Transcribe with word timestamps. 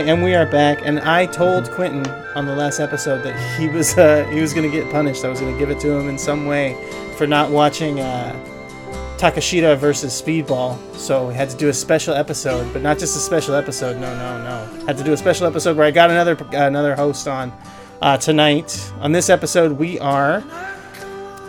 right, 0.00 0.08
and 0.08 0.22
we 0.22 0.34
are 0.34 0.46
back. 0.46 0.80
And 0.82 1.00
I 1.00 1.26
told 1.26 1.70
Quentin 1.72 2.06
on 2.34 2.46
the 2.46 2.54
last 2.54 2.80
episode 2.80 3.22
that 3.22 3.58
he 3.58 3.68
was 3.68 3.96
uh, 3.98 4.24
he 4.30 4.40
was 4.40 4.52
gonna 4.54 4.68
get 4.68 4.90
punished. 4.90 5.24
I 5.24 5.28
was 5.28 5.40
gonna 5.40 5.58
give 5.58 5.70
it 5.70 5.80
to 5.80 5.90
him 5.90 6.08
in 6.08 6.18
some 6.18 6.46
way 6.46 6.76
for 7.16 7.26
not 7.26 7.50
watching 7.50 8.00
uh, 8.00 8.34
Takeshita 9.18 9.76
versus 9.76 10.20
Speedball. 10.20 10.78
So 10.96 11.28
we 11.28 11.34
had 11.34 11.50
to 11.50 11.56
do 11.56 11.68
a 11.68 11.72
special 11.72 12.14
episode, 12.14 12.72
but 12.72 12.82
not 12.82 12.98
just 12.98 13.16
a 13.16 13.20
special 13.20 13.54
episode. 13.54 14.00
No, 14.00 14.14
no, 14.16 14.42
no. 14.42 14.86
Had 14.86 14.96
to 14.98 15.04
do 15.04 15.12
a 15.12 15.16
special 15.16 15.46
episode 15.46 15.76
where 15.76 15.86
I 15.86 15.90
got 15.90 16.10
another 16.10 16.36
another 16.52 16.96
host 16.96 17.28
on 17.28 17.52
uh, 18.00 18.16
tonight. 18.16 18.92
On 19.00 19.12
this 19.12 19.28
episode, 19.28 19.72
we 19.72 19.98
are 19.98 20.42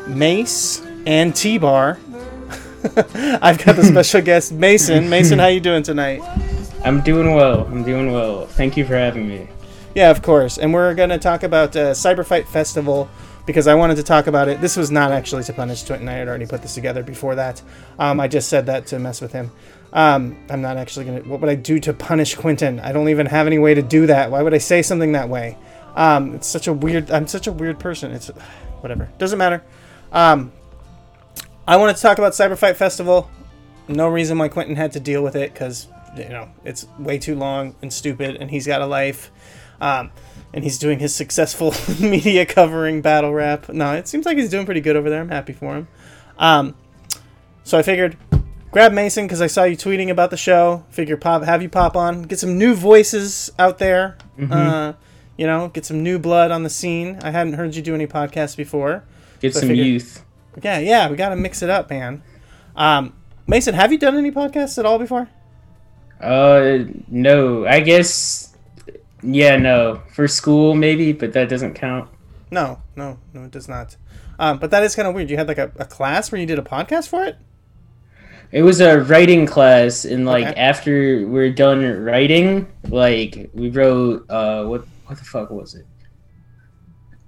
Mace 0.07 0.85
and 1.05 1.33
T-Barr. 1.35 1.99
I've 3.15 3.63
got 3.63 3.75
the 3.75 3.83
special 3.83 4.21
guest 4.29 4.51
Mason. 4.51 5.09
Mason, 5.09 5.39
how 5.39 5.47
you 5.47 5.61
doing 5.61 5.83
tonight? 5.83 6.21
I'm 6.83 7.01
doing 7.01 7.35
well. 7.35 7.65
I'm 7.67 7.83
doing 7.83 8.11
well. 8.11 8.47
Thank 8.47 8.75
you 8.75 8.85
for 8.85 8.95
having 8.95 9.27
me. 9.27 9.47
Yeah, 9.93 10.09
of 10.09 10.23
course. 10.23 10.57
And 10.57 10.73
we're 10.73 10.95
going 10.95 11.09
to 11.09 11.19
talk 11.19 11.43
about 11.43 11.75
uh, 11.75 11.91
Cyberfight 11.91 12.47
Festival 12.47 13.07
because 13.45 13.67
I 13.67 13.75
wanted 13.75 13.95
to 13.97 14.03
talk 14.03 14.25
about 14.25 14.47
it. 14.47 14.61
This 14.61 14.77
was 14.77 14.89
not 14.89 15.11
actually 15.11 15.43
to 15.43 15.53
punish 15.53 15.83
Twinton. 15.83 16.07
I 16.07 16.13
had 16.13 16.27
already 16.27 16.47
put 16.47 16.63
this 16.63 16.73
together 16.73 17.03
before 17.03 17.35
that. 17.35 17.61
Um, 17.99 18.19
I 18.19 18.27
just 18.27 18.49
said 18.49 18.65
that 18.65 18.87
to 18.87 18.97
mess 18.99 19.21
with 19.21 19.31
him. 19.31 19.51
Um, 19.93 20.35
I'm 20.49 20.61
not 20.61 20.77
actually 20.77 21.05
going 21.05 21.21
to. 21.21 21.29
What 21.29 21.41
would 21.41 21.49
I 21.49 21.55
do 21.55 21.79
to 21.81 21.93
punish 21.93 22.33
Quentin? 22.33 22.79
I 22.79 22.91
don't 22.93 23.09
even 23.09 23.27
have 23.27 23.45
any 23.45 23.59
way 23.59 23.75
to 23.75 23.81
do 23.83 24.07
that. 24.07 24.31
Why 24.31 24.41
would 24.41 24.53
I 24.53 24.59
say 24.59 24.81
something 24.81 25.11
that 25.11 25.29
way? 25.29 25.57
Um, 25.95 26.33
it's 26.33 26.47
such 26.47 26.67
a 26.67 26.73
weird. 26.73 27.11
I'm 27.11 27.27
such 27.27 27.45
a 27.45 27.51
weird 27.51 27.79
person. 27.79 28.11
It's 28.11 28.27
whatever. 28.79 29.09
Doesn't 29.19 29.37
matter. 29.37 29.63
Um, 30.11 30.51
I 31.67 31.77
wanted 31.77 31.97
to 31.97 32.01
talk 32.01 32.17
about 32.17 32.33
Cyberfight 32.33 32.75
Festival. 32.75 33.29
No 33.87 34.07
reason 34.07 34.37
why 34.37 34.47
Quentin 34.47 34.77
had 34.77 34.93
to 34.93 34.99
deal 34.99 35.21
with 35.21 35.35
it 35.35 35.53
because 35.53 35.87
you 36.17 36.29
know 36.29 36.49
it's 36.63 36.87
way 36.99 37.17
too 37.17 37.35
long 37.35 37.75
and 37.81 37.91
stupid, 37.91 38.37
and 38.37 38.49
he's 38.49 38.67
got 38.67 38.81
a 38.81 38.85
life. 38.85 39.31
Um, 39.79 40.11
and 40.53 40.63
he's 40.63 40.77
doing 40.77 40.99
his 40.99 41.15
successful 41.15 41.73
media 41.99 42.45
covering 42.45 43.01
battle 43.01 43.33
rap. 43.33 43.69
No, 43.69 43.93
it 43.93 44.07
seems 44.07 44.25
like 44.25 44.37
he's 44.37 44.49
doing 44.49 44.65
pretty 44.65 44.81
good 44.81 44.95
over 44.95 45.09
there. 45.09 45.21
I'm 45.21 45.29
happy 45.29 45.53
for 45.53 45.75
him. 45.75 45.87
Um, 46.37 46.75
so 47.63 47.77
I 47.77 47.83
figured 47.83 48.17
grab 48.71 48.91
Mason 48.91 49.25
because 49.25 49.41
I 49.41 49.47
saw 49.47 49.63
you 49.63 49.77
tweeting 49.77 50.09
about 50.09 50.29
the 50.29 50.37
show. 50.37 50.85
Figure 50.89 51.17
pop, 51.17 51.43
have 51.43 51.61
you 51.61 51.69
pop 51.69 51.95
on, 51.95 52.23
get 52.23 52.39
some 52.39 52.57
new 52.57 52.73
voices 52.73 53.51
out 53.59 53.77
there. 53.77 54.17
Mm-hmm. 54.37 54.53
Uh, 54.53 54.93
you 55.37 55.47
know, 55.47 55.69
get 55.69 55.85
some 55.85 56.03
new 56.03 56.19
blood 56.19 56.51
on 56.51 56.63
the 56.63 56.69
scene. 56.69 57.19
I 57.23 57.31
hadn't 57.31 57.53
heard 57.53 57.75
you 57.75 57.81
do 57.81 57.95
any 57.95 58.07
podcasts 58.07 58.55
before. 58.55 59.03
Get 59.39 59.53
so 59.53 59.61
some 59.61 59.69
figured, 59.69 59.87
youth. 59.87 60.25
Yeah, 60.61 60.79
yeah, 60.79 61.09
we 61.09 61.15
got 61.15 61.29
to 61.29 61.35
mix 61.35 61.61
it 61.61 61.69
up, 61.69 61.89
man. 61.89 62.21
Um, 62.75 63.13
Mason, 63.47 63.73
have 63.73 63.91
you 63.91 63.97
done 63.97 64.17
any 64.17 64.31
podcasts 64.31 64.77
at 64.77 64.85
all 64.85 64.99
before? 64.99 65.29
Uh, 66.21 66.85
no. 67.07 67.65
I 67.65 67.79
guess, 67.79 68.55
yeah, 69.23 69.57
no. 69.57 70.01
For 70.13 70.27
school, 70.27 70.75
maybe, 70.75 71.11
but 71.13 71.33
that 71.33 71.49
doesn't 71.49 71.73
count. 71.73 72.09
No, 72.51 72.81
no, 72.95 73.17
no, 73.33 73.45
it 73.45 73.51
does 73.51 73.67
not. 73.69 73.95
Um, 74.37 74.59
but 74.59 74.71
that 74.71 74.83
is 74.83 74.95
kind 74.95 75.07
of 75.07 75.15
weird. 75.15 75.29
You 75.29 75.37
had 75.37 75.47
like 75.47 75.57
a, 75.57 75.71
a 75.77 75.85
class 75.85 76.31
where 76.31 76.41
you 76.41 76.47
did 76.47 76.59
a 76.59 76.63
podcast 76.63 77.07
for 77.07 77.23
it. 77.23 77.37
It 78.51 78.63
was 78.63 78.81
a 78.81 78.99
writing 79.01 79.45
class, 79.45 80.03
and 80.03 80.25
like 80.25 80.47
okay. 80.47 80.59
after 80.59 81.25
we're 81.27 81.53
done 81.53 82.03
writing, 82.03 82.67
like 82.89 83.49
we 83.53 83.69
wrote 83.69 84.29
uh, 84.29 84.65
what 84.65 84.85
what 85.05 85.17
the 85.17 85.23
fuck 85.23 85.49
was 85.51 85.75
it? 85.75 85.85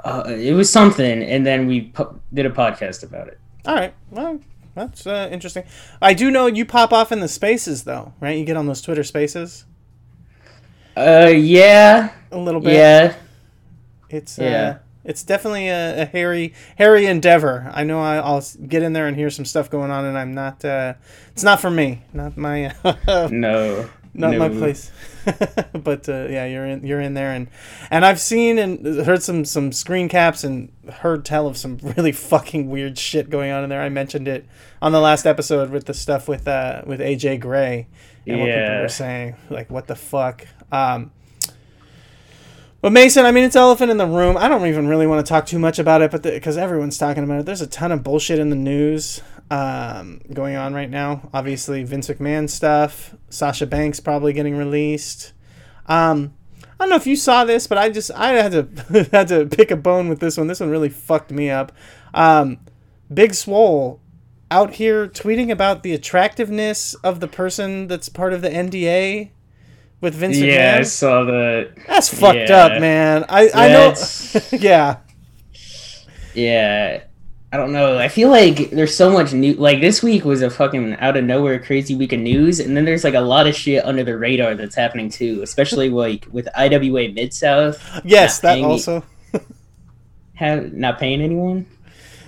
Uh, 0.03 0.23
it 0.27 0.53
was 0.53 0.69
something, 0.69 1.23
and 1.23 1.45
then 1.45 1.65
we 1.65 1.81
pu- 1.81 2.19
did 2.33 2.45
a 2.45 2.49
podcast 2.49 3.03
about 3.03 3.29
it. 3.29 3.39
All 3.65 3.75
right, 3.75 3.93
well, 4.09 4.37
that's 4.75 5.05
uh, 5.05 5.29
interesting. 5.31 5.63
I 6.01 6.13
do 6.13 6.31
know 6.31 6.47
you 6.47 6.65
pop 6.65 6.93
off 6.93 7.11
in 7.11 7.19
the 7.19 7.27
spaces, 7.27 7.83
though, 7.83 8.13
right? 8.19 8.37
You 8.37 8.45
get 8.45 8.57
on 8.57 8.65
those 8.65 8.81
Twitter 8.81 9.03
Spaces. 9.03 9.65
Uh, 10.95 11.31
yeah, 11.35 12.13
a 12.31 12.37
little 12.37 12.61
bit. 12.61 12.73
Yeah, 12.73 13.15
it's 14.09 14.39
uh, 14.39 14.43
yeah. 14.43 14.77
It's 15.05 15.23
definitely 15.23 15.67
a, 15.67 16.03
a 16.03 16.05
hairy, 16.05 16.53
hairy 16.77 17.07
endeavor. 17.07 17.69
I 17.73 17.83
know 17.83 17.99
I, 17.99 18.21
will 18.21 18.43
get 18.67 18.83
in 18.83 18.93
there 18.93 19.07
and 19.07 19.17
hear 19.17 19.29
some 19.29 19.43
stuff 19.43 19.69
going 19.69 19.91
on, 19.91 20.05
and 20.05 20.17
I'm 20.17 20.33
not. 20.33 20.63
Uh, 20.63 20.93
it's 21.31 21.43
not 21.43 21.59
for 21.59 21.69
me. 21.69 22.03
Not 22.13 22.37
my. 22.37 22.73
no 23.31 23.89
not 24.13 24.31
no. 24.31 24.39
my 24.39 24.49
place. 24.49 24.91
but 25.73 26.07
uh, 26.07 26.27
yeah, 26.29 26.45
you're 26.45 26.65
in 26.65 26.85
you're 26.85 27.01
in 27.01 27.13
there, 27.13 27.31
and 27.31 27.47
and 27.89 28.05
I've 28.05 28.19
seen 28.19 28.57
and 28.57 29.05
heard 29.05 29.23
some 29.23 29.45
some 29.45 29.71
screen 29.71 30.09
caps 30.09 30.43
and 30.43 30.71
heard 30.91 31.25
tell 31.25 31.47
of 31.47 31.57
some 31.57 31.77
really 31.97 32.11
fucking 32.11 32.69
weird 32.69 32.97
shit 32.97 33.29
going 33.29 33.51
on 33.51 33.63
in 33.63 33.69
there. 33.69 33.81
I 33.81 33.89
mentioned 33.89 34.27
it 34.27 34.45
on 34.81 34.91
the 34.91 34.99
last 34.99 35.25
episode 35.25 35.69
with 35.71 35.85
the 35.85 35.93
stuff 35.93 36.27
with 36.27 36.47
uh 36.47 36.83
with 36.85 36.99
AJ 36.99 37.39
Gray 37.39 37.87
and 38.27 38.37
yeah. 38.37 38.43
what 38.43 38.53
people 38.53 38.81
were 38.81 38.89
saying, 38.89 39.35
like 39.49 39.69
what 39.69 39.87
the 39.87 39.95
fuck. 39.95 40.47
Um, 40.71 41.11
but 42.81 42.91
Mason, 42.91 43.25
I 43.25 43.31
mean, 43.31 43.45
it's 43.45 43.55
elephant 43.55 43.91
in 43.91 43.97
the 43.97 44.05
room. 44.05 44.35
I 44.35 44.49
don't 44.49 44.67
even 44.67 44.87
really 44.87 45.07
want 45.07 45.25
to 45.25 45.29
talk 45.29 45.45
too 45.45 45.57
much 45.57 45.79
about 45.79 46.01
it, 46.01 46.11
but 46.11 46.21
because 46.21 46.57
everyone's 46.57 46.97
talking 46.97 47.23
about 47.23 47.39
it, 47.39 47.45
there's 47.45 47.61
a 47.61 47.67
ton 47.67 47.93
of 47.93 48.03
bullshit 48.03 48.39
in 48.39 48.49
the 48.49 48.57
news 48.57 49.21
um, 49.53 50.19
going 50.33 50.55
on 50.55 50.73
right 50.73 50.89
now. 50.89 51.29
Obviously, 51.31 51.83
Vince 51.83 52.07
McMahon 52.07 52.49
stuff. 52.49 53.15
Sasha 53.29 53.67
Banks 53.67 53.99
probably 53.99 54.33
getting 54.33 54.57
released. 54.57 55.33
Um, 55.85 56.33
I 56.63 56.67
don't 56.79 56.89
know 56.89 56.95
if 56.95 57.05
you 57.05 57.15
saw 57.15 57.45
this, 57.45 57.67
but 57.67 57.77
I 57.77 57.89
just 57.89 58.09
I 58.11 58.29
had 58.29 58.51
to 58.51 59.03
had 59.11 59.27
to 59.27 59.45
pick 59.45 59.69
a 59.69 59.75
bone 59.75 60.09
with 60.09 60.19
this 60.19 60.37
one. 60.37 60.47
This 60.47 60.59
one 60.59 60.69
really 60.71 60.89
fucked 60.89 61.31
me 61.31 61.51
up. 61.51 61.71
Um, 62.15 62.61
Big 63.13 63.35
Swole 63.35 64.01
out 64.49 64.73
here 64.75 65.07
tweeting 65.07 65.51
about 65.51 65.83
the 65.83 65.93
attractiveness 65.93 66.95
of 66.95 67.19
the 67.19 67.27
person 67.27 67.87
that's 67.87 68.09
part 68.09 68.33
of 68.33 68.41
the 68.41 68.49
NDA 68.49 69.29
with 70.01 70.15
Vince 70.15 70.37
McMahon. 70.37 70.47
Yeah, 70.47 70.77
I 70.79 70.83
saw 70.83 71.25
that. 71.25 71.73
That's 71.87 72.11
fucked 72.11 72.49
yeah. 72.49 72.65
up, 72.65 72.81
man. 72.81 73.25
I 73.29 73.51
I 73.53 73.67
know. 73.67 73.93
yeah. 74.51 74.97
Yeah. 76.33 77.03
I 77.53 77.57
don't 77.57 77.71
know. 77.71 77.99
I 77.99 78.07
feel 78.07 78.31
like 78.31 78.71
there's 78.71 78.97
so 78.97 79.11
much 79.11 79.31
new. 79.31 79.53
Like 79.53 79.79
this 79.79 80.01
week 80.01 80.25
was 80.25 80.41
a 80.41 80.49
fucking 80.49 80.95
out 80.95 81.15
of 81.15 81.23
nowhere 81.23 81.59
crazy 81.59 81.93
week 81.93 82.11
of 82.11 82.19
news, 82.19 82.59
and 82.59 82.75
then 82.75 82.83
there's 82.83 83.03
like 83.03 83.13
a 83.13 83.21
lot 83.21 83.45
of 83.45 83.55
shit 83.55 83.85
under 83.85 84.03
the 84.03 84.17
radar 84.17 84.55
that's 84.55 84.73
happening 84.73 85.07
too, 85.07 85.39
especially 85.43 85.89
like 85.91 86.25
with 86.31 86.47
IWA 86.57 87.09
Mid 87.09 87.31
South. 87.31 88.01
Yes, 88.03 88.39
that 88.39 88.59
also. 88.63 89.03
have 90.33 90.73
not 90.73 90.97
paying 90.97 91.21
anyone. 91.21 91.67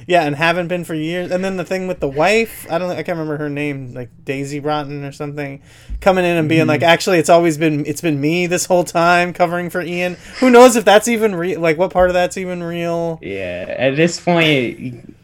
Yeah, 0.07 0.24
and 0.24 0.36
haven't 0.36 0.68
been 0.68 0.84
for 0.84 0.94
years. 0.94 1.31
And 1.31 1.44
then 1.44 1.57
the 1.57 1.66
thing 1.66 1.88
with 1.88 2.00
the 2.00 2.07
wife, 2.07 2.68
I 2.69 2.78
don't, 2.78 2.92
I 2.92 2.96
can't 2.98 3.18
remember 3.18 3.38
her 3.38 3.50
name, 3.50 3.94
like 3.94 4.10
Daisy 4.24 4.60
Rotten 4.60 5.04
or 5.04 5.12
something, 5.12 5.62
coming 6.00 6.25
in 6.25 6.38
and 6.38 6.48
being 6.48 6.62
mm-hmm. 6.62 6.69
like, 6.69 6.84
actually, 6.84 7.18
it's 7.18 7.30
always 7.30 7.57
been, 7.57 7.86
it's 7.86 8.02
been 8.02 8.22
me 8.22 8.46
this 8.46 8.66
whole 8.66 8.84
time 8.84 9.34
covering 9.34 9.69
for 9.69 9.81
Ian. 9.81 10.18
Who 10.40 10.50
knows 10.52 10.75
if 10.75 10.86
that's 10.86 11.07
even 11.07 11.34
real? 11.34 11.60
Like, 11.60 11.78
what 11.78 11.92
part 11.92 12.10
of 12.10 12.13
that's 12.13 12.38
even 12.38 12.62
real? 12.62 13.18
Yeah, 13.22 13.66
at 13.78 13.96
this 13.96 14.19
point, 14.19 15.16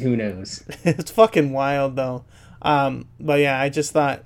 who 0.00 0.16
knows? 0.16 0.64
it's 0.84 1.10
fucking 1.10 1.52
wild 1.52 1.96
though. 1.96 2.24
Um, 2.60 3.08
but 3.18 3.40
yeah, 3.40 3.60
I 3.60 3.68
just 3.68 3.92
thought, 3.92 4.24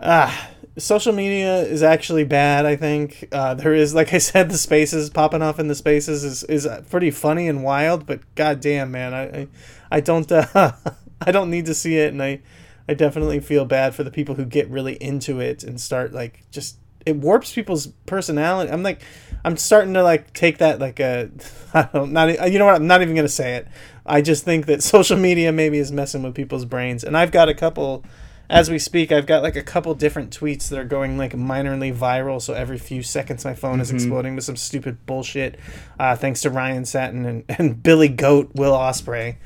ah, 0.00 0.50
social 0.78 1.12
media 1.12 1.58
is 1.62 1.82
actually 1.82 2.24
bad. 2.24 2.66
I 2.66 2.76
think 2.76 3.28
uh, 3.32 3.54
there 3.54 3.74
is, 3.74 3.94
like 3.94 4.14
I 4.14 4.18
said, 4.18 4.50
the 4.50 4.58
spaces 4.58 5.10
popping 5.10 5.42
off 5.42 5.58
in 5.58 5.68
the 5.68 5.74
spaces 5.74 6.24
is 6.24 6.44
is 6.44 6.68
pretty 6.90 7.10
funny 7.10 7.48
and 7.48 7.62
wild. 7.62 8.06
But 8.06 8.20
goddamn, 8.34 8.90
man, 8.90 9.14
I 9.14 9.22
I, 9.22 9.48
I 9.90 10.00
don't 10.00 10.30
uh, 10.30 10.72
I 11.20 11.32
don't 11.32 11.50
need 11.50 11.66
to 11.66 11.74
see 11.74 11.96
it, 11.96 12.12
and 12.12 12.22
I 12.22 12.40
I 12.88 12.94
definitely 12.94 13.40
feel 13.40 13.64
bad 13.64 13.94
for 13.94 14.02
the 14.02 14.10
people 14.10 14.36
who 14.36 14.44
get 14.44 14.68
really 14.70 14.94
into 14.94 15.40
it 15.40 15.62
and 15.62 15.80
start 15.80 16.12
like 16.12 16.44
just 16.50 16.78
it 17.04 17.16
warps 17.16 17.52
people's 17.52 17.88
personality. 18.06 18.70
I'm 18.70 18.82
like, 18.82 19.02
I'm 19.44 19.56
starting 19.56 19.94
to 19.94 20.02
like 20.02 20.32
take 20.32 20.58
that 20.58 20.78
like 20.78 21.00
a, 21.00 21.30
I 21.74 21.88
don't 21.92 22.12
not 22.12 22.50
you 22.50 22.58
know 22.58 22.66
what 22.66 22.74
I'm 22.76 22.86
not 22.86 23.02
even 23.02 23.14
gonna 23.14 23.28
say 23.28 23.56
it. 23.56 23.68
I 24.06 24.22
just 24.22 24.44
think 24.44 24.66
that 24.66 24.82
social 24.94 25.16
media 25.16 25.52
maybe 25.52 25.78
is 25.78 25.92
messing 25.92 26.22
with 26.22 26.34
people's 26.34 26.64
brains, 26.64 27.04
and 27.04 27.16
I've 27.16 27.32
got 27.32 27.48
a 27.48 27.54
couple. 27.54 28.04
As 28.50 28.70
we 28.70 28.78
speak, 28.78 29.12
I've 29.12 29.26
got 29.26 29.42
like 29.42 29.56
a 29.56 29.62
couple 29.62 29.94
different 29.94 30.36
tweets 30.36 30.68
that 30.70 30.78
are 30.78 30.84
going 30.84 31.18
like 31.18 31.32
minorly 31.32 31.94
viral. 31.94 32.40
So 32.40 32.54
every 32.54 32.78
few 32.78 33.02
seconds, 33.02 33.44
my 33.44 33.54
phone 33.54 33.80
is 33.80 33.88
mm-hmm. 33.88 33.96
exploding 33.96 34.34
with 34.34 34.44
some 34.44 34.56
stupid 34.56 35.04
bullshit. 35.04 35.58
Uh, 35.98 36.16
thanks 36.16 36.40
to 36.42 36.50
Ryan 36.50 36.84
Satin 36.84 37.26
and, 37.26 37.44
and 37.58 37.82
Billy 37.82 38.08
Goat, 38.08 38.52
Will 38.54 38.72
Ospreay. 38.72 39.36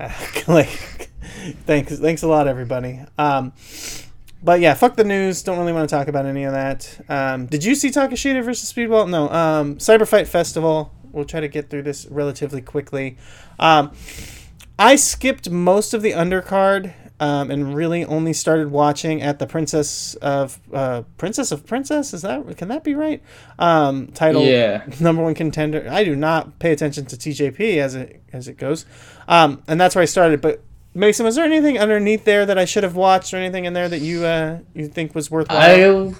Uh, 0.00 0.10
like, 0.48 1.10
thanks, 1.66 1.98
thanks 1.98 2.22
a 2.22 2.28
lot, 2.28 2.48
everybody. 2.48 3.00
Um, 3.18 3.52
but 4.42 4.60
yeah, 4.60 4.74
fuck 4.74 4.96
the 4.96 5.04
news. 5.04 5.42
Don't 5.42 5.58
really 5.58 5.72
want 5.72 5.88
to 5.88 5.94
talk 5.94 6.08
about 6.08 6.24
any 6.24 6.44
of 6.44 6.52
that. 6.52 7.00
Um, 7.08 7.46
did 7.46 7.64
you 7.64 7.74
see 7.74 7.90
Takeshita 7.90 8.42
versus 8.44 8.72
Speedball? 8.72 9.08
No. 9.08 9.28
Um, 9.28 9.76
Cyberfight 9.76 10.28
Festival. 10.28 10.92
We'll 11.12 11.24
try 11.24 11.40
to 11.40 11.48
get 11.48 11.68
through 11.68 11.82
this 11.82 12.06
relatively 12.06 12.60
quickly. 12.60 13.16
Um, 13.58 13.92
I 14.78 14.96
skipped 14.96 15.48
most 15.50 15.94
of 15.94 16.02
the 16.02 16.12
undercard 16.12 16.92
um, 17.20 17.50
and 17.50 17.74
really 17.74 18.04
only 18.04 18.32
started 18.32 18.70
watching 18.70 19.22
at 19.22 19.38
the 19.38 19.46
Princess 19.46 20.14
of 20.16 20.60
uh, 20.72 21.02
Princess 21.16 21.52
of 21.52 21.66
Princess. 21.66 22.12
Is 22.12 22.22
that 22.22 22.56
can 22.56 22.68
that 22.68 22.84
be 22.84 22.94
right? 22.94 23.22
Um, 23.58 24.08
title 24.08 24.42
yeah. 24.42 24.84
number 25.00 25.22
one 25.22 25.34
contender. 25.34 25.86
I 25.90 26.04
do 26.04 26.14
not 26.14 26.58
pay 26.58 26.72
attention 26.72 27.06
to 27.06 27.16
TJP 27.16 27.78
as 27.78 27.94
it 27.94 28.22
as 28.32 28.48
it 28.48 28.58
goes, 28.58 28.84
um, 29.28 29.62
and 29.66 29.80
that's 29.80 29.94
where 29.94 30.02
I 30.02 30.06
started. 30.06 30.40
But 30.40 30.62
Mason, 30.94 31.24
was 31.24 31.36
there 31.36 31.44
anything 31.44 31.78
underneath 31.78 32.24
there 32.24 32.46
that 32.46 32.58
I 32.58 32.64
should 32.64 32.82
have 32.82 32.96
watched, 32.96 33.32
or 33.32 33.38
anything 33.38 33.64
in 33.64 33.72
there 33.72 33.88
that 33.88 34.00
you 34.00 34.24
uh, 34.24 34.58
you 34.74 34.88
think 34.88 35.14
was 35.14 35.30
worthwhile? 35.30 35.60
I 35.62 36.14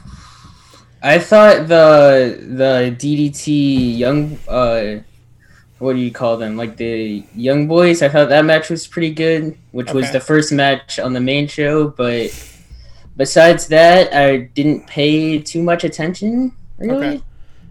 I 1.03 1.19
thought 1.19 1.69
the 1.69 2.39
the 2.41 2.97
DDT 2.99 3.99
young 3.99 4.39
uh 4.49 5.03
what 5.78 5.94
do 5.94 5.99
you 5.99 6.11
call 6.11 6.37
them? 6.37 6.56
Like 6.56 6.76
the 6.76 7.23
young 7.34 7.69
boys. 7.69 8.02
I 8.02 8.08
thought 8.08 8.28
that 8.31 8.44
match 8.44 8.70
was 8.70 8.87
pretty 8.87 9.12
good, 9.12 9.56
which 9.73 9.88
okay. 9.88 9.96
was 9.96 10.11
the 10.12 10.20
first 10.20 10.52
match 10.52 10.99
on 10.99 11.12
the 11.12 11.20
main 11.20 11.49
show. 11.49 11.88
But 11.88 12.31
besides 13.17 13.69
that, 13.69 14.12
I 14.14 14.38
didn't 14.38 14.87
pay 14.87 15.38
too 15.38 15.62
much 15.62 15.84
attention. 15.84 16.52
Really. 16.78 17.06
Okay. 17.06 17.23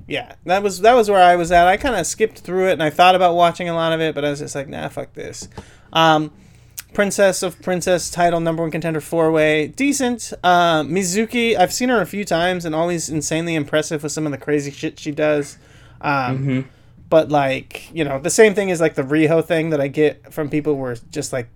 Yeah, 0.08 0.36
that 0.46 0.62
was 0.62 0.82
that 0.82 0.94
was 0.94 1.10
where 1.10 1.22
I 1.22 1.36
was 1.36 1.52
at. 1.52 1.68
I 1.68 1.78
kind 1.78 1.96
of 1.96 2.06
skipped 2.06 2.40
through 2.40 2.70
it, 2.70 2.74
and 2.74 2.84
I 2.84 2.92
thought 2.92 3.16
about 3.16 3.34
watching 3.34 3.70
a 3.70 3.74
lot 3.74 3.92
of 3.92 4.02
it, 4.02 4.14
but 4.14 4.24
I 4.24 4.30
was 4.30 4.38
just 4.38 4.54
like, 4.54 4.68
nah, 4.68 4.88
fuck 4.88 5.14
this. 5.14 5.50
Um, 5.92 6.32
Princess 6.94 7.42
of 7.42 7.60
Princess 7.64 8.12
title 8.12 8.40
number 8.40 8.62
one 8.62 8.70
contender 8.70 9.02
four 9.02 9.32
way 9.32 9.68
decent. 9.68 10.32
Uh, 10.44 10.84
Mizuki, 10.84 11.58
I've 11.58 11.74
seen 11.74 11.90
her 11.90 12.02
a 12.02 12.06
few 12.06 12.24
times 12.24 12.66
and 12.66 12.76
always 12.76 13.10
insanely 13.10 13.56
impressive 13.56 14.04
with 14.04 14.12
some 14.12 14.28
of 14.28 14.32
the 14.32 14.38
crazy 14.38 14.70
shit 14.70 15.00
she 15.00 15.12
does. 15.12 15.58
Um, 16.02 16.38
mm-hmm 16.38 16.62
but 17.10 17.30
like 17.30 17.92
you 17.94 18.04
know 18.04 18.20
the 18.20 18.30
same 18.30 18.54
thing 18.54 18.70
is 18.70 18.82
like 18.82 18.96
the 18.96 19.04
Riho 19.04 19.44
thing 19.44 19.70
that 19.72 19.82
I 19.82 19.88
get 19.88 20.34
from 20.34 20.50
people 20.50 20.76
where 20.76 20.96
just 21.12 21.34
like 21.34 21.50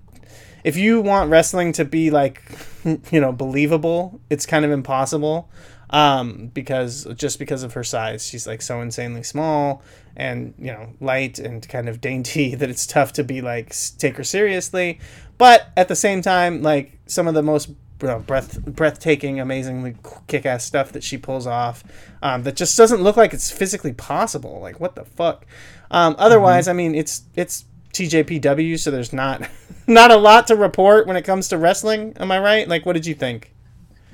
if 0.64 0.76
you 0.76 1.02
want 1.02 1.30
wrestling 1.30 1.72
to 1.74 1.86
be 1.86 2.12
like 2.12 2.42
you 3.12 3.20
know 3.20 3.32
believable 3.32 4.20
it's 4.30 4.46
kind 4.46 4.66
of 4.66 4.72
impossible 4.72 5.50
um, 5.92 6.52
because 6.54 7.08
just 7.16 7.40
because 7.40 7.64
of 7.64 7.74
her 7.74 7.84
size. 7.84 8.28
She's 8.28 8.46
like 8.46 8.62
so 8.62 8.82
insanely 8.82 9.24
small 9.24 9.82
and 10.16 10.54
you 10.58 10.72
know 10.72 10.90
light 11.00 11.40
and 11.40 11.68
kind 11.68 11.88
of 11.88 12.02
dainty 12.02 12.56
that 12.56 12.70
it's 12.70 12.86
tough 12.86 13.14
to 13.14 13.24
be 13.24 13.42
like 13.42 13.76
take 13.98 14.18
her 14.18 14.24
seriously. 14.24 15.00
But 15.38 15.70
at 15.76 15.88
the 15.88 15.96
same 15.96 16.22
time 16.22 16.62
like 16.62 17.00
some 17.08 17.28
of 17.28 17.34
the 17.34 17.44
most 17.44 17.70
breath 18.00 18.64
breathtaking, 18.66 19.40
amazingly 19.40 19.96
kick-ass 20.28 20.66
stuff 20.66 20.92
that 20.94 21.04
she 21.04 21.18
pulls 21.18 21.46
off 21.46 21.84
um, 22.22 22.44
that 22.44 22.56
just 22.56 22.78
doesn't 22.78 23.02
look 23.02 23.18
like 23.18 23.34
it's 23.34 23.52
physically 23.52 23.94
possible. 23.94 24.60
Like 24.62 24.80
what 24.80 24.96
the 24.96 25.06
fuck? 25.06 25.46
Um, 25.92 26.16
otherwise, 26.18 26.66
mm-hmm. 26.66 26.72
I 26.72 26.74
mean, 26.74 26.96
it's 26.96 27.24
it's 27.36 27.66
TJPW, 27.94 28.80
so 28.80 28.92
there's 28.92 29.14
not 29.14 29.50
not 29.88 30.12
a 30.12 30.16
lot 30.16 30.48
to 30.48 30.56
report 30.56 31.08
when 31.08 31.18
it 31.18 31.24
comes 31.24 31.48
to 31.50 31.58
wrestling. 31.58 32.16
Am 32.20 32.32
I 32.32 32.40
right? 32.40 32.68
Like, 32.68 32.86
what 32.86 32.94
did 32.94 33.06
you 33.06 33.16
think? 33.16 33.54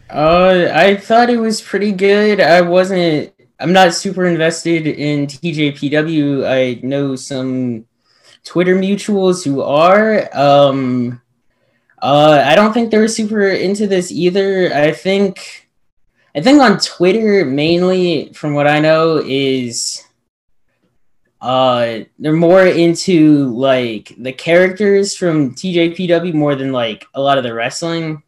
Uh, 0.09 0.69
I 0.73 0.97
thought 0.97 1.29
it 1.29 1.37
was 1.37 1.61
pretty 1.61 1.91
good. 1.91 2.39
I 2.39 2.61
wasn't. 2.61 3.33
I'm 3.59 3.73
not 3.73 3.93
super 3.93 4.25
invested 4.25 4.85
in 4.85 5.27
TJPW. 5.27 6.45
I 6.45 6.79
know 6.85 7.15
some 7.15 7.85
Twitter 8.43 8.75
mutuals 8.75 9.43
who 9.43 9.61
are. 9.61 10.29
Um, 10.37 11.21
uh, 12.05 12.43
I 12.45 12.53
don't 12.53 12.71
think 12.71 12.91
they're 12.91 13.07
super 13.07 13.47
into 13.49 13.87
this 13.87 14.11
either. 14.11 14.71
I 14.71 14.91
think, 14.91 15.67
I 16.35 16.41
think 16.41 16.61
on 16.61 16.77
Twitter 16.77 17.43
mainly, 17.45 18.31
from 18.33 18.53
what 18.53 18.67
I 18.67 18.79
know, 18.79 19.23
is 19.25 20.03
uh 21.41 21.99
they're 22.19 22.33
more 22.33 22.65
into 22.65 23.49
like 23.49 24.13
the 24.19 24.31
characters 24.31 25.15
from 25.15 25.55
TJPW 25.55 26.33
more 26.33 26.55
than 26.55 26.71
like 26.71 27.05
a 27.15 27.21
lot 27.21 27.39
of 27.39 27.43
the 27.43 27.55
wrestling. 27.55 28.21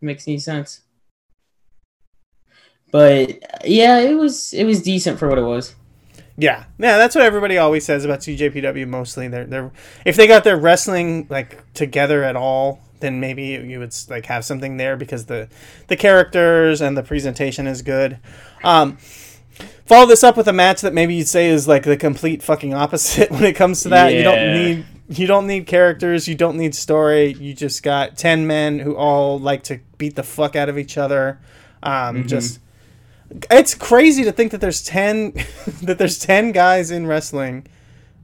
Makes 0.00 0.26
any 0.26 0.38
sense? 0.38 0.82
But 2.90 3.38
yeah, 3.64 4.00
it 4.00 4.14
was 4.14 4.52
it 4.52 4.64
was 4.64 4.82
decent 4.82 5.20
for 5.20 5.28
what 5.28 5.38
it 5.38 5.42
was. 5.42 5.76
Yeah, 6.38 6.64
yeah, 6.78 6.98
that's 6.98 7.14
what 7.14 7.24
everybody 7.24 7.56
always 7.56 7.84
says 7.84 8.04
about 8.04 8.20
TJPW. 8.20 8.86
Mostly, 8.86 9.28
they're 9.28 9.46
they're 9.46 9.72
if 10.04 10.16
they 10.16 10.26
got 10.26 10.44
their 10.44 10.56
wrestling 10.56 11.26
like 11.30 11.72
together 11.72 12.22
at 12.22 12.36
all, 12.36 12.80
then 13.00 13.20
maybe 13.20 13.44
you 13.44 13.78
would 13.78 13.94
like 14.08 14.26
have 14.26 14.44
something 14.44 14.76
there 14.76 14.96
because 14.96 15.26
the 15.26 15.48
the 15.88 15.96
characters 15.96 16.80
and 16.80 16.96
the 16.96 17.02
presentation 17.02 17.66
is 17.66 17.80
good. 17.82 18.18
Um, 18.62 18.98
follow 19.86 20.06
this 20.06 20.22
up 20.22 20.36
with 20.36 20.48
a 20.48 20.52
match 20.52 20.82
that 20.82 20.92
maybe 20.92 21.14
you'd 21.14 21.28
say 21.28 21.48
is 21.48 21.66
like 21.66 21.84
the 21.84 21.96
complete 21.96 22.42
fucking 22.42 22.74
opposite 22.74 23.30
when 23.30 23.44
it 23.44 23.54
comes 23.54 23.82
to 23.82 23.88
that. 23.90 24.12
Yeah. 24.12 24.18
You 24.18 24.24
don't 24.24 24.52
need 24.52 24.86
you 25.08 25.26
don't 25.26 25.46
need 25.46 25.66
characters, 25.66 26.28
you 26.28 26.34
don't 26.34 26.56
need 26.58 26.74
story. 26.74 27.32
You 27.34 27.54
just 27.54 27.82
got 27.82 28.18
ten 28.18 28.46
men 28.46 28.78
who 28.78 28.94
all 28.94 29.38
like 29.38 29.62
to 29.64 29.80
beat 29.98 30.16
the 30.16 30.22
fuck 30.22 30.56
out 30.56 30.68
of 30.68 30.76
each 30.76 30.98
other. 30.98 31.38
Um, 31.82 31.92
mm-hmm. 32.16 32.26
Just 32.26 32.60
it's 33.50 33.74
crazy 33.74 34.24
to 34.24 34.32
think 34.32 34.52
that 34.52 34.60
there's 34.60 34.82
10 34.82 35.32
that 35.82 35.98
there's 35.98 36.18
10 36.18 36.52
guys 36.52 36.90
in 36.90 37.06
wrestling 37.06 37.66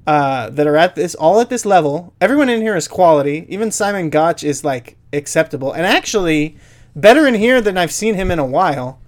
uh, 0.06 0.50
that 0.50 0.67
are 0.67 0.76
at 0.76 0.94
this 0.94 1.14
all 1.14 1.41
at 1.41 1.49
this 1.49 1.64
level. 1.64 2.12
Everyone 2.20 2.49
in 2.49 2.61
here 2.61 2.76
is 2.76 2.88
quality. 2.88 3.47
Even 3.49 3.70
simon 3.70 4.11
gotch 4.11 4.43
is 4.43 4.64
like 4.64 4.97
acceptable. 5.12 5.73
And 5.73 5.87
actually 5.87 6.56
better 6.94 7.26
in 7.26 7.35
here 7.35 7.62
than 7.62 7.79
i've 7.79 7.93
seen 7.93 8.14
him 8.14 8.31
in 8.31 8.38
a 8.38 8.47
while. 8.47 9.00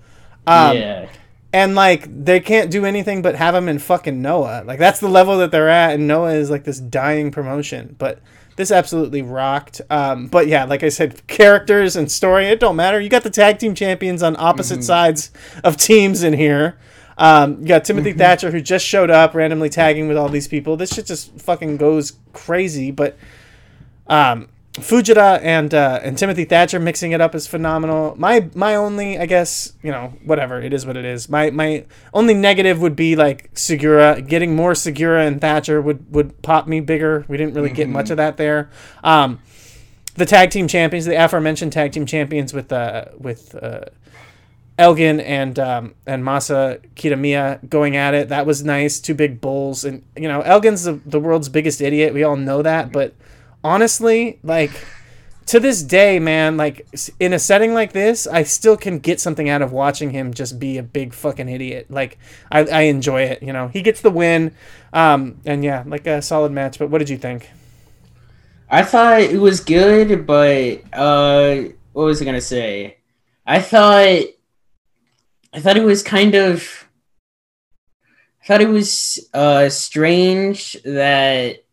Um, 0.47 0.77
yeah. 0.77 1.09
and 1.55 1.75
like 1.75 2.25
they 2.25 2.39
can't 2.39 2.71
do 2.71 2.85
anything 2.85 3.23
but 3.23 3.35
have 3.35 3.55
him 3.55 3.69
in 3.69 3.79
fucking 3.79 4.21
noah. 4.21 4.63
Like 4.65 4.79
that's 4.79 5.01
the 5.01 5.09
level 5.09 5.39
that 5.39 5.51
they're 5.51 5.71
at 5.71 5.95
and 5.95 6.07
noah 6.07 6.35
is 6.35 6.51
like 6.51 6.65
this 6.65 6.81
dying 6.81 7.31
promotion. 7.31 7.97
But 7.99 8.21
this 8.57 8.71
absolutely 8.71 9.23
rocked. 9.23 9.81
Um, 9.91 10.29
but 10.29 10.47
yeah, 10.47 10.65
like 10.65 10.83
I 10.83 10.89
said, 10.89 11.27
characters 11.27 11.97
and 11.97 12.11
story, 12.11 12.47
it 12.47 12.61
don't 12.61 12.77
matter. 12.77 13.01
You 13.01 13.09
got 13.09 13.23
the 13.23 13.31
tag 13.31 13.59
team 13.59 13.75
champions 13.75 14.23
on 14.23 14.37
opposite 14.39 14.75
mm-hmm. 14.75 14.83
sides 14.83 15.31
of 15.63 15.77
teams 15.77 16.23
in 16.23 16.33
here. 16.33 16.79
Um, 17.17 17.61
you 17.61 17.67
got 17.67 17.85
Timothy 17.85 18.11
mm-hmm. 18.11 18.19
Thatcher 18.19 18.51
who 18.51 18.61
just 18.61 18.85
showed 18.85 19.11
up 19.11 19.35
randomly 19.35 19.71
tagging 19.71 20.09
with 20.09 20.17
all 20.17 20.29
these 20.29 20.49
people. 20.49 20.77
This 20.77 20.95
shit 20.95 21.07
just 21.07 21.33
fucking 21.41 21.77
goes 21.77 22.15
crazy. 22.33 22.91
But 22.91 23.17
um, 24.07 24.49
Fujita 24.75 25.41
and 25.41 25.73
uh, 25.73 26.01
and 26.03 26.19
Timothy 26.19 26.45
Thatcher 26.45 26.81
mixing 26.81 27.13
it 27.13 27.21
up 27.21 27.37
is 27.37 27.47
phenomenal. 27.47 28.17
My 28.19 28.51
my 28.55 28.75
only, 28.75 29.19
I 29.19 29.27
guess, 29.27 29.73
you 29.85 29.93
know, 29.93 30.13
whatever 30.25 30.61
it 30.61 30.73
is, 30.73 30.85
what 30.85 30.97
it 30.97 31.05
is. 31.05 31.29
My 31.29 31.51
my 31.51 31.85
only 32.13 32.35
negative 32.35 32.81
would 32.81 32.97
be 32.97 33.15
like 33.15 33.55
Sugiura 33.55 34.27
getting 34.27 34.57
more 34.57 34.73
Sugiura 34.73 35.29
and 35.29 35.41
Thatcher 35.41 35.81
would 35.81 36.13
would 36.13 36.43
pop 36.43 36.67
me 36.67 36.81
bigger. 36.81 37.25
We 37.29 37.37
didn't 37.37 37.55
really 37.55 37.69
mm-hmm. 37.69 37.77
get 37.77 37.89
much 37.89 38.11
of 38.11 38.17
that 38.17 38.37
there. 38.37 38.69
Um, 39.05 39.41
the 40.17 40.27
tag 40.27 40.51
team 40.51 40.67
champions, 40.67 41.05
the 41.05 41.23
aforementioned 41.25 41.73
tag 41.73 41.93
team 41.93 42.05
champions 42.05 42.53
with 42.53 42.73
uh 42.73 43.05
with 43.17 43.55
uh, 43.55 43.85
Elgin 44.77 45.21
and 45.21 45.57
um, 45.57 45.95
and 46.05 46.25
Masa 46.25 46.81
Kitamiya 46.97 47.69
going 47.69 47.95
at 47.95 48.13
it. 48.15 48.29
That 48.29 48.45
was 48.45 48.65
nice. 48.65 48.99
Two 48.99 49.15
big 49.15 49.41
bulls, 49.41 49.85
and 49.85 50.03
you 50.17 50.27
know 50.27 50.41
Elgin's 50.41 50.83
the, 50.83 50.95
the 51.07 51.21
world's 51.21 51.49
biggest 51.49 51.81
idiot. 51.81 52.13
We 52.13 52.25
all 52.25 52.35
know 52.35 52.61
that, 52.63 52.91
but 52.91 53.15
honestly, 53.65 54.39
like 54.45 54.71
to 55.47 55.59
this 55.59 55.83
day, 55.83 56.19
man, 56.19 56.57
like 56.57 56.87
in 57.19 57.33
a 57.33 57.39
setting 57.39 57.75
like 57.75 57.93
this, 57.93 58.27
I 58.27 58.45
still 58.45 58.77
can 58.77 58.99
get 58.99 59.21
something 59.21 59.49
out 59.49 59.63
of 59.63 59.73
watching 59.73 60.11
him 60.11 60.33
just 60.33 60.59
be 60.59 60.79
a 60.79 60.83
big 60.83 61.13
fucking 61.13 61.49
idiot. 61.49 61.87
Like 61.91 62.19
I, 62.53 62.61
I 62.61 62.81
enjoy 62.83 63.23
it. 63.23 63.43
You 63.43 63.53
know, 63.53 63.69
he 63.69 63.83
gets 63.83 64.01
the 64.01 64.11
win, 64.11 64.55
um, 64.93 65.41
and 65.45 65.65
yeah, 65.65 65.83
like 65.87 66.07
a 66.07 66.23
solid 66.23 66.53
match. 66.53 66.79
But 66.79 66.91
what 66.91 66.99
did 66.99 67.09
you 67.09 67.19
think? 67.19 67.51
I 68.71 68.83
thought 68.83 69.21
it 69.21 69.41
was 69.41 69.61
good, 69.61 70.27
but 70.27 70.83
uh, 70.93 71.63
what 71.93 72.05
was 72.05 72.21
I 72.21 72.25
gonna 72.25 72.41
say? 72.41 72.99
I 73.47 73.61
thought, 73.61 74.25
I 75.53 75.61
thought 75.61 75.77
it 75.77 75.85
was 75.85 76.03
kind 76.03 76.35
of, 76.35 76.89
I 78.43 78.47
thought 78.47 78.63
it 78.63 78.69
was 78.69 79.29
uh 79.33 79.69
strange 79.69 80.77
that 80.85 81.64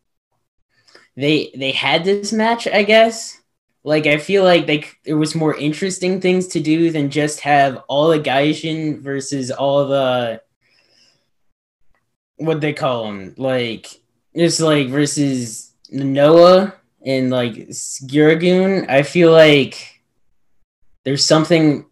they 1.15 1.51
they 1.55 1.71
had 1.71 2.03
this 2.03 2.31
match, 2.31 2.67
I 2.67 2.83
guess. 2.83 3.37
Like 3.83 4.05
I 4.05 4.17
feel 4.17 4.43
like 4.43 4.67
they 4.67 4.85
there 5.05 5.17
was 5.17 5.35
more 5.35 5.55
interesting 5.55 6.21
things 6.21 6.47
to 6.47 6.59
do 6.59 6.91
than 6.91 7.09
just 7.09 7.39
have 7.41 7.83
all 7.87 8.09
the 8.09 8.19
Gaijin 8.19 9.01
versus 9.01 9.49
all 9.51 9.87
the 9.87 10.41
what 12.37 12.61
they 12.61 12.73
call 12.73 13.05
them, 13.05 13.33
like 13.37 13.87
it's 14.33 14.59
like 14.59 14.89
versus 14.89 15.73
Noah 15.89 16.73
and 17.05 17.31
like 17.31 17.53
Guragun. 17.53 18.89
I 18.89 19.03
feel 19.03 19.31
like 19.31 20.01
there's 21.03 21.25
something 21.25 21.85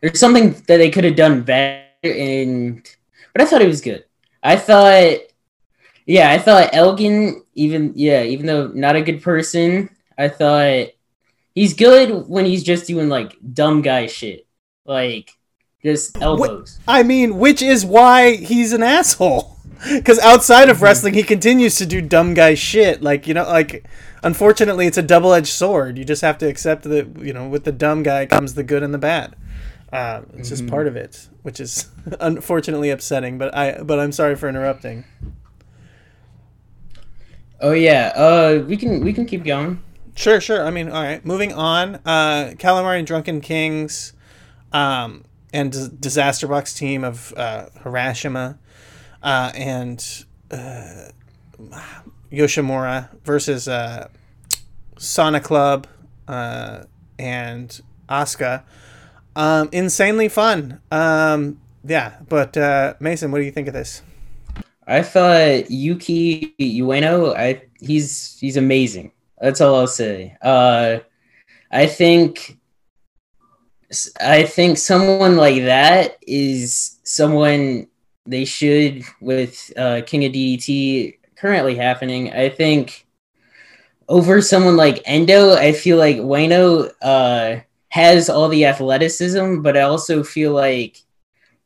there's 0.00 0.20
something 0.20 0.52
that 0.52 0.76
they 0.76 0.90
could 0.90 1.04
have 1.04 1.16
done 1.16 1.42
better 1.42 1.84
and 2.02 2.86
but 3.32 3.42
I 3.42 3.46
thought 3.46 3.62
it 3.62 3.66
was 3.66 3.80
good. 3.80 4.04
I 4.42 4.56
thought 4.56 5.18
yeah, 6.06 6.30
I 6.30 6.38
thought 6.38 6.74
Elgin, 6.74 7.43
even 7.54 7.92
yeah, 7.94 8.22
even 8.22 8.46
though 8.46 8.68
not 8.68 8.96
a 8.96 9.02
good 9.02 9.22
person, 9.22 9.90
I 10.18 10.28
thought 10.28 10.88
he's 11.54 11.74
good 11.74 12.28
when 12.28 12.44
he's 12.44 12.62
just 12.62 12.86
doing 12.86 13.08
like 13.08 13.36
dumb 13.52 13.82
guy 13.82 14.06
shit, 14.06 14.46
like 14.84 15.30
just 15.82 16.20
elbows. 16.20 16.78
I 16.88 17.02
mean, 17.02 17.38
which 17.38 17.62
is 17.62 17.84
why 17.84 18.36
he's 18.36 18.72
an 18.72 18.82
asshole. 18.82 19.52
Because 19.86 20.18
outside 20.20 20.70
of 20.70 20.76
mm-hmm. 20.76 20.84
wrestling, 20.84 21.14
he 21.14 21.22
continues 21.22 21.76
to 21.76 21.84
do 21.84 22.00
dumb 22.00 22.32
guy 22.32 22.54
shit. 22.54 23.02
Like 23.02 23.26
you 23.26 23.34
know, 23.34 23.44
like 23.44 23.86
unfortunately, 24.22 24.86
it's 24.86 24.96
a 24.96 25.02
double 25.02 25.34
edged 25.34 25.52
sword. 25.52 25.98
You 25.98 26.06
just 26.06 26.22
have 26.22 26.38
to 26.38 26.48
accept 26.48 26.84
that 26.84 27.18
you 27.18 27.34
know, 27.34 27.48
with 27.48 27.64
the 27.64 27.72
dumb 27.72 28.02
guy 28.02 28.24
comes 28.24 28.54
the 28.54 28.62
good 28.62 28.82
and 28.82 28.94
the 28.94 28.98
bad. 28.98 29.36
Uh, 29.92 30.22
it's 30.22 30.32
mm-hmm. 30.32 30.42
just 30.42 30.66
part 30.68 30.86
of 30.86 30.96
it, 30.96 31.28
which 31.42 31.60
is 31.60 31.90
unfortunately 32.20 32.88
upsetting. 32.88 33.36
But 33.36 33.54
I, 33.54 33.82
but 33.82 34.00
I'm 34.00 34.12
sorry 34.12 34.36
for 34.36 34.48
interrupting. 34.48 35.04
Oh 37.64 37.72
yeah. 37.72 38.12
Uh, 38.14 38.62
we 38.68 38.76
can 38.76 39.02
we 39.02 39.14
can 39.14 39.24
keep 39.24 39.42
going. 39.42 39.82
Sure, 40.16 40.38
sure. 40.38 40.66
I 40.66 40.70
mean, 40.70 40.90
all 40.90 41.02
right. 41.02 41.24
Moving 41.24 41.54
on. 41.54 41.94
Uh, 42.04 42.52
Calamari 42.58 42.98
and 42.98 43.06
Drunken 43.06 43.40
Kings. 43.40 44.12
Um, 44.70 45.24
and 45.54 45.72
D- 45.72 45.88
Disaster 45.98 46.46
Box 46.46 46.74
team 46.74 47.04
of 47.04 47.32
uh, 47.38 47.66
Harashima 47.82 48.58
uh, 49.22 49.50
and 49.54 50.24
uh, 50.50 51.08
Yoshimura 52.30 53.08
versus 53.24 53.66
uh, 53.66 54.08
Sonic 54.98 55.44
Club 55.44 55.86
uh, 56.28 56.82
and 57.18 57.80
Asuka. 58.10 58.64
Um, 59.36 59.70
insanely 59.72 60.28
fun. 60.28 60.82
Um, 60.92 61.60
yeah, 61.82 62.16
but 62.28 62.58
uh, 62.58 62.94
Mason, 63.00 63.30
what 63.30 63.38
do 63.38 63.44
you 63.44 63.52
think 63.52 63.68
of 63.68 63.74
this? 63.74 64.02
I 64.86 65.02
thought 65.02 65.70
Yuki 65.70 66.54
Ueno, 66.58 67.34
I 67.36 67.62
he's 67.80 68.38
he's 68.38 68.56
amazing. 68.56 69.12
That's 69.40 69.60
all 69.60 69.76
I'll 69.76 69.86
say. 69.86 70.36
Uh, 70.42 70.98
I 71.70 71.86
think 71.86 72.58
I 74.20 74.44
think 74.44 74.78
someone 74.78 75.36
like 75.36 75.62
that 75.64 76.18
is 76.26 76.98
someone 77.04 77.86
they 78.26 78.44
should 78.44 79.02
with 79.20 79.72
uh, 79.76 80.02
King 80.06 80.24
of 80.24 80.32
DDT 80.32 81.18
currently 81.36 81.74
happening. 81.74 82.32
I 82.32 82.48
think 82.48 83.06
over 84.08 84.40
someone 84.40 84.76
like 84.76 85.02
Endo, 85.04 85.54
I 85.54 85.72
feel 85.72 85.96
like 85.98 86.16
Ueno 86.16 86.90
uh, 87.02 87.60
has 87.88 88.28
all 88.28 88.48
the 88.48 88.66
athleticism, 88.66 89.62
but 89.62 89.76
I 89.76 89.82
also 89.82 90.22
feel 90.22 90.52
like 90.52 91.02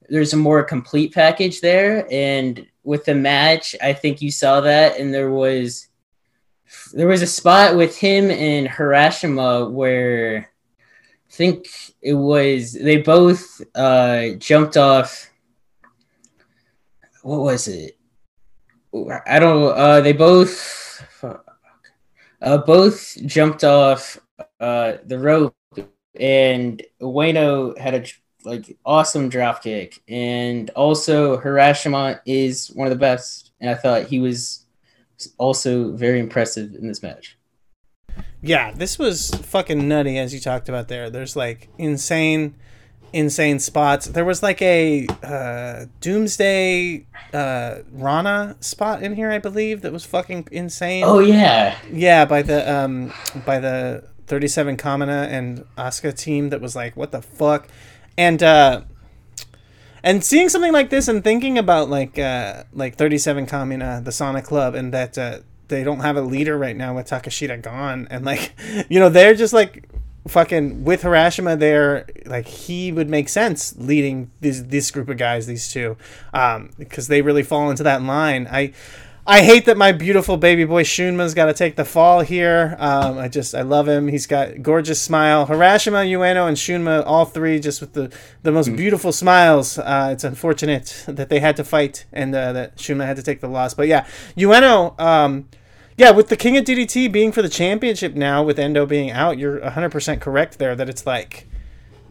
there's 0.09 0.33
a 0.33 0.37
more 0.37 0.63
complete 0.65 1.15
package 1.15 1.61
there. 1.61 2.07
And 2.11 2.67
with 2.89 3.05
the 3.05 3.15
match, 3.15 3.77
I 3.83 3.93
think 3.93 4.23
you 4.23 4.31
saw 4.31 4.63
that, 4.63 4.99
and 4.99 5.13
there 5.13 5.31
was 5.31 5.89
there 6.95 7.07
was 7.07 7.21
a 7.21 7.27
spot 7.27 7.77
with 7.77 7.95
him 7.97 8.31
and 8.31 8.67
Harashima 8.67 9.71
where 9.71 10.51
I 11.29 11.33
think 11.33 11.67
it 12.01 12.15
was 12.15 12.73
they 12.73 12.97
both 12.97 13.61
uh, 13.75 14.31
jumped 14.39 14.79
off. 14.79 15.29
What 17.23 17.41
was 17.41 17.69
it? 17.69 17.99
I 19.27 19.39
don't. 19.39 19.77
Uh, 19.77 20.01
they 20.01 20.15
both 20.15 21.05
uh, 22.41 22.59
both 22.59 23.19
jumped 23.27 23.65
off 23.65 24.19
uh, 24.61 24.95
the 25.05 25.19
rope, 25.19 25.55
and 26.19 26.83
Ueno 27.03 27.77
had 27.77 27.95
a 27.95 28.05
like 28.49 28.77
awesome 28.85 29.29
drop 29.29 29.63
kick, 29.63 30.03
and 30.09 30.71
also 30.71 31.41
Harashima 31.41 32.21
is 32.27 32.69
one 32.69 32.87
of 32.87 32.91
the 32.91 32.99
best, 32.99 33.53
and 33.61 33.71
I 33.71 33.75
thought 33.75 34.05
he 34.05 34.19
was 34.19 34.65
also 35.37 35.93
very 35.93 36.19
impressive 36.19 36.75
in 36.75 36.89
this 36.89 37.03
match. 37.03 37.39
Yeah, 38.41 38.73
this 38.73 38.99
was 38.99 39.31
fucking 39.31 39.87
nutty 39.89 40.19
as 40.19 40.33
you 40.33 40.41
talked 40.41 40.69
about 40.69 40.89
there. 40.89 41.11
There's 41.11 41.37
like 41.37 41.69
insane 41.79 42.55
insane 43.13 43.59
spots. 43.59 44.07
There 44.07 44.25
was 44.25 44.43
like 44.43 44.61
a 44.63 45.07
uh, 45.23 45.87
Doomsday 46.01 47.07
uh, 47.33 47.77
Rana 47.93 48.57
spot 48.61 49.03
in 49.03 49.15
here, 49.15 49.31
I 49.31 49.39
believe, 49.39 49.83
that 49.83 49.93
was 49.93 50.05
fucking 50.05 50.49
insane. 50.53 51.05
Oh 51.05 51.19
yeah, 51.19 51.77
yeah, 51.91 52.25
by 52.25 52.43
the 52.43 52.71
um, 52.73 53.13
by 53.47 53.59
the 53.59 54.05
37 54.27 54.77
Kamina 54.77 55.27
and 55.29 55.65
Asuka 55.77 56.17
team 56.17 56.51
that 56.51 56.61
was 56.61 56.77
like, 56.77 56.97
what 56.97 57.11
the 57.11 57.23
fuck, 57.23 57.69
and 58.19 58.43
uh, 58.43 58.83
and 60.03 60.23
seeing 60.23 60.51
something 60.51 60.73
like 60.73 60.91
this 60.91 61.09
and 61.09 61.25
thinking 61.25 61.57
about 61.57 61.89
like 61.89 62.19
uh, 62.19 62.65
like 62.75 62.97
37 62.97 63.47
Kamina, 63.47 64.05
the 64.05 64.13
Sonic 64.13 64.45
Club, 64.45 64.75
and 64.75 64.93
that 64.93 65.17
uh, 65.17 65.39
they 65.69 65.85
don't 65.85 66.01
have 66.01 66.17
a 66.17 66.21
leader 66.21 66.59
right 66.59 66.77
now 66.77 66.95
with 66.95 67.09
Takeshita 67.09 67.63
gone, 67.63 68.09
and 68.11 68.27
like 68.27 68.55
you 68.91 68.99
know 68.99 69.09
they're 69.09 69.35
just 69.35 69.55
like 69.55 69.89
fucking 70.27 70.85
with 70.85 71.03
Harashima 71.03 71.59
there, 71.59 72.07
like 72.27 72.47
he 72.47 72.93
would 72.93 73.09
make 73.09 73.29
sense 73.29 73.75
leading 73.79 74.31
this 74.41 74.61
this 74.63 74.91
group 74.91 75.09
of 75.09 75.17
guys, 75.17 75.47
these 75.47 75.73
two, 75.73 75.97
um, 76.35 76.71
because 76.77 77.07
they 77.07 77.23
really 77.23 77.45
fall 77.45 77.71
into 77.71 77.85
that 77.85 78.03
line. 78.03 78.49
I 78.51 78.73
I 79.31 79.43
hate 79.43 79.67
that 79.67 79.77
my 79.77 79.93
beautiful 79.93 80.39
baby 80.39 80.65
boy 80.65 80.85
Shunma's 80.85 81.35
got 81.35 81.47
to 81.47 81.53
take 81.53 81.77
the 81.77 81.85
fall 81.85 82.23
here. 82.23 82.75
Um, 82.79 83.19
I 83.19 83.29
just 83.29 83.55
I 83.55 83.61
love 83.61 83.87
him. 83.87 84.09
He's 84.09 84.27
got 84.27 84.63
gorgeous 84.63 85.03
smile. 85.03 85.47
Harashima, 85.47 86.09
Ueno, 86.09 86.49
and 86.49 86.57
Shunma, 86.57 87.03
all 87.05 87.27
three 87.27 87.61
just 87.61 87.83
with 87.83 87.93
the 87.93 88.11
the 88.43 88.51
most 88.51 88.71
mm. 88.71 88.79
beautiful 88.79 89.13
smiles. 89.13 89.79
Uh, 89.79 90.09
it's 90.13 90.25
unfortunate 90.25 91.05
that 91.07 91.29
they 91.29 91.41
had 91.41 91.57
to 91.57 91.65
fight 91.65 92.07
and 92.11 92.35
uh, 92.35 92.55
that 92.55 92.77
Shunma 92.77 93.05
had 93.05 93.17
to 93.19 93.23
take 93.23 93.43
the 93.43 93.49
loss. 93.49 93.75
But 93.75 93.87
yeah, 93.87 94.07
Ueno. 94.35 94.99
Um, 94.99 95.51
yeah, 95.99 96.13
with 96.13 96.29
the 96.29 96.37
King 96.37 96.57
of 96.57 96.65
DDT 96.65 97.13
being 97.13 97.31
for 97.31 97.43
the 97.43 97.49
championship 97.51 98.15
now, 98.15 98.43
with 98.43 98.59
Endo 98.59 98.87
being 98.87 99.11
out, 99.11 99.37
you're 99.37 99.59
100% 99.59 100.21
correct 100.21 100.59
there 100.59 100.77
that 100.77 100.89
it's 100.89 101.05
like, 101.05 101.49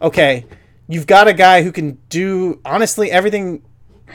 okay, 0.02 0.44
you've 0.86 1.06
got 1.06 1.26
a 1.26 1.32
guy 1.32 1.62
who 1.62 1.72
can 1.72 1.98
do 2.10 2.60
honestly 2.66 3.10
everything 3.10 3.62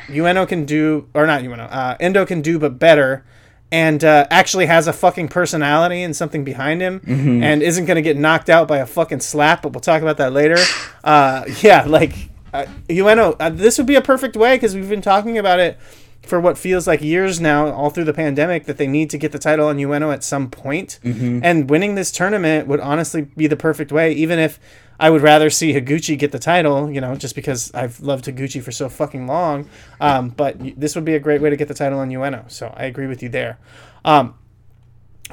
Ueno 0.07 0.47
can 0.47 0.65
do, 0.65 1.07
or 1.13 1.25
not 1.25 1.41
Ueno, 1.41 1.67
uh, 1.71 1.97
Endo 1.99 2.25
can 2.25 2.41
do, 2.41 2.59
but 2.59 2.79
better, 2.79 3.25
and 3.71 4.03
uh, 4.03 4.27
actually 4.29 4.67
has 4.67 4.87
a 4.87 4.93
fucking 4.93 5.27
personality 5.29 6.03
and 6.03 6.15
something 6.15 6.43
behind 6.43 6.81
him, 6.81 6.99
mm-hmm. 6.99 7.43
and 7.43 7.63
isn't 7.63 7.85
going 7.85 7.95
to 7.95 8.01
get 8.01 8.17
knocked 8.17 8.49
out 8.49 8.67
by 8.67 8.77
a 8.77 8.85
fucking 8.85 9.19
slap. 9.19 9.61
But 9.63 9.73
we'll 9.73 9.81
talk 9.81 10.01
about 10.01 10.17
that 10.17 10.33
later. 10.33 10.57
Uh, 11.03 11.43
yeah, 11.61 11.83
like 11.83 12.29
uh, 12.53 12.65
Ueno, 12.87 13.35
uh, 13.37 13.49
this 13.49 13.77
would 13.77 13.85
be 13.85 13.95
a 13.95 14.01
perfect 14.01 14.37
way 14.37 14.55
because 14.55 14.73
we've 14.73 14.87
been 14.87 15.01
talking 15.01 15.37
about 15.37 15.59
it 15.59 15.77
for 16.21 16.39
what 16.39 16.57
feels 16.57 16.87
like 16.87 17.01
years 17.01 17.41
now, 17.41 17.69
all 17.71 17.89
through 17.89 18.05
the 18.05 18.13
pandemic, 18.13 18.65
that 18.65 18.77
they 18.77 18.87
need 18.87 19.09
to 19.09 19.17
get 19.17 19.31
the 19.31 19.39
title 19.39 19.67
on 19.67 19.77
Ueno 19.77 20.13
at 20.13 20.23
some 20.23 20.49
point. 20.49 20.99
Mm-hmm. 21.03 21.41
And 21.43 21.69
winning 21.69 21.95
this 21.95 22.11
tournament 22.11 22.67
would 22.67 22.79
honestly 22.79 23.23
be 23.23 23.47
the 23.47 23.57
perfect 23.57 23.91
way, 23.91 24.13
even 24.13 24.39
if 24.39 24.59
I 24.99 25.09
would 25.09 25.21
rather 25.21 25.49
see 25.49 25.73
Higuchi 25.73 26.17
get 26.17 26.31
the 26.31 26.39
title, 26.39 26.89
you 26.89 27.01
know, 27.01 27.15
just 27.15 27.35
because 27.35 27.73
I've 27.73 27.99
loved 27.99 28.25
Higuchi 28.25 28.61
for 28.61 28.71
so 28.71 28.89
fucking 28.89 29.27
long. 29.27 29.67
Um, 29.99 30.29
but 30.29 30.57
this 30.79 30.95
would 30.95 31.05
be 31.05 31.15
a 31.15 31.19
great 31.19 31.41
way 31.41 31.49
to 31.49 31.55
get 31.55 31.67
the 31.67 31.73
title 31.73 31.99
on 31.99 32.09
Ueno. 32.09 32.49
So 32.49 32.73
I 32.77 32.85
agree 32.85 33.07
with 33.07 33.23
you 33.23 33.29
there. 33.29 33.57
Um, 34.05 34.35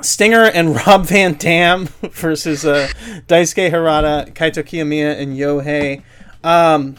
Stinger 0.00 0.44
and 0.44 0.74
Rob 0.86 1.06
Van 1.06 1.34
Dam 1.34 1.86
versus 2.12 2.64
uh, 2.64 2.88
Daisuke 3.26 3.70
Harada, 3.70 4.32
Kaito 4.32 4.62
Kiyomiya, 4.62 5.18
and 5.20 5.36
Yohei. 5.36 6.02
Um, 6.42 6.96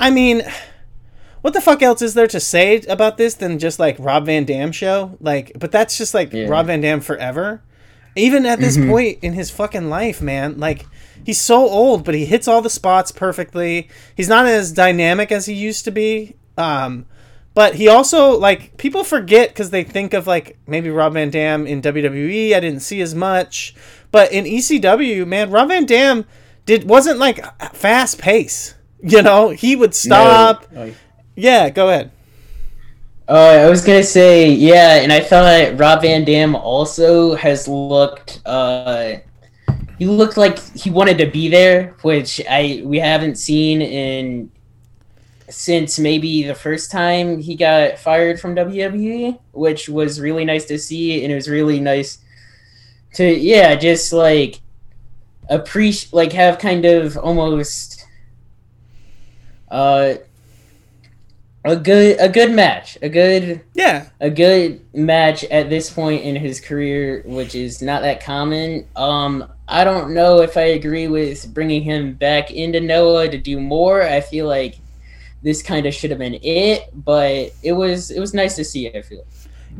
I 0.00 0.10
mean, 0.10 0.42
what 1.40 1.54
the 1.54 1.60
fuck 1.60 1.82
else 1.82 2.02
is 2.02 2.14
there 2.14 2.26
to 2.26 2.40
say 2.40 2.80
about 2.88 3.16
this 3.16 3.34
than 3.34 3.58
just 3.58 3.78
like 3.78 3.96
Rob 3.98 4.26
Van 4.26 4.44
Dam 4.44 4.72
show? 4.72 5.16
Like, 5.20 5.52
but 5.58 5.70
that's 5.72 5.96
just 5.96 6.14
like 6.14 6.32
yeah. 6.32 6.48
Rob 6.48 6.66
Van 6.66 6.80
Dam 6.80 7.00
forever. 7.00 7.62
Even 8.16 8.46
at 8.46 8.58
this 8.58 8.76
mm-hmm. 8.76 8.90
point 8.90 9.18
in 9.22 9.32
his 9.32 9.50
fucking 9.50 9.88
life, 9.88 10.20
man, 10.20 10.58
like 10.58 10.86
he's 11.24 11.40
so 11.40 11.68
old, 11.68 12.04
but 12.04 12.14
he 12.14 12.24
hits 12.24 12.48
all 12.48 12.62
the 12.62 12.70
spots 12.70 13.12
perfectly. 13.12 13.88
He's 14.16 14.28
not 14.28 14.46
as 14.46 14.72
dynamic 14.72 15.30
as 15.30 15.46
he 15.46 15.54
used 15.54 15.84
to 15.84 15.90
be. 15.90 16.36
Um, 16.56 17.06
but 17.54 17.74
he 17.74 17.88
also 17.88 18.38
like 18.38 18.76
people 18.76 19.02
forget 19.02 19.48
because 19.48 19.70
they 19.70 19.82
think 19.82 20.14
of 20.14 20.26
like 20.26 20.56
maybe 20.66 20.90
Rob 20.90 21.14
Van 21.14 21.30
Dam 21.30 21.66
in 21.66 21.82
WWE. 21.82 22.54
I 22.54 22.60
didn't 22.60 22.80
see 22.82 23.00
as 23.00 23.14
much, 23.14 23.74
but 24.10 24.32
in 24.32 24.44
ECW, 24.44 25.26
man, 25.26 25.50
Rob 25.50 25.68
Van 25.68 25.84
Dam 25.84 26.24
did 26.66 26.88
wasn't 26.88 27.18
like 27.18 27.44
fast 27.74 28.18
pace. 28.18 28.74
You 29.02 29.22
know, 29.22 29.50
he 29.50 29.76
would 29.76 29.94
stop. 29.94 30.70
No. 30.72 30.92
Yeah, 31.34 31.70
go 31.70 31.88
ahead. 31.88 32.10
Uh, 33.28 33.60
I 33.66 33.68
was 33.68 33.84
gonna 33.84 34.02
say 34.02 34.50
yeah, 34.50 35.02
and 35.02 35.12
I 35.12 35.20
thought 35.20 35.78
Rob 35.78 36.00
Van 36.00 36.24
Dam 36.24 36.54
also 36.56 37.34
has 37.34 37.68
looked 37.68 38.40
uh, 38.46 39.16
he 39.98 40.06
looked 40.06 40.38
like 40.38 40.58
he 40.74 40.90
wanted 40.90 41.18
to 41.18 41.26
be 41.26 41.48
there, 41.48 41.94
which 42.00 42.40
I 42.48 42.80
we 42.86 42.98
haven't 42.98 43.36
seen 43.36 43.82
in 43.82 44.50
since 45.50 45.98
maybe 45.98 46.44
the 46.44 46.54
first 46.54 46.90
time 46.90 47.38
he 47.38 47.54
got 47.54 47.98
fired 47.98 48.40
from 48.40 48.54
WWE, 48.54 49.38
which 49.52 49.90
was 49.90 50.20
really 50.20 50.46
nice 50.46 50.64
to 50.64 50.78
see, 50.78 51.22
and 51.22 51.30
it 51.30 51.34
was 51.34 51.50
really 51.50 51.80
nice 51.80 52.18
to 53.14 53.26
yeah, 53.26 53.74
just 53.74 54.10
like 54.10 54.60
appreciate 55.50 56.14
like 56.14 56.32
have 56.32 56.58
kind 56.58 56.86
of 56.86 57.18
almost 57.18 58.06
uh 59.70 60.14
a 61.68 61.76
good 61.76 62.16
a 62.18 62.28
good 62.28 62.52
match. 62.52 62.96
A 63.02 63.08
good 63.08 63.60
yeah. 63.74 64.08
a 64.20 64.30
good 64.30 64.80
match 64.94 65.44
at 65.44 65.68
this 65.68 65.90
point 65.90 66.22
in 66.22 66.34
his 66.34 66.60
career 66.60 67.22
which 67.26 67.54
is 67.54 67.82
not 67.82 68.02
that 68.02 68.22
common. 68.22 68.86
Um 68.96 69.52
i 69.68 69.84
don't 69.84 70.14
know 70.14 70.40
if 70.40 70.56
i 70.56 70.62
agree 70.62 71.08
with 71.08 71.52
bringing 71.52 71.82
him 71.82 72.14
back 72.14 72.50
into 72.50 72.80
noah 72.80 73.28
to 73.28 73.38
do 73.38 73.60
more. 73.60 74.02
I 74.02 74.20
feel 74.20 74.46
like 74.46 74.78
this 75.42 75.62
kind 75.62 75.86
of 75.86 75.94
should 75.94 76.10
have 76.10 76.18
been 76.18 76.38
it 76.42 76.90
but 76.92 77.52
it 77.62 77.72
was 77.72 78.10
it 78.10 78.18
was 78.18 78.34
nice 78.34 78.56
to 78.56 78.64
see 78.64 78.88
i 78.90 79.00
feel 79.02 79.24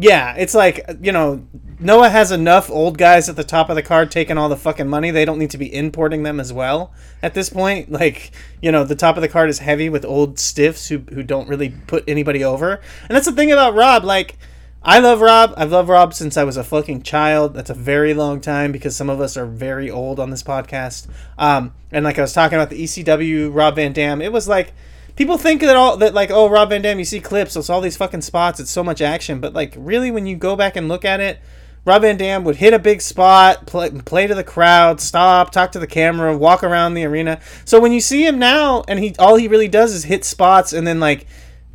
yeah, 0.00 0.34
it's 0.36 0.54
like 0.54 0.88
you 1.02 1.10
know, 1.10 1.44
Noah 1.80 2.08
has 2.08 2.30
enough 2.30 2.70
old 2.70 2.96
guys 2.96 3.28
at 3.28 3.34
the 3.34 3.42
top 3.42 3.68
of 3.68 3.74
the 3.74 3.82
card 3.82 4.12
taking 4.12 4.38
all 4.38 4.48
the 4.48 4.56
fucking 4.56 4.86
money. 4.86 5.10
They 5.10 5.24
don't 5.24 5.40
need 5.40 5.50
to 5.50 5.58
be 5.58 5.74
importing 5.74 6.22
them 6.22 6.38
as 6.38 6.52
well 6.52 6.92
at 7.20 7.34
this 7.34 7.50
point. 7.50 7.90
Like 7.90 8.30
you 8.62 8.70
know, 8.70 8.84
the 8.84 8.94
top 8.94 9.16
of 9.16 9.22
the 9.22 9.28
card 9.28 9.50
is 9.50 9.58
heavy 9.58 9.88
with 9.88 10.04
old 10.04 10.38
stiffs 10.38 10.88
who 10.88 10.98
who 10.98 11.24
don't 11.24 11.48
really 11.48 11.70
put 11.88 12.04
anybody 12.06 12.44
over. 12.44 12.80
And 13.08 13.16
that's 13.16 13.26
the 13.26 13.32
thing 13.32 13.50
about 13.50 13.74
Rob. 13.74 14.04
Like 14.04 14.38
I 14.84 15.00
love 15.00 15.20
Rob. 15.20 15.52
I've 15.56 15.72
loved 15.72 15.88
Rob 15.88 16.14
since 16.14 16.36
I 16.36 16.44
was 16.44 16.56
a 16.56 16.62
fucking 16.62 17.02
child. 17.02 17.54
That's 17.54 17.70
a 17.70 17.74
very 17.74 18.14
long 18.14 18.40
time 18.40 18.70
because 18.70 18.94
some 18.94 19.10
of 19.10 19.20
us 19.20 19.36
are 19.36 19.46
very 19.46 19.90
old 19.90 20.20
on 20.20 20.30
this 20.30 20.44
podcast. 20.44 21.08
Um, 21.36 21.74
and 21.90 22.04
like 22.04 22.18
I 22.18 22.22
was 22.22 22.32
talking 22.32 22.56
about 22.56 22.70
the 22.70 22.84
ECW 22.84 23.52
Rob 23.52 23.74
Van 23.74 23.92
Dam, 23.92 24.22
it 24.22 24.32
was 24.32 24.46
like 24.46 24.72
people 25.18 25.36
think 25.36 25.60
that 25.62 25.74
all 25.74 25.96
that 25.96 26.14
like 26.14 26.30
oh 26.30 26.48
Rob 26.48 26.70
Van 26.70 26.80
Dam, 26.80 27.00
you 27.00 27.04
see 27.04 27.18
clips, 27.18 27.56
it's 27.56 27.68
all 27.68 27.80
these 27.80 27.96
fucking 27.96 28.22
spots, 28.22 28.60
it's 28.60 28.70
so 28.70 28.84
much 28.84 29.02
action, 29.02 29.40
but 29.40 29.52
like 29.52 29.74
really 29.76 30.12
when 30.12 30.26
you 30.26 30.36
go 30.36 30.54
back 30.54 30.76
and 30.76 30.86
look 30.86 31.04
at 31.04 31.18
it, 31.18 31.40
Rob 31.84 32.02
Van 32.02 32.16
Dam 32.16 32.44
would 32.44 32.56
hit 32.56 32.72
a 32.72 32.78
big 32.78 33.02
spot, 33.02 33.66
play, 33.66 33.90
play 33.90 34.28
to 34.28 34.34
the 34.34 34.44
crowd, 34.44 35.00
stop, 35.00 35.50
talk 35.50 35.72
to 35.72 35.80
the 35.80 35.88
camera, 35.88 36.36
walk 36.36 36.62
around 36.62 36.94
the 36.94 37.04
arena. 37.04 37.40
So 37.64 37.80
when 37.80 37.92
you 37.92 38.00
see 38.00 38.24
him 38.24 38.38
now, 38.38 38.84
and 38.86 39.00
he 39.00 39.16
all 39.18 39.34
he 39.34 39.48
really 39.48 39.66
does 39.66 39.92
is 39.92 40.04
hit 40.04 40.24
spots 40.24 40.72
and 40.72 40.86
then 40.86 41.00
like 41.00 41.26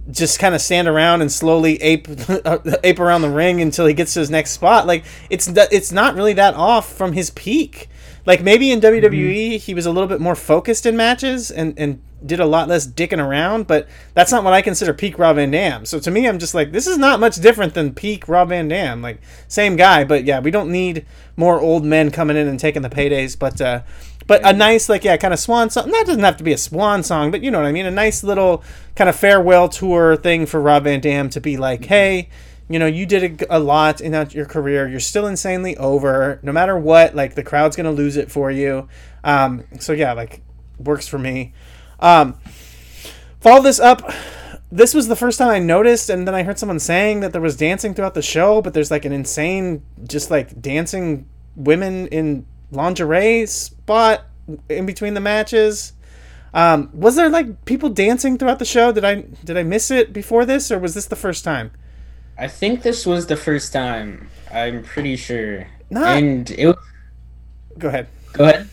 just 0.10 0.40
kind 0.40 0.56
of 0.56 0.62
stand 0.62 0.88
around 0.88 1.22
and 1.22 1.30
slowly 1.30 1.82
ape 1.82 2.08
ape 2.84 3.00
around 3.00 3.24
the 3.24 3.30
ring 3.30 3.60
until 3.62 3.86
he 3.86 3.94
gets 3.94 4.14
to 4.14 4.22
his 4.22 4.30
next 4.30 4.52
spot. 4.52 4.88
Like 4.88 5.04
it's 5.30 5.50
it's 5.50 5.92
not 5.92 6.16
really 6.16 6.34
that 6.34 6.56
off 6.56 6.94
from 6.94 7.12
his 7.12 7.30
peak. 7.32 7.90
Like 8.26 8.42
maybe 8.42 8.72
in 8.72 8.80
WWE 8.80 9.12
mm-hmm. 9.12 9.58
he 9.58 9.74
was 9.74 9.86
a 9.86 9.92
little 9.92 10.08
bit 10.08 10.22
more 10.22 10.36
focused 10.36 10.86
in 10.86 10.96
matches 10.96 11.52
and 11.52 11.74
and 11.78 12.02
did 12.26 12.40
a 12.40 12.46
lot 12.46 12.68
less 12.68 12.88
dicking 12.88 13.24
around, 13.24 13.68
but 13.68 13.88
that's 14.14 14.32
not 14.32 14.44
what 14.44 14.54
I 14.54 14.62
consider 14.62 14.94
peak 14.94 15.20
Rob 15.20 15.36
Van 15.36 15.52
Dam. 15.52 15.86
So 15.86 16.00
to 16.00 16.12
me, 16.12 16.28
I'm 16.28 16.40
just 16.40 16.54
like, 16.54 16.72
this 16.72 16.88
is 16.88 16.98
not 16.98 17.20
much 17.20 17.36
different 17.38 17.74
than 17.74 17.94
peak 17.94 18.28
Rob 18.28 18.50
Van 18.50 18.68
Dam. 18.68 19.02
Like 19.02 19.22
same 19.48 19.76
guy, 19.76 20.04
but 20.04 20.24
yeah, 20.24 20.40
we 20.40 20.52
don't 20.52 20.72
need 20.72 21.06
more 21.36 21.60
old 21.60 21.84
men 21.84 22.12
coming 22.12 22.38
in 22.38 22.48
and 22.48 22.60
taking 22.60 22.82
the 22.82 22.90
paydays. 22.90 23.38
But 23.38 23.60
uh, 23.60 23.82
but 24.26 24.46
a 24.46 24.54
nice 24.54 24.90
like 24.90 25.04
yeah, 25.04 25.18
kind 25.18 25.34
of 25.34 25.40
swan 25.40 25.70
song. 25.70 25.92
That 25.92 26.06
doesn't 26.06 26.24
have 26.24 26.38
to 26.38 26.44
be 26.44 26.54
a 26.54 26.58
swan 26.58 27.04
song, 27.04 27.32
but 27.32 27.44
you 27.44 27.52
know 27.52 27.60
what 27.60 27.68
I 27.68 27.72
mean. 27.72 27.86
A 27.86 27.92
nice 27.92 28.24
little 28.24 28.64
kind 28.96 29.10
of 29.10 29.16
farewell 29.16 29.70
tour 29.70 30.16
thing 30.16 30.46
for 30.46 30.62
Rob 30.62 30.86
Van 30.86 31.00
Dam 31.02 31.30
to 31.30 31.42
be 31.42 31.58
like, 31.58 31.86
hey. 31.86 32.30
You 32.70 32.80
know, 32.80 32.86
you 32.86 33.06
did 33.06 33.42
a, 33.42 33.58
a 33.58 33.60
lot 33.60 34.00
in 34.00 34.14
your 34.32 34.46
career. 34.46 34.88
You're 34.88 35.02
still 35.02 35.28
insanely 35.28 35.76
over. 35.76 36.40
No 36.42 36.54
matter 36.54 36.78
what, 36.78 37.14
like 37.14 37.36
the 37.36 37.44
crowd's 37.44 37.76
gonna 37.76 37.92
lose 37.92 38.16
it 38.16 38.32
for 38.32 38.50
you. 38.50 38.88
Um, 39.26 39.66
so 39.80 39.92
yeah, 39.92 40.14
like 40.14 40.42
works 40.80 41.08
for 41.08 41.20
me. 41.20 41.54
Um, 42.04 42.38
follow 43.40 43.64
this 43.64 43.80
up. 43.80 44.14
This 44.72 44.94
was 44.94 45.08
the 45.08 45.16
first 45.16 45.38
time 45.38 45.50
I 45.50 45.60
noticed, 45.60 46.10
and 46.10 46.28
then 46.28 46.36
I 46.36 46.44
heard 46.44 46.60
someone 46.60 46.80
saying 46.80 47.22
that 47.22 47.32
there 47.32 47.42
was 47.42 47.56
dancing 47.56 47.94
throughout 47.94 48.14
the 48.14 48.22
show, 48.22 48.62
but 48.62 48.74
there's 48.74 48.92
like 48.92 49.06
an 49.06 49.14
insane, 49.14 49.84
just 50.06 50.30
like 50.30 50.62
dancing 50.62 51.30
women 51.56 52.08
in 52.08 52.46
lingerie 52.72 53.46
spot 53.46 54.26
in 54.68 54.86
between 54.86 55.14
the 55.14 55.22
matches. 55.22 55.94
Um, 56.54 56.90
was 56.94 57.16
there 57.16 57.30
like 57.30 57.66
people 57.66 57.90
dancing 57.90 58.38
throughout 58.38 58.60
the 58.60 58.66
show? 58.66 58.92
Did 58.92 59.06
I 59.06 59.22
did 59.44 59.58
I 59.58 59.64
miss 59.64 59.90
it 59.90 60.12
before 60.12 60.46
this, 60.46 60.72
or 60.72 60.80
was 60.80 60.94
this 60.94 61.06
the 61.06 61.16
first 61.16 61.44
time? 61.44 61.72
I 62.38 62.48
think 62.48 62.82
this 62.82 63.06
was 63.06 63.28
the 63.28 63.38
first 63.38 63.72
time. 63.72 64.30
I'm 64.52 64.84
pretty 64.84 65.16
sure. 65.16 65.68
Not. 65.90 66.18
And 66.18 66.50
it. 66.52 66.68
Was... 66.68 66.78
Go 67.78 67.88
ahead. 67.88 68.08
Go 68.34 68.44
ahead. 68.46 68.70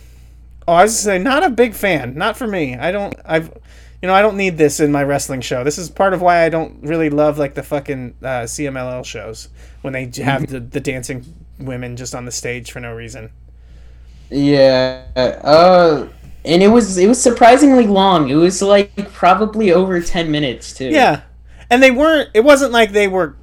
Oh, 0.70 0.74
I 0.74 0.84
was 0.84 0.96
saying, 0.96 1.24
not 1.24 1.42
a 1.42 1.50
big 1.50 1.74
fan. 1.74 2.14
Not 2.14 2.36
for 2.36 2.46
me. 2.46 2.76
I 2.76 2.92
don't. 2.92 3.12
I've, 3.24 3.48
you 4.00 4.06
know, 4.06 4.14
I 4.14 4.22
don't 4.22 4.36
need 4.36 4.56
this 4.56 4.78
in 4.78 4.92
my 4.92 5.02
wrestling 5.02 5.40
show. 5.40 5.64
This 5.64 5.78
is 5.78 5.90
part 5.90 6.14
of 6.14 6.22
why 6.22 6.44
I 6.44 6.48
don't 6.48 6.80
really 6.84 7.10
love 7.10 7.38
like 7.38 7.54
the 7.54 7.62
fucking 7.64 8.14
uh, 8.22 8.46
CMLL 8.46 9.04
shows 9.04 9.48
when 9.80 9.94
they 9.94 10.04
have 10.22 10.46
the, 10.46 10.60
the 10.60 10.78
dancing 10.78 11.24
women 11.58 11.96
just 11.96 12.14
on 12.14 12.24
the 12.24 12.30
stage 12.30 12.70
for 12.70 12.78
no 12.78 12.94
reason. 12.94 13.32
Yeah. 14.30 15.06
Uh, 15.16 16.06
and 16.44 16.62
it 16.62 16.68
was 16.68 16.96
it 16.98 17.08
was 17.08 17.20
surprisingly 17.20 17.88
long. 17.88 18.30
It 18.30 18.36
was 18.36 18.62
like 18.62 19.12
probably 19.12 19.72
over 19.72 20.00
ten 20.00 20.30
minutes 20.30 20.72
too. 20.72 20.90
Yeah, 20.90 21.22
and 21.68 21.82
they 21.82 21.90
weren't. 21.90 22.30
It 22.32 22.44
wasn't 22.44 22.70
like 22.70 22.92
they 22.92 23.08
were 23.08 23.34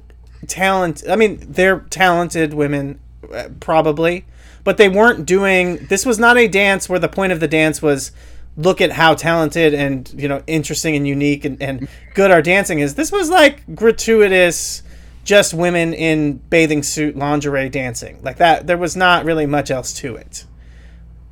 talent. 0.46 1.02
I 1.06 1.16
mean, 1.16 1.44
they're 1.46 1.80
talented 1.90 2.54
women, 2.54 3.00
uh, 3.30 3.50
probably 3.60 4.24
but 4.68 4.76
they 4.76 4.90
weren't 4.90 5.24
doing 5.24 5.78
this 5.86 6.04
was 6.04 6.18
not 6.18 6.36
a 6.36 6.46
dance 6.46 6.90
where 6.90 6.98
the 6.98 7.08
point 7.08 7.32
of 7.32 7.40
the 7.40 7.48
dance 7.48 7.80
was 7.80 8.12
look 8.54 8.82
at 8.82 8.92
how 8.92 9.14
talented 9.14 9.72
and 9.72 10.12
you 10.14 10.28
know 10.28 10.42
interesting 10.46 10.94
and 10.94 11.08
unique 11.08 11.46
and, 11.46 11.62
and 11.62 11.88
good 12.12 12.30
our 12.30 12.42
dancing 12.42 12.78
is. 12.78 12.94
This 12.94 13.10
was 13.10 13.30
like 13.30 13.74
gratuitous 13.74 14.82
just 15.24 15.54
women 15.54 15.94
in 15.94 16.34
bathing 16.50 16.82
suit 16.82 17.16
lingerie 17.16 17.70
dancing. 17.70 18.20
Like 18.22 18.36
that 18.36 18.66
there 18.66 18.76
was 18.76 18.94
not 18.94 19.24
really 19.24 19.46
much 19.46 19.70
else 19.70 19.94
to 20.00 20.16
it. 20.16 20.44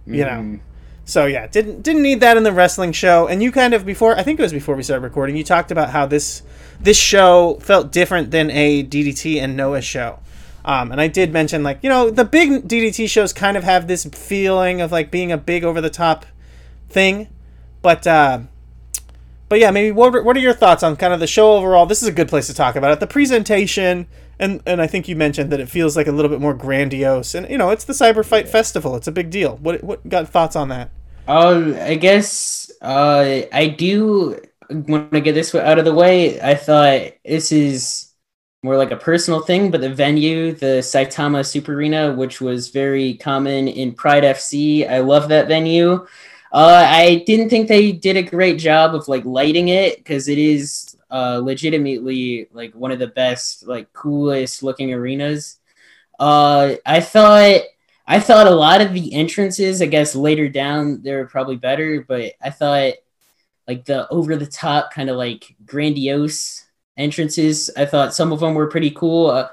You 0.07 0.25
mm. 0.25 0.53
know 0.55 0.61
so 1.05 1.27
yeah 1.27 1.47
didn't 1.47 1.83
didn't 1.83 2.01
need 2.01 2.21
that 2.21 2.39
in 2.39 2.43
the 2.43 2.55
wrestling 2.55 2.93
show. 2.93 3.27
And 3.27 3.43
you 3.43 3.53
kind 3.53 3.75
of 3.75 3.85
before 3.85 4.17
i 4.17 4.23
think 4.23 4.41
it 4.41 4.45
was 4.45 4.55
before 4.55 4.77
we 4.77 4.83
started 4.83 5.05
recording 5.05 5.37
you 5.37 5.45
talked 5.45 5.71
about 5.71 5.91
how 5.91 6.07
this 6.07 6.43
this 6.81 6.97
show 6.97 7.59
felt 7.61 7.93
different 7.93 8.31
than 8.31 8.51
a 8.51 8.83
ddt 8.83 9.37
and 9.43 9.59
noah 9.59 9.83
show 9.83 10.21
um, 10.67 10.93
and 10.93 11.01
I 11.01 11.07
did 11.07 11.33
mention 11.33 11.63
like 11.63 11.79
you 11.83 11.89
know 11.89 12.11
the 12.11 12.25
big 12.25 12.69
DDT 12.69 13.09
shows 13.09 13.33
kind 13.33 13.57
of 13.57 13.65
have 13.65 13.87
this 13.87 14.05
feeling 14.05 14.81
of 14.81 14.93
like 14.93 15.11
being 15.11 15.33
a 15.33 15.39
big 15.39 15.65
over 15.65 15.81
the 15.81 15.89
top 15.89 16.27
thing, 16.89 17.29
but 17.83 18.07
uh, 18.07 18.41
but 19.49 19.61
yeah, 19.61 19.71
maybe 19.71 19.93
what 19.93 20.25
what 20.25 20.37
are 20.37 20.41
your 20.41 20.53
thoughts 20.53 20.83
on 20.83 20.97
kind 20.97 21.13
of 21.13 21.21
the 21.21 21.27
show 21.27 21.53
overall? 21.53 21.87
This 21.87 22.03
is 22.03 22.09
a 22.09 22.13
good 22.13 22.29
place 22.29 22.49
to 22.49 22.55
talk 22.55 22.77
about 22.77 22.91
it. 22.91 23.01
The 23.01 23.07
presentation 23.07 24.09
and 24.39 24.61
and 24.67 24.83
I 24.83 24.87
think 24.87 25.09
you 25.09 25.17
mentioned 25.17 25.51
that 25.53 25.61
it 25.61 25.69
feels 25.69 25.97
like 25.97 26.07
a 26.07 26.13
little 26.13 26.29
bit 26.29 26.41
more 26.41 26.55
grandiose, 26.55 27.35
and 27.35 27.49
you 27.49 27.57
know 27.57 27.71
it's 27.71 27.85
the 27.85 27.93
Cyber 27.93 28.25
Fight 28.25 28.49
Festival. 28.49 28.97
It's 28.97 29.07
a 29.07 29.13
big 29.13 29.31
deal. 29.31 29.57
What 29.59 29.83
what 29.83 30.07
got 30.09 30.29
thoughts 30.29 30.57
on 30.57 30.69
that? 30.69 30.91
Um, 31.29 31.75
I 31.81 31.95
guess 31.95 32.71
uh, 32.83 33.43
I 33.53 33.69
do 33.69 34.41
want 34.71 35.13
to 35.13 35.21
get 35.21 35.35
this 35.35 35.55
out 35.55 35.79
of 35.79 35.85
the 35.85 35.95
way. 35.95 36.41
I 36.41 36.55
thought 36.55 37.13
this 37.25 37.53
is 37.53 38.06
more 38.67 38.77
like 38.77 38.91
a 38.91 38.97
personal 38.97 39.41
thing, 39.41 39.71
but 39.71 39.81
the 39.81 39.89
venue, 39.89 40.53
the 40.53 40.83
Saitama 40.83 41.47
Super 41.47 41.73
Arena, 41.73 42.13
which 42.13 42.41
was 42.41 42.69
very 42.69 43.15
common 43.15 43.69
in 43.69 43.95
Pride 43.95 44.25
FC, 44.25 44.91
I 44.91 44.99
love 44.99 45.29
that 45.29 45.47
venue. 45.47 46.05
Uh, 46.53 46.85
I 46.85 47.23
didn't 47.27 47.49
think 47.49 47.69
they 47.69 47.93
did 47.93 48.17
a 48.17 48.23
great 48.23 48.59
job 48.59 48.97
of 48.97 49.07
like 49.07 49.25
lighting 49.25 49.69
it 49.69 49.99
because 49.99 50.27
it 50.27 50.39
is 50.39 50.97
uh, 51.13 51.41
legitimately 51.43 52.49
like 52.53 52.75
one 52.75 52.91
of 52.91 52.99
the 52.99 53.07
best, 53.07 53.69
like 53.69 53.93
coolest 53.93 54.65
looking 54.65 54.93
arenas. 54.93 55.61
Uh, 56.19 56.75
I 56.85 57.01
thought 57.01 57.61
I 58.09 58.19
thought 58.19 58.49
a 58.49 58.51
lot 58.51 58.81
of 58.81 58.93
the 58.93 59.15
entrances, 59.15 59.81
I 59.81 59.87
guess 59.87 60.17
later 60.17 60.49
down, 60.49 61.03
they 61.03 61.15
were 61.15 61.27
probably 61.27 61.57
better, 61.57 62.05
but 62.07 62.33
I 62.43 62.51
thought 62.51 62.95
like 63.69 63.85
the 63.85 64.09
over 64.09 64.35
the 64.35 64.47
top 64.47 64.93
kind 64.93 65.09
of 65.09 65.17
like 65.17 65.55
grandiose 65.65 66.66
entrances. 66.97 67.71
I 67.77 67.87
thought 67.87 68.15
some 68.15 68.33
of 68.33 68.41
them 68.41 68.55
were 68.55 68.69
pretty 68.69 68.91
cool. 68.91 69.31
Uh, 69.31 69.49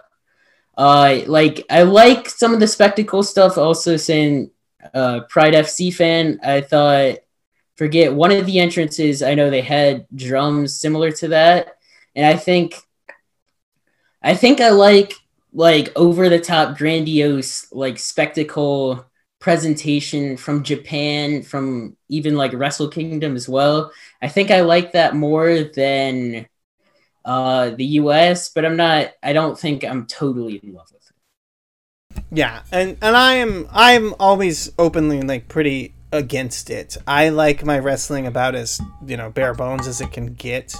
uh, 0.77 1.21
like 1.27 1.65
I 1.69 1.83
like 1.83 2.29
some 2.29 2.53
of 2.53 2.59
the 2.59 2.67
spectacle 2.67 3.23
stuff. 3.23 3.57
Also, 3.57 3.97
saying 3.97 4.51
uh, 4.93 5.21
Pride 5.29 5.53
FC 5.53 5.93
fan, 5.93 6.39
I 6.43 6.61
thought 6.61 7.17
forget 7.75 8.13
one 8.13 8.31
of 8.31 8.45
the 8.45 8.59
entrances. 8.59 9.21
I 9.21 9.35
know 9.35 9.49
they 9.49 9.61
had 9.61 10.07
drums 10.15 10.75
similar 10.77 11.11
to 11.11 11.29
that, 11.29 11.77
and 12.15 12.25
I 12.25 12.37
think 12.37 12.75
I 14.21 14.35
think 14.35 14.61
I 14.61 14.69
like 14.69 15.13
like 15.53 15.91
over 15.95 16.29
the 16.29 16.39
top 16.39 16.77
grandiose 16.77 17.71
like 17.71 17.99
spectacle 17.99 19.05
presentation 19.39 20.37
from 20.37 20.63
Japan, 20.63 21.43
from 21.43 21.97
even 22.07 22.35
like 22.35 22.53
Wrestle 22.53 22.87
Kingdom 22.87 23.35
as 23.35 23.49
well. 23.49 23.91
I 24.21 24.29
think 24.29 24.51
I 24.51 24.61
like 24.61 24.93
that 24.93 25.15
more 25.15 25.63
than 25.63 26.47
uh, 27.25 27.71
the 27.71 27.85
U.S., 27.85 28.49
but 28.49 28.65
I'm 28.65 28.75
not. 28.75 29.11
I 29.21 29.33
don't 29.33 29.57
think 29.57 29.83
I'm 29.83 30.05
totally 30.05 30.55
in 30.63 30.73
love 30.73 30.89
with 30.91 31.03
it. 31.09 32.23
Yeah, 32.31 32.63
and 32.71 32.97
and 33.01 33.15
I 33.15 33.35
am. 33.35 33.67
I'm 33.71 34.13
always 34.19 34.71
openly 34.77 35.21
like 35.21 35.47
pretty 35.47 35.93
against 36.11 36.69
it. 36.69 36.95
I 37.07 37.29
like 37.29 37.65
my 37.65 37.79
wrestling 37.79 38.27
about 38.27 38.55
as 38.55 38.79
you 39.05 39.17
know 39.17 39.29
bare 39.29 39.53
bones 39.53 39.87
as 39.87 40.01
it 40.01 40.11
can 40.11 40.33
get. 40.33 40.75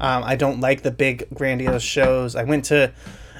Um, 0.00 0.24
I 0.24 0.36
don't 0.36 0.60
like 0.60 0.82
the 0.82 0.90
big 0.90 1.28
grandiose 1.32 1.82
shows. 1.82 2.36
I 2.36 2.44
went 2.44 2.64
to 2.66 2.92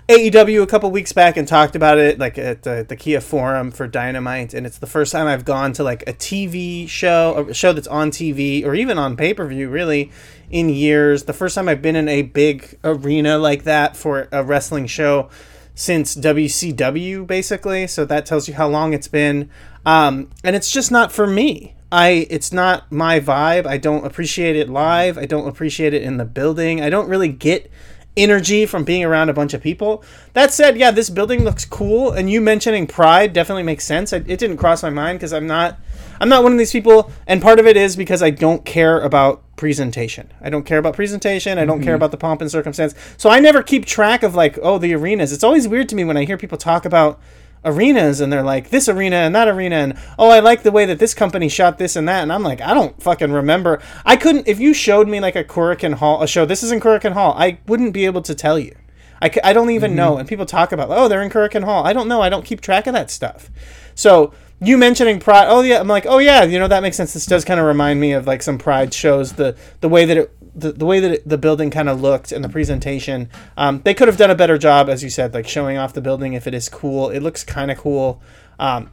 AEW 0.07 0.63
a 0.63 0.67
couple 0.67 0.91
weeks 0.91 1.15
back 1.15 1.39
and 1.39 1.49
talked 1.49 1.75
about 1.75 1.97
it 1.97 2.19
like 2.19 2.37
at 2.37 2.63
the, 2.63 2.85
the 2.87 2.95
Kia 2.95 3.23
Forum 3.23 3.71
for 3.71 3.87
Dynamite, 3.87 4.53
and 4.53 4.67
it's 4.67 4.77
the 4.77 4.87
first 4.87 5.13
time 5.13 5.27
I've 5.27 5.47
gone 5.47 5.73
to 5.75 5.83
like 5.83 6.03
a 6.03 6.13
TV 6.13 6.87
show, 6.87 7.47
a 7.49 7.55
show 7.55 7.73
that's 7.73 7.89
on 7.89 8.11
TV 8.11 8.67
or 8.67 8.75
even 8.75 8.99
on 8.99 9.17
pay 9.17 9.33
per 9.33 9.47
view, 9.47 9.71
really, 9.71 10.13
in 10.51 10.69
years. 10.69 11.25
The 11.25 11.33
first 11.33 11.55
time 11.55 11.71
I've 11.71 11.81
been 11.81 11.97
in 11.97 12.07
a 12.11 12.21
big 12.21 12.79
arena 12.85 13.39
like 13.39 13.65
that 13.65 13.97
for 13.97 14.29
a 14.31 14.45
wrestling 14.45 14.87
show 14.89 15.31
since 15.75 16.15
WCW, 16.15 17.27
basically. 17.27 17.87
So 17.87 18.05
that 18.05 18.27
tells 18.27 18.47
you 18.47 18.53
how 18.55 18.69
long 18.69 18.93
it's 18.93 19.09
been. 19.09 19.49
Um, 19.87 20.29
and 20.45 20.55
it's 20.55 20.71
just 20.71 20.93
not 20.93 21.13
for 21.13 21.27
me. 21.27 21.77
I 21.91 22.27
it's 22.29 22.53
not 22.53 22.93
my 22.93 23.21
vibe. 23.21 23.67
I 23.67 23.79
don't 23.79 24.05
appreciate 24.05 24.55
it 24.55 24.69
live. 24.69 25.17
I 25.17 25.25
don't 25.25 25.49
appreciate 25.49 25.95
it 25.95 26.03
in 26.03 26.19
the 26.19 26.27
building. 26.27 26.83
I 26.83 26.91
don't 26.91 27.09
really 27.09 27.29
get 27.29 27.71
energy 28.17 28.67
from 28.67 28.85
being 28.85 29.05
around 29.05 29.29
a 29.29 29.35
bunch 29.35 29.55
of 29.55 29.63
people. 29.63 30.05
That 30.35 30.53
said, 30.53 30.77
yeah, 30.77 30.91
this 30.91 31.11
building 31.11 31.45
looks 31.45 31.65
cool, 31.65 32.13
and 32.13 32.31
you 32.31 32.41
mentioning 32.41 32.87
Pride 32.87 33.33
definitely 33.33 33.63
makes 33.63 33.85
sense. 33.85 34.13
I, 34.13 34.19
it 34.19 34.39
didn't 34.39 34.57
cross 34.57 34.83
my 34.83 34.91
mind 34.91 35.19
because 35.19 35.33
I'm 35.33 35.47
not 35.47 35.79
I'm 36.21 36.29
not 36.29 36.43
one 36.43 36.53
of 36.53 36.59
these 36.59 36.73
people, 36.73 37.11
and 37.27 37.43
part 37.43 37.59
of 37.59 37.67
it 37.67 37.77
is 37.77 37.97
because 37.97 38.23
I 38.23 38.31
don't 38.31 38.65
care 38.65 39.01
about 39.01 39.43
presentation. 39.57 40.33
I 40.41 40.49
don't 40.49 40.65
care 40.65 40.79
about 40.79 40.95
presentation. 40.95 41.59
I 41.59 41.65
don't 41.65 41.81
care 41.81 41.89
mm-hmm. 41.89 41.97
about 41.97 42.11
the 42.13 42.17
pomp 42.17 42.41
and 42.41 42.51
circumstance. 42.51 42.95
So 43.17 43.31
I 43.31 43.41
never 43.41 43.63
keep 43.63 43.85
track 43.85 44.23
of 44.23 44.35
like, 44.35 44.59
oh, 44.63 44.79
the 44.79 44.95
arenas. 44.95 45.33
It's 45.33 45.45
always 45.45 45.67
weird 45.67 45.89
to 45.91 45.97
me 45.97 46.05
when 46.05 46.17
I 46.17 46.25
hear 46.25 46.39
people 46.39 46.59
talk 46.59 46.85
about 46.85 47.21
arenas 47.65 48.21
and 48.21 48.33
they're 48.33 48.43
like 48.43 48.71
this 48.71 48.89
arena 48.89 49.17
and 49.17 49.35
that 49.35 49.49
arena 49.49 49.77
and 49.77 49.99
oh 50.19 50.31
I 50.31 50.41
like 50.41 50.63
the 50.63 50.73
way 50.73 50.85
that 50.87 50.99
this 50.99 51.15
company 51.15 51.49
shot 51.49 51.79
this 51.79 51.97
and 51.97 52.09
that 52.09 52.23
and 52.23 52.33
I'm 52.33 52.43
like 52.43 52.61
I 52.61 52.75
don't 52.75 53.01
fucking 53.03 53.33
remember. 53.33 53.81
I 54.05 54.17
couldn't 54.17 54.49
if 54.49 54.61
you 54.61 54.75
showed 54.75 55.09
me 55.09 55.21
like 55.21 55.37
a 55.37 55.45
Korakuen 55.45 55.95
Hall 55.95 56.23
a 56.23 56.29
show 56.29 56.45
this 56.45 56.63
is 56.63 56.73
in 56.73 56.81
Korakuen 56.81 57.13
Hall 57.13 57.35
I 57.37 57.59
wouldn't 57.67 57.93
be 57.93 58.05
able 58.05 58.23
to 58.23 58.35
tell 58.35 58.59
you. 58.59 58.75
I, 59.23 59.31
I 59.43 59.53
don't 59.53 59.71
even 59.71 59.91
mm-hmm. 59.91 59.97
know 59.97 60.19
and 60.19 60.29
people 60.29 60.47
talk 60.47 60.73
about 60.73 60.89
oh 60.91 61.09
they're 61.09 61.23
in 61.23 61.31
Korakuen 61.31 61.65
Hall. 61.65 61.85
I 61.87 61.93
don't 61.93 62.09
know 62.09 62.21
I 62.21 62.29
don't 62.29 62.45
keep 62.45 62.61
track 62.61 62.87
of 62.87 62.95
that 62.95 63.11
stuff. 63.11 63.51
So 63.95 64.33
you 64.61 64.79
mentioning 64.79 65.19
pride 65.19 65.47
oh 65.49 65.63
yeah 65.63 65.81
i'm 65.81 65.89
like 65.89 66.07
oh 66.07 66.19
yeah 66.19 66.45
you 66.45 66.59
know 66.59 66.69
that 66.69 66.83
makes 66.83 66.97
sense. 66.97 67.13
This 67.13 67.27
does 67.27 67.45
kind 67.45 67.61
of 67.61 67.67
remind 67.67 68.01
me 68.01 68.13
of 68.13 68.27
like 68.27 68.43
some 68.43 68.59
pride 68.59 68.95
shows 68.95 69.33
the 69.33 69.57
the 69.81 69.89
way 69.89 70.05
that 70.05 70.17
it 70.17 70.37
the, 70.55 70.73
the 70.73 70.87
way 70.87 71.01
that 71.01 71.11
it, 71.11 71.29
the 71.29 71.39
building 71.39 71.71
kind 71.71 71.89
of 71.89 72.01
looked 72.01 72.33
and 72.33 72.45
the 72.45 72.49
presentation 72.49 73.29
um, 73.57 73.81
they 73.85 73.95
could 73.95 74.09
have 74.09 74.17
done 74.17 74.31
a 74.31 74.35
better 74.35 74.59
job 74.59 74.89
as 74.89 75.03
you 75.03 75.11
said 75.11 75.35
like 75.35 75.47
showing 75.47 75.77
off 75.77 75.93
the 75.93 76.01
building 76.01 76.35
if 76.35 76.47
it 76.47 76.55
is 76.55 76.69
cool. 76.69 77.11
It 77.11 77.21
looks 77.21 77.45
kind 77.45 77.71
of 77.71 77.79
cool. 77.79 78.23
Um, 78.59 78.91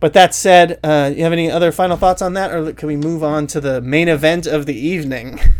but 0.00 0.12
that 0.12 0.34
said 0.34 0.78
uh, 0.82 1.12
you 1.14 1.22
have 1.22 1.32
any 1.32 1.50
other 1.50 1.72
final 1.72 1.96
thoughts 1.96 2.22
on 2.22 2.34
that 2.34 2.52
or 2.52 2.72
can 2.72 2.88
we 2.88 2.96
move 2.96 3.22
on 3.22 3.46
to 3.48 3.60
the 3.60 3.80
main 3.80 4.08
event 4.08 4.46
of 4.46 4.66
the 4.66 4.76
evening? 4.76 5.40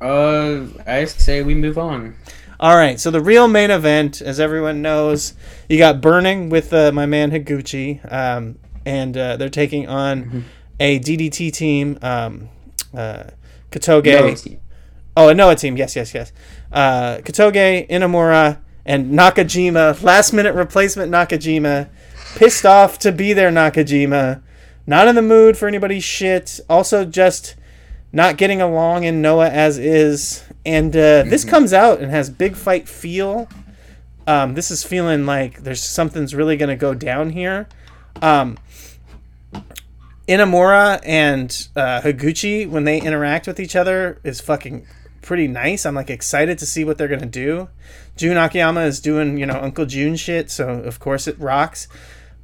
Uh, 0.00 0.66
I 0.86 1.06
say 1.06 1.42
we 1.42 1.56
move 1.56 1.76
on. 1.76 2.14
All 2.60 2.76
right, 2.76 2.98
so 2.98 3.10
the 3.10 3.20
real 3.20 3.46
main 3.46 3.70
event, 3.70 4.20
as 4.20 4.40
everyone 4.40 4.82
knows, 4.82 5.34
you 5.68 5.78
got 5.78 6.00
Burning 6.00 6.50
with 6.50 6.72
uh, 6.72 6.90
my 6.92 7.06
man 7.06 7.30
Higuchi, 7.30 8.00
um, 8.12 8.58
and 8.84 9.16
uh, 9.16 9.36
they're 9.36 9.48
taking 9.48 9.88
on 9.88 10.44
a 10.80 10.98
DDT 10.98 11.52
team, 11.52 11.98
um, 12.02 12.48
uh, 12.96 13.24
Kotoge. 13.70 14.50
No, 14.50 14.58
Oh, 15.16 15.28
a 15.28 15.34
Noah 15.34 15.56
team. 15.56 15.76
Yes, 15.76 15.96
yes, 15.96 16.14
yes. 16.14 16.32
Uh, 16.70 17.16
Kotoge, 17.18 17.88
Inamura, 17.88 18.58
and 18.86 19.12
Nakajima. 19.12 20.00
Last 20.02 20.32
minute 20.32 20.54
replacement 20.54 21.10
Nakajima. 21.10 21.88
Pissed 22.36 22.64
off 22.64 22.98
to 23.00 23.10
be 23.10 23.32
there, 23.32 23.50
Nakajima. 23.50 24.42
Not 24.86 25.08
in 25.08 25.16
the 25.16 25.22
mood 25.22 25.56
for 25.56 25.66
anybody's 25.66 26.04
shit. 26.04 26.60
Also, 26.70 27.04
just 27.04 27.56
not 28.12 28.36
getting 28.36 28.62
along 28.62 29.04
in 29.04 29.20
Noah 29.20 29.50
as 29.50 29.76
is. 29.76 30.44
And 30.64 30.94
uh, 30.94 31.24
this 31.24 31.44
comes 31.44 31.72
out 31.72 32.00
and 32.00 32.10
has 32.10 32.30
big 32.30 32.54
fight 32.54 32.88
feel. 32.88 33.48
Um, 34.26 34.54
this 34.54 34.70
is 34.70 34.84
feeling 34.84 35.26
like 35.26 35.62
there's 35.62 35.82
something's 35.82 36.34
really 36.34 36.56
going 36.56 36.68
to 36.68 36.76
go 36.76 36.94
down 36.94 37.30
here. 37.30 37.66
Um, 38.22 38.56
Inamura 40.28 41.00
and 41.04 41.68
uh, 41.74 42.02
Higuchi, 42.02 42.68
when 42.68 42.84
they 42.84 43.00
interact 43.00 43.46
with 43.46 43.58
each 43.58 43.74
other, 43.74 44.20
is 44.22 44.40
fucking 44.42 44.86
pretty 45.22 45.48
nice. 45.48 45.86
I'm 45.86 45.94
like 45.94 46.10
excited 46.10 46.58
to 46.58 46.66
see 46.66 46.84
what 46.84 46.98
they're 46.98 47.08
gonna 47.08 47.26
do. 47.26 47.68
Jun 48.16 48.36
Akiyama 48.36 48.82
is 48.82 49.00
doing 49.00 49.38
you 49.38 49.46
know 49.46 49.58
Uncle 49.60 49.86
Jun 49.86 50.16
shit, 50.16 50.50
so 50.50 50.68
of 50.68 51.00
course 51.00 51.26
it 51.26 51.38
rocks. 51.40 51.88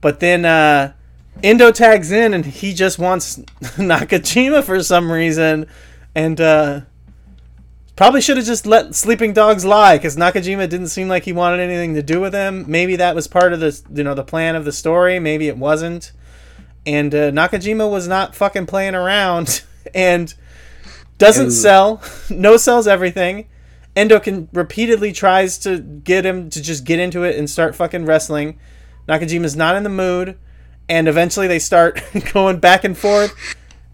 But 0.01 0.21
then 0.21 0.47
uh, 0.47 0.95
Endo 1.43 1.73
tags 1.73 2.11
in 2.11 2.33
and 2.33 2.47
he 2.47 2.73
just 2.73 2.99
wants 2.99 3.37
Nakajima 3.61 4.65
for 4.65 4.83
some 4.83 5.13
reason, 5.13 5.67
and 6.15 6.41
uh, 6.41 6.81
probably 7.97 8.23
should 8.23 8.39
have 8.39 8.47
just 8.47 8.67
let 8.67 8.95
Sleeping 8.95 9.35
Dogs 9.35 9.65
lie 9.67 9.99
because 9.99 10.17
Nakajima 10.17 10.71
didn't 10.71 10.89
seem 10.89 11.09
like 11.09 11.25
he 11.25 11.35
wanted 11.35 11.61
anything 11.61 11.95
to 11.97 12.03
do 12.03 12.19
with 12.19 12.33
him. 12.33 12.65
Maybe 12.67 12.97
that 12.97 13.15
was 13.15 13.27
part 13.27 13.53
of 13.53 13.61
the 13.61 13.79
you 13.93 14.05
know 14.05 14.15
the 14.15 14.25
plan 14.25 14.57
of 14.57 14.65
the 14.65 14.73
story. 14.73 15.19
Maybe 15.19 15.49
it 15.49 15.59
wasn't 15.59 16.13
and 16.87 17.15
uh, 17.15 17.31
Nakajima 17.31 17.91
was 17.91 18.09
not 18.09 18.35
fucking 18.35 18.67
playing 18.67 18.95
around 18.95 19.63
and 19.95 20.35
doesn't 21.19 21.47
Ooh. 21.47 21.51
sell, 21.51 22.03
no 22.31 22.57
sells 22.57 22.87
everything. 22.87 23.49
Endo 23.97 24.19
can 24.19 24.49
repeatedly 24.53 25.13
tries 25.13 25.57
to 25.59 25.79
get 25.79 26.27
him 26.27 26.51
to 26.51 26.61
just 26.61 26.85
get 26.85 26.99
into 26.99 27.23
it 27.23 27.37
and 27.37 27.49
start 27.49 27.77
fucking 27.77 28.05
wrestling. 28.05 28.59
Nakajima's 29.09 29.55
not 29.55 29.77
in 29.77 29.85
the 29.85 29.89
mood, 29.89 30.37
and 30.89 31.07
eventually 31.07 31.47
they 31.47 31.59
start 31.59 32.03
going 32.33 32.59
back 32.59 32.85
and 32.85 32.99
forth. 32.99 33.33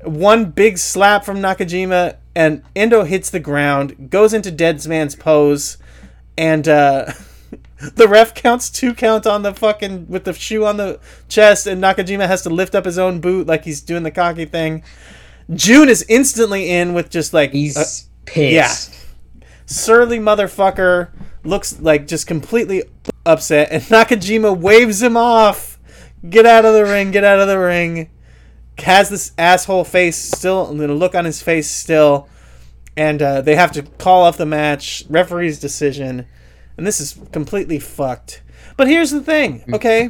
One 0.03 0.47
big 0.47 0.79
slap 0.79 1.25
from 1.25 1.39
Nakajima, 1.39 2.17
and 2.35 2.63
Endo 2.75 3.05
hits 3.05 3.29
the 3.29 3.41
ground, 3.41 4.09
goes 4.11 4.33
into 4.33 4.51
Dead 4.51 4.87
Man's 4.87 5.15
pose, 5.15 5.77
and 6.39 6.67
uh, 6.67 7.13
the 7.95 8.09
ref 8.09 8.35
counts 8.35 8.71
two 8.71 8.95
count 8.95 9.27
on 9.27 9.43
the 9.43 9.55
fucking 9.55 10.09
with 10.09 10.25
the 10.25 10.33
shoe 10.33 10.65
on 10.65 10.77
the 10.77 11.01
chest, 11.29 11.67
and 11.67 11.83
Nakajima 11.83 12.27
has 12.27 12.43
to 12.43 12.51
lift 12.51 12.75
up 12.75 12.85
his 12.85 12.99
own 12.99 13.21
boot 13.21 13.47
like 13.47 13.65
he's 13.65 13.81
doing 13.81 14.03
the 14.03 14.11
cocky 14.11 14.45
thing. 14.45 14.83
Jun 15.53 15.89
is 15.89 16.05
instantly 16.09 16.71
in 16.71 16.95
with 16.95 17.11
just 17.11 17.33
like 17.35 17.53
He's 17.53 17.77
a 17.77 17.85
pissed. 18.25 18.95
surly 19.67 20.19
motherfucker, 20.19 21.09
looks 21.43 21.81
like 21.81 22.07
just 22.07 22.27
completely 22.27 22.85
upset, 23.27 23.69
and 23.73 23.83
Nakajima 23.85 24.57
waves 24.57 25.03
him 25.03 25.17
off. 25.17 25.79
Get 26.29 26.45
out 26.45 26.65
of 26.65 26.75
the 26.75 26.85
ring! 26.85 27.11
Get 27.11 27.25
out 27.25 27.41
of 27.41 27.49
the 27.49 27.59
ring! 27.59 28.11
Has 28.79 29.09
this 29.09 29.33
asshole 29.37 29.85
face 29.85 30.17
still, 30.17 30.69
and 30.69 30.79
the 30.79 30.89
look 30.89 31.15
on 31.15 31.25
his 31.25 31.43
face 31.43 31.69
still, 31.71 32.29
and 32.97 33.21
uh, 33.21 33.41
they 33.41 33.55
have 33.57 33.73
to 33.73 33.83
call 33.83 34.25
off 34.25 34.37
the 34.37 34.47
match. 34.47 35.05
Referee's 35.09 35.59
decision, 35.59 36.27
and 36.81 36.87
this 36.87 36.99
is 36.99 37.21
completely 37.31 37.79
fucked. 37.79 38.41
But 38.79 38.89
here's 38.89 39.11
the 39.11 39.21
thing, 39.21 39.61
mm. 39.69 39.75
okay? 39.75 40.09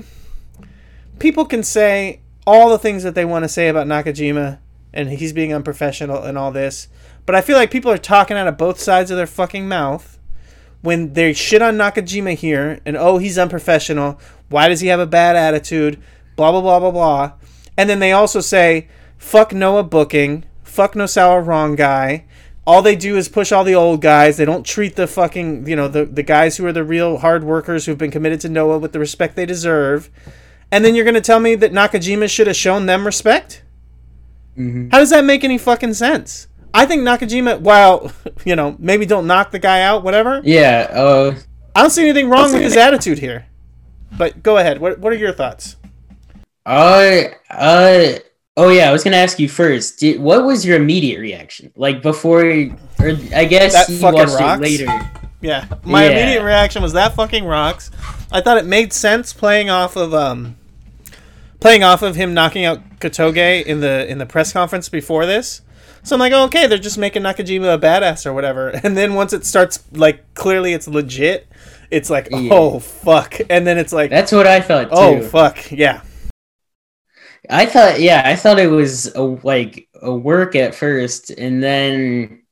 People 1.18 1.44
can 1.44 1.64
say 1.64 2.20
all 2.46 2.70
the 2.70 2.78
things 2.78 3.02
that 3.02 3.16
they 3.16 3.24
want 3.24 3.42
to 3.42 3.48
say 3.48 3.66
about 3.66 3.88
Nakajima, 3.88 4.60
and 4.94 5.10
he's 5.10 5.32
being 5.32 5.52
unprofessional 5.52 6.22
and 6.22 6.38
all 6.38 6.52
this, 6.52 6.86
but 7.26 7.34
I 7.34 7.40
feel 7.40 7.56
like 7.56 7.72
people 7.72 7.90
are 7.90 7.98
talking 7.98 8.36
out 8.36 8.46
of 8.46 8.56
both 8.56 8.78
sides 8.78 9.10
of 9.10 9.16
their 9.16 9.26
fucking 9.26 9.66
mouth 9.66 10.16
when 10.80 11.14
they 11.14 11.32
shit 11.32 11.60
on 11.60 11.76
Nakajima 11.76 12.34
here, 12.34 12.78
and 12.86 12.96
oh, 12.96 13.18
he's 13.18 13.36
unprofessional. 13.36 14.20
Why 14.48 14.68
does 14.68 14.78
he 14.78 14.86
have 14.86 15.00
a 15.00 15.06
bad 15.06 15.34
attitude? 15.34 16.00
Blah 16.36 16.52
blah 16.52 16.60
blah 16.60 16.78
blah 16.78 16.92
blah. 16.92 17.32
And 17.76 17.90
then 17.90 17.98
they 17.98 18.12
also 18.12 18.40
say, 18.40 18.86
"Fuck 19.18 19.52
Noah 19.52 19.82
booking. 19.82 20.44
Fuck 20.62 20.94
Nosawa 20.94 21.44
wrong 21.44 21.74
guy." 21.74 22.26
All 22.66 22.82
they 22.82 22.94
do 22.94 23.16
is 23.16 23.28
push 23.28 23.52
all 23.52 23.64
the 23.64 23.74
old 23.74 24.00
guys. 24.00 24.36
They 24.36 24.44
don't 24.44 24.64
treat 24.64 24.94
the 24.96 25.06
fucking 25.06 25.66
you 25.66 25.74
know 25.76 25.88
the 25.88 26.04
the 26.04 26.22
guys 26.22 26.56
who 26.56 26.66
are 26.66 26.72
the 26.72 26.84
real 26.84 27.18
hard 27.18 27.42
workers 27.44 27.86
who've 27.86 27.98
been 27.98 28.10
committed 28.10 28.40
to 28.42 28.48
Noah 28.48 28.78
with 28.78 28.92
the 28.92 28.98
respect 28.98 29.34
they 29.36 29.46
deserve. 29.46 30.10
And 30.70 30.84
then 30.84 30.94
you're 30.94 31.04
gonna 31.04 31.20
tell 31.20 31.40
me 31.40 31.54
that 31.56 31.72
Nakajima 31.72 32.30
should 32.30 32.46
have 32.46 32.56
shown 32.56 32.86
them 32.86 33.04
respect? 33.06 33.62
Mhm. 34.56 34.92
How 34.92 34.98
does 34.98 35.10
that 35.10 35.24
make 35.24 35.42
any 35.42 35.58
fucking 35.58 35.94
sense? 35.94 36.46
I 36.72 36.86
think 36.86 37.02
Nakajima, 37.02 37.60
while 37.60 38.12
you 38.44 38.54
know 38.54 38.76
maybe 38.78 39.06
don't 39.06 39.26
knock 39.26 39.50
the 39.50 39.58
guy 39.58 39.82
out, 39.82 40.04
whatever. 40.04 40.40
Yeah. 40.44 40.88
Uh, 40.92 41.34
I 41.74 41.82
don't 41.82 41.90
see 41.90 42.02
anything 42.02 42.28
wrong 42.28 42.52
with 42.52 42.62
his 42.62 42.76
attitude 42.76 43.18
here. 43.18 43.46
But 44.16 44.42
go 44.42 44.58
ahead. 44.58 44.80
What 44.80 44.98
What 44.98 45.12
are 45.12 45.16
your 45.16 45.32
thoughts? 45.32 45.76
I, 46.66 47.34
uh. 47.50 48.18
Oh 48.56 48.68
yeah, 48.68 48.88
I 48.88 48.92
was 48.92 49.04
gonna 49.04 49.16
ask 49.16 49.38
you 49.38 49.48
first. 49.48 50.00
Did, 50.00 50.20
what 50.20 50.44
was 50.44 50.66
your 50.66 50.76
immediate 50.76 51.20
reaction? 51.20 51.72
Like 51.76 52.02
before, 52.02 52.40
or 52.44 53.10
I 53.34 53.44
guess 53.44 53.72
That 53.72 53.88
you 53.88 54.00
watched 54.02 54.34
rocks. 54.34 54.58
it 54.58 54.62
later. 54.62 55.10
Yeah, 55.40 55.66
my 55.84 56.04
Yeah. 56.04 56.10
immediate 56.10 56.42
reaction 56.44 56.82
was 56.82 56.92
that 56.92 57.14
fucking 57.14 57.44
rocks. 57.44 57.90
I 58.32 58.40
thought 58.40 58.58
it 58.58 58.66
made 58.66 58.92
sense 58.92 59.32
playing 59.32 59.70
off 59.70 59.96
of 59.96 60.12
um, 60.12 60.56
playing 61.60 61.84
off 61.84 62.02
of 62.02 62.16
him 62.16 62.34
knocking 62.34 62.64
out 62.64 62.98
Kotoge 62.98 63.64
in 63.64 63.80
the 63.80 64.06
in 64.10 64.18
the 64.18 64.26
press 64.26 64.52
conference 64.52 64.88
before 64.88 65.26
this. 65.26 65.62
So 66.02 66.16
I'm 66.16 66.20
like, 66.20 66.32
oh, 66.32 66.44
okay, 66.44 66.66
they're 66.66 66.78
just 66.78 66.98
making 66.98 67.22
Nakajima 67.22 67.74
a 67.74 67.78
badass 67.78 68.24
or 68.26 68.32
whatever. 68.32 68.70
And 68.82 68.96
then 68.96 69.14
once 69.14 69.32
it 69.32 69.44
starts, 69.46 69.82
like 69.92 70.34
clearly 70.34 70.72
it's 70.72 70.88
legit. 70.88 71.46
It's 71.90 72.10
like, 72.10 72.28
Yeah. 72.30 72.50
oh 72.52 72.78
fuck, 72.80 73.38
and 73.48 73.66
then 73.66 73.78
it's 73.78 73.92
like, 73.92 74.10
That's 74.10 74.32
what 74.32 74.46
I 74.46 74.60
thought 74.60 74.84
too. 74.90 74.96
oh 74.96 75.22
fuck, 75.22 75.70
yeah. 75.70 76.00
I 77.50 77.66
thought, 77.66 78.00
yeah, 78.00 78.22
I 78.24 78.36
thought 78.36 78.58
it 78.58 78.70
was 78.70 79.12
a, 79.14 79.22
like 79.22 79.88
a 80.02 80.14
work 80.14 80.54
at 80.56 80.74
first, 80.74 81.30
and 81.30 81.62
then, 81.62 82.42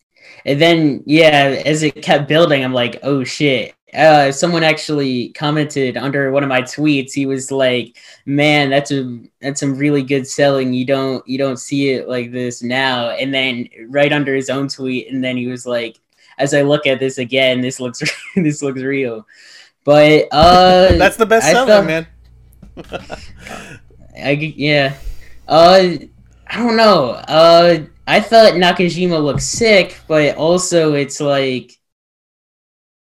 and 0.45 0.61
then, 0.61 1.03
yeah, 1.07 1.63
as 1.65 1.83
it 1.83 2.03
kept 2.03 2.29
building, 2.29 2.65
I'm 2.65 2.75
like, 2.75 2.99
oh 3.03 3.25
shit. 3.25 3.75
Uh, 3.95 4.31
someone 4.31 4.63
actually 4.63 5.31
commented 5.31 5.97
under 5.97 6.31
one 6.31 6.43
of 6.43 6.49
my 6.51 6.61
tweets. 6.61 7.13
He 7.15 7.25
was 7.25 7.51
like, 7.51 7.97
"Man, 8.27 8.69
that's 8.69 8.91
a 8.91 9.19
that's 9.41 9.61
some 9.61 9.79
really 9.79 10.03
good 10.03 10.27
selling. 10.27 10.75
You 10.75 10.85
don't 10.85 11.27
you 11.27 11.39
don't 11.39 11.57
see 11.57 11.93
it 11.93 12.07
like 12.07 12.31
this 12.31 12.63
now." 12.63 13.09
And 13.09 13.33
then 13.33 13.67
right 13.89 14.13
under 14.13 14.35
his 14.35 14.51
own 14.51 14.69
tweet, 14.69 15.11
and 15.11 15.25
then 15.25 15.39
he 15.39 15.47
was 15.47 15.65
like, 15.65 15.99
"As 16.37 16.53
I 16.53 16.61
look 16.61 16.87
at 16.87 17.01
this 17.01 17.17
again, 17.17 17.63
this 17.63 17.81
looks 17.81 18.03
this 18.37 18.63
looks 18.63 18.83
real." 18.83 19.27
But 19.85 20.29
uh, 20.33 20.93
That's 20.99 21.17
the 21.17 21.25
best 21.25 21.47
I 21.47 21.53
selling, 21.55 21.87
felt- 21.87 21.87
man. 21.87 23.81
I 24.23 24.31
yeah. 24.31 24.95
Uh, 25.47 25.97
I 26.47 26.57
don't 26.57 26.77
know. 26.77 27.11
Uh, 27.11 27.85
I 28.07 28.21
thought 28.21 28.55
Nakajima 28.55 29.23
looked 29.23 29.43
sick, 29.43 30.01
but 30.09 30.37
also 30.37 30.95
it's 30.95 31.21
like 31.21 31.73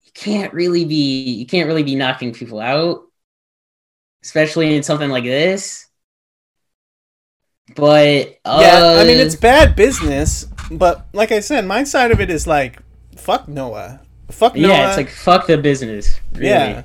you 0.02 0.12
can't 0.14 0.52
really 0.52 0.84
be 0.84 1.22
you 1.24 1.46
can't 1.46 1.66
really 1.66 1.82
be 1.82 1.96
knocking 1.96 2.32
people 2.32 2.60
out, 2.60 3.02
especially 4.22 4.76
in 4.76 4.82
something 4.82 5.10
like 5.10 5.24
this. 5.24 5.88
But 7.74 8.38
uh, 8.44 8.58
yeah, 8.60 9.00
I 9.00 9.04
mean 9.04 9.18
it's 9.18 9.36
bad 9.36 9.74
business, 9.74 10.46
but 10.70 11.06
like 11.12 11.32
I 11.32 11.40
said, 11.40 11.64
my 11.64 11.84
side 11.84 12.10
of 12.12 12.20
it 12.20 12.30
is 12.30 12.46
like 12.46 12.78
fuck 13.16 13.48
Noah. 13.48 14.00
Fuck 14.30 14.54
Noah. 14.54 14.68
yeah, 14.68 14.88
it's 14.88 14.96
like 14.96 15.08
fuck 15.08 15.46
the 15.46 15.58
business. 15.58 16.20
Really. 16.34 16.48
Yeah. 16.48 16.82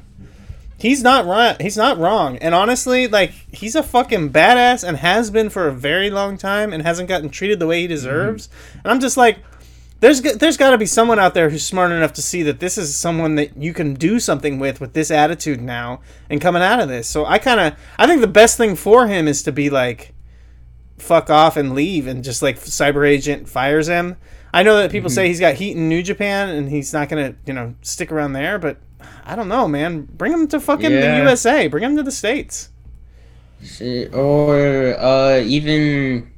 He's 0.79 1.03
not 1.03 1.25
right. 1.25 1.61
He's 1.61 1.77
not 1.77 1.97
wrong. 1.97 2.37
And 2.37 2.55
honestly, 2.55 3.07
like 3.07 3.31
he's 3.51 3.75
a 3.75 3.83
fucking 3.83 4.31
badass 4.31 4.87
and 4.87 4.97
has 4.97 5.29
been 5.29 5.49
for 5.49 5.67
a 5.67 5.73
very 5.73 6.09
long 6.09 6.37
time 6.37 6.71
and 6.71 6.83
hasn't 6.83 7.09
gotten 7.09 7.29
treated 7.29 7.59
the 7.59 7.67
way 7.67 7.81
he 7.81 7.85
mm-hmm. 7.85 7.93
deserves. 7.95 8.49
And 8.83 8.91
I'm 8.91 8.99
just 8.99 9.17
like 9.17 9.39
there's 9.99 10.21
there's 10.21 10.55
got 10.57 10.71
to 10.71 10.77
be 10.77 10.85
someone 10.85 11.19
out 11.19 11.33
there 11.33 11.49
who's 11.49 11.65
smart 11.65 11.91
enough 11.91 12.13
to 12.13 12.21
see 12.21 12.43
that 12.43 12.61
this 12.61 12.77
is 12.77 12.95
someone 12.95 13.35
that 13.35 13.57
you 13.57 13.73
can 13.73 13.93
do 13.93 14.19
something 14.19 14.57
with 14.57 14.79
with 14.79 14.93
this 14.93 15.11
attitude 15.11 15.61
now 15.61 15.99
and 16.29 16.39
coming 16.39 16.61
out 16.61 16.79
of 16.79 16.87
this. 16.87 17.07
So 17.07 17.25
I 17.25 17.39
kind 17.39 17.59
of 17.59 17.79
I 17.97 18.07
think 18.07 18.21
the 18.21 18.27
best 18.27 18.55
thing 18.55 18.75
for 18.75 19.07
him 19.07 19.27
is 19.27 19.43
to 19.43 19.51
be 19.51 19.69
like 19.69 20.13
fuck 20.97 21.29
off 21.29 21.57
and 21.57 21.73
leave 21.73 22.07
and 22.07 22.23
just 22.23 22.41
like 22.41 22.57
cyber 22.57 23.07
agent 23.07 23.49
fires 23.49 23.87
him. 23.87 24.15
I 24.53 24.63
know 24.63 24.77
that 24.77 24.91
people 24.91 25.09
mm-hmm. 25.09 25.15
say 25.15 25.27
he's 25.27 25.39
got 25.39 25.55
heat 25.55 25.75
in 25.75 25.89
New 25.89 26.01
Japan 26.01 26.49
and 26.49 26.69
he's 26.69 26.93
not 26.93 27.09
going 27.09 27.33
to, 27.33 27.39
you 27.45 27.53
know, 27.53 27.75
stick 27.81 28.11
around 28.11 28.33
there, 28.33 28.57
but 28.57 28.77
I 29.25 29.35
don't 29.35 29.47
know, 29.47 29.67
man. 29.67 30.07
Bring 30.11 30.33
him 30.33 30.47
to 30.49 30.59
fucking 30.59 30.91
the 30.91 31.17
USA. 31.17 31.67
Bring 31.67 31.83
him 31.83 31.95
to 31.97 32.03
the 32.03 32.11
states. 32.11 32.69
Or 34.13 34.95
uh, 34.97 35.39
even. 35.39 36.31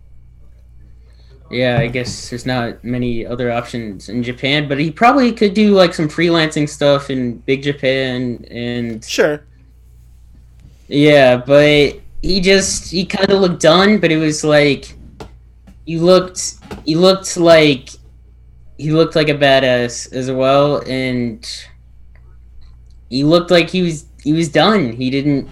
Yeah, 1.49 1.79
I 1.79 1.87
guess 1.87 2.29
there's 2.29 2.45
not 2.45 2.81
many 2.81 3.25
other 3.25 3.51
options 3.51 4.07
in 4.07 4.23
Japan, 4.23 4.69
but 4.69 4.79
he 4.79 4.89
probably 4.89 5.33
could 5.33 5.53
do 5.53 5.73
like 5.73 5.93
some 5.93 6.07
freelancing 6.07 6.67
stuff 6.67 7.09
in 7.09 7.39
Big 7.39 7.61
Japan 7.61 8.45
and 8.49 9.03
Sure. 9.03 9.43
Yeah, 10.87 11.37
but 11.37 11.99
he 12.21 12.39
just 12.39 12.91
he 12.91 13.05
kind 13.05 13.29
of 13.29 13.41
looked 13.41 13.61
done, 13.61 13.99
but 13.99 14.11
it 14.11 14.17
was 14.17 14.43
like 14.43 14.95
he 15.85 15.97
looked 15.97 16.55
he 16.85 16.95
looked 16.95 17.37
like 17.37 17.89
he 18.77 18.91
looked 18.91 19.15
like 19.15 19.29
a 19.29 19.33
badass 19.33 20.11
as 20.13 20.31
well, 20.31 20.77
and 20.87 21.47
he 23.11 23.25
looked 23.25 23.51
like 23.51 23.69
he 23.69 23.81
was 23.83 24.05
he 24.23 24.31
was 24.31 24.49
done. 24.49 24.93
He 24.93 25.09
didn't 25.11 25.47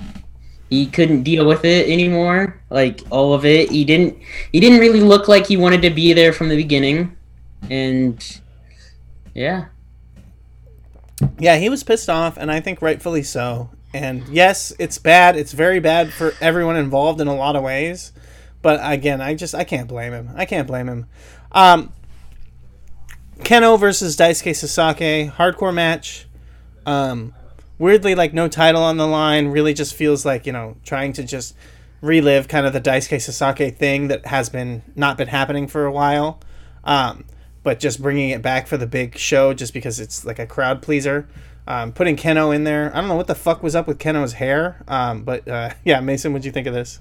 he 0.69 0.85
couldn't 0.85 1.23
deal 1.23 1.45
with 1.45 1.65
it 1.65 1.89
anymore, 1.89 2.59
like 2.69 3.01
all 3.11 3.33
of 3.33 3.45
it. 3.45 3.69
He 3.69 3.83
didn't 3.83 4.17
he 4.51 4.59
didn't 4.61 4.79
really 4.79 5.01
look 5.01 5.27
like 5.27 5.45
he 5.45 5.57
wanted 5.57 5.81
to 5.81 5.89
be 5.89 6.13
there 6.13 6.31
from 6.31 6.47
the 6.47 6.55
beginning, 6.55 7.15
and 7.69 8.41
yeah. 9.35 9.65
Yeah, 11.37 11.57
he 11.57 11.67
was 11.67 11.83
pissed 11.83 12.09
off, 12.09 12.37
and 12.37 12.49
I 12.49 12.61
think 12.61 12.81
rightfully 12.81 13.23
so. 13.23 13.69
And 13.93 14.25
yes, 14.29 14.71
it's 14.79 14.97
bad. 14.97 15.35
It's 15.35 15.51
very 15.51 15.81
bad 15.81 16.13
for 16.13 16.33
everyone 16.39 16.77
involved 16.77 17.19
in 17.19 17.27
a 17.27 17.35
lot 17.35 17.57
of 17.57 17.63
ways. 17.63 18.13
But 18.61 18.79
again, 18.81 19.19
I 19.19 19.35
just 19.35 19.53
I 19.53 19.65
can't 19.65 19.89
blame 19.89 20.13
him. 20.13 20.29
I 20.33 20.45
can't 20.45 20.67
blame 20.67 20.87
him. 20.87 21.07
Um, 21.51 21.91
Kenoh 23.39 23.77
versus 23.77 24.15
Daisuke 24.15 24.55
Sasaki 24.55 25.27
hardcore 25.27 25.73
match. 25.73 26.25
Um, 26.85 27.33
weirdly, 27.79 28.13
like 28.13 28.33
no 28.33 28.47
title 28.47 28.83
on 28.83 28.97
the 28.97 29.07
line. 29.07 29.47
Really, 29.47 29.73
just 29.73 29.95
feels 29.95 30.25
like 30.25 30.45
you 30.45 30.53
know 30.53 30.75
trying 30.83 31.13
to 31.13 31.23
just 31.23 31.55
relive 32.01 32.47
kind 32.47 32.65
of 32.65 32.73
the 32.73 32.81
Daisuke 32.81 33.21
Sasaki 33.21 33.71
thing 33.71 34.09
that 34.09 34.27
has 34.27 34.49
been 34.49 34.83
not 34.95 35.17
been 35.17 35.29
happening 35.29 35.67
for 35.67 35.85
a 35.85 35.91
while. 35.91 36.39
Um, 36.83 37.25
but 37.63 37.79
just 37.79 38.01
bringing 38.01 38.29
it 38.29 38.41
back 38.41 38.67
for 38.67 38.77
the 38.77 38.87
big 38.87 39.17
show 39.17 39.53
just 39.53 39.73
because 39.73 39.99
it's 39.99 40.25
like 40.25 40.39
a 40.39 40.45
crowd 40.45 40.81
pleaser. 40.81 41.27
Um, 41.67 41.91
putting 41.91 42.15
Kenoh 42.15 42.55
in 42.55 42.63
there. 42.63 42.91
I 42.95 42.99
don't 42.99 43.09
know 43.09 43.15
what 43.15 43.27
the 43.27 43.35
fuck 43.35 43.61
was 43.61 43.75
up 43.75 43.85
with 43.85 43.99
Kenoh's 43.99 44.33
hair. 44.33 44.83
Um, 44.87 45.23
but 45.23 45.47
uh, 45.47 45.71
yeah, 45.83 45.99
Mason, 45.99 46.33
what'd 46.33 46.45
you 46.45 46.51
think 46.51 46.67
of 46.67 46.73
this? 46.73 46.99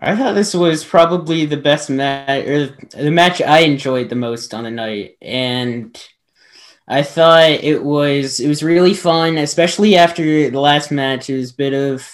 I 0.00 0.16
thought 0.16 0.34
this 0.34 0.54
was 0.54 0.84
probably 0.84 1.46
the 1.46 1.56
best 1.56 1.88
match, 1.88 2.46
or 2.46 2.76
the 2.96 3.10
match 3.10 3.40
I 3.40 3.60
enjoyed 3.60 4.08
the 4.08 4.16
most 4.16 4.52
on 4.52 4.64
the 4.64 4.70
night, 4.70 5.16
and 5.22 5.96
I 6.86 7.02
thought 7.02 7.50
it 7.50 7.82
was 7.82 8.40
it 8.40 8.48
was 8.48 8.62
really 8.62 8.94
fun, 8.94 9.38
especially 9.38 9.96
after 9.96 10.50
the 10.50 10.60
last 10.60 10.90
match. 10.90 11.30
It 11.30 11.36
was 11.36 11.52
a 11.52 11.56
bit 11.56 11.72
of 11.72 12.06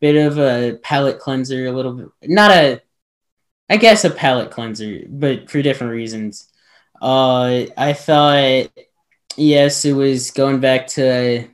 bit 0.00 0.16
of 0.16 0.38
a 0.38 0.78
palate 0.82 1.18
cleanser, 1.18 1.66
a 1.66 1.72
little 1.72 1.94
bit, 1.94 2.08
not 2.24 2.50
a, 2.50 2.82
I 3.70 3.78
guess 3.78 4.04
a 4.04 4.10
palate 4.10 4.50
cleanser, 4.50 5.00
but 5.08 5.50
for 5.50 5.62
different 5.62 5.92
reasons. 5.94 6.52
Uh, 7.00 7.64
I 7.76 7.94
thought, 7.94 8.70
yes, 9.36 9.84
it 9.86 9.94
was 9.94 10.30
going 10.30 10.60
back 10.60 10.86
to 10.88 11.48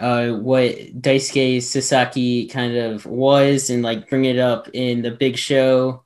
uh, 0.00 0.30
what 0.30 0.72
Daisuke 1.00 1.62
Sasaki 1.62 2.46
kind 2.46 2.76
of 2.76 3.06
was 3.06 3.70
and 3.70 3.82
like 3.82 4.08
bring 4.08 4.24
it 4.24 4.38
up 4.38 4.68
in 4.72 5.02
the 5.02 5.10
big 5.10 5.36
show. 5.36 6.03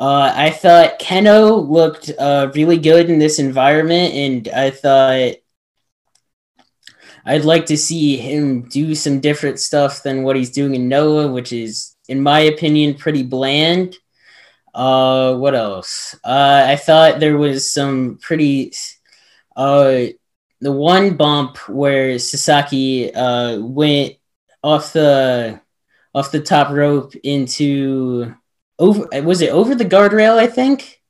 Uh, 0.00 0.32
I 0.34 0.48
thought 0.48 0.98
Kenoh 0.98 1.68
looked 1.68 2.10
uh, 2.18 2.50
really 2.54 2.78
good 2.78 3.10
in 3.10 3.18
this 3.18 3.38
environment, 3.38 4.14
and 4.14 4.48
I 4.48 4.70
thought 4.70 5.34
I'd 7.26 7.44
like 7.44 7.66
to 7.66 7.76
see 7.76 8.16
him 8.16 8.62
do 8.62 8.94
some 8.94 9.20
different 9.20 9.60
stuff 9.60 10.02
than 10.02 10.22
what 10.22 10.36
he's 10.36 10.52
doing 10.52 10.74
in 10.74 10.88
Noah, 10.88 11.30
which 11.30 11.52
is, 11.52 11.96
in 12.08 12.22
my 12.22 12.40
opinion, 12.40 12.94
pretty 12.94 13.22
bland. 13.22 13.94
Uh, 14.72 15.34
what 15.36 15.54
else? 15.54 16.16
Uh, 16.24 16.64
I 16.66 16.76
thought 16.76 17.20
there 17.20 17.36
was 17.36 17.70
some 17.70 18.18
pretty. 18.22 18.72
Uh, 19.54 20.06
the 20.62 20.72
one 20.72 21.14
bump 21.18 21.58
where 21.68 22.18
Sasaki 22.18 23.12
uh, 23.12 23.60
went 23.60 24.14
off 24.62 24.94
the 24.94 25.60
off 26.14 26.32
the 26.32 26.40
top 26.40 26.70
rope 26.70 27.14
into 27.22 28.34
over 28.80 29.06
was 29.22 29.40
it 29.40 29.50
over 29.50 29.74
the 29.76 29.84
guardrail 29.84 30.36
I 30.38 30.48
think 30.48 31.00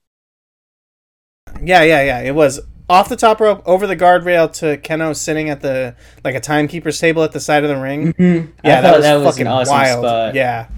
Yeah, 1.62 1.82
yeah, 1.82 2.02
yeah. 2.02 2.20
It 2.20 2.34
was 2.34 2.60
off 2.88 3.08
the 3.08 3.16
top 3.16 3.40
rope, 3.40 3.62
over 3.66 3.86
the 3.86 3.96
guardrail 3.96 4.52
to 4.54 4.76
Kenoh 4.78 5.14
sitting 5.16 5.48
at 5.50 5.60
the 5.60 5.94
like 6.24 6.34
a 6.34 6.40
timekeeper's 6.40 6.98
table 6.98 7.22
at 7.22 7.32
the 7.32 7.40
side 7.40 7.62
of 7.64 7.70
the 7.70 7.76
ring. 7.76 8.12
mm-hmm. 8.14 8.50
Yeah, 8.64 8.78
I 8.78 8.80
that 8.82 8.82
thought 8.82 8.96
was 8.96 9.04
that 9.04 9.14
was 9.16 9.24
fucking 9.36 9.46
awesome 9.46 9.72
wild. 9.74 10.04
spot 10.04 10.34
Yeah, 10.34 10.68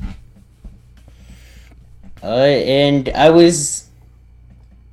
uh, 2.23 2.27
and 2.27 3.09
I 3.11 3.31
was 3.31 3.89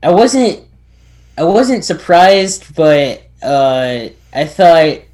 I 0.01 0.11
wasn't 0.11 0.61
I 1.37 1.43
wasn't 1.43 1.83
surprised 1.85 2.75
but 2.75 3.23
uh, 3.41 4.09
I 4.33 4.45
thought 4.45 4.75
I 4.75 5.05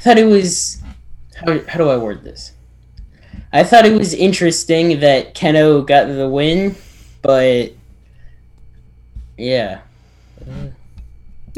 thought 0.00 0.18
it 0.18 0.26
was 0.26 0.82
how, 1.36 1.60
how 1.68 1.78
do 1.78 1.88
I 1.88 1.96
word 1.96 2.24
this 2.24 2.52
I 3.52 3.64
thought 3.64 3.86
it 3.86 3.98
was 3.98 4.14
interesting 4.14 5.00
that 5.00 5.34
Kenoh 5.34 5.86
got 5.86 6.06
the 6.06 6.28
win 6.28 6.76
but 7.22 7.72
yeah 9.36 9.80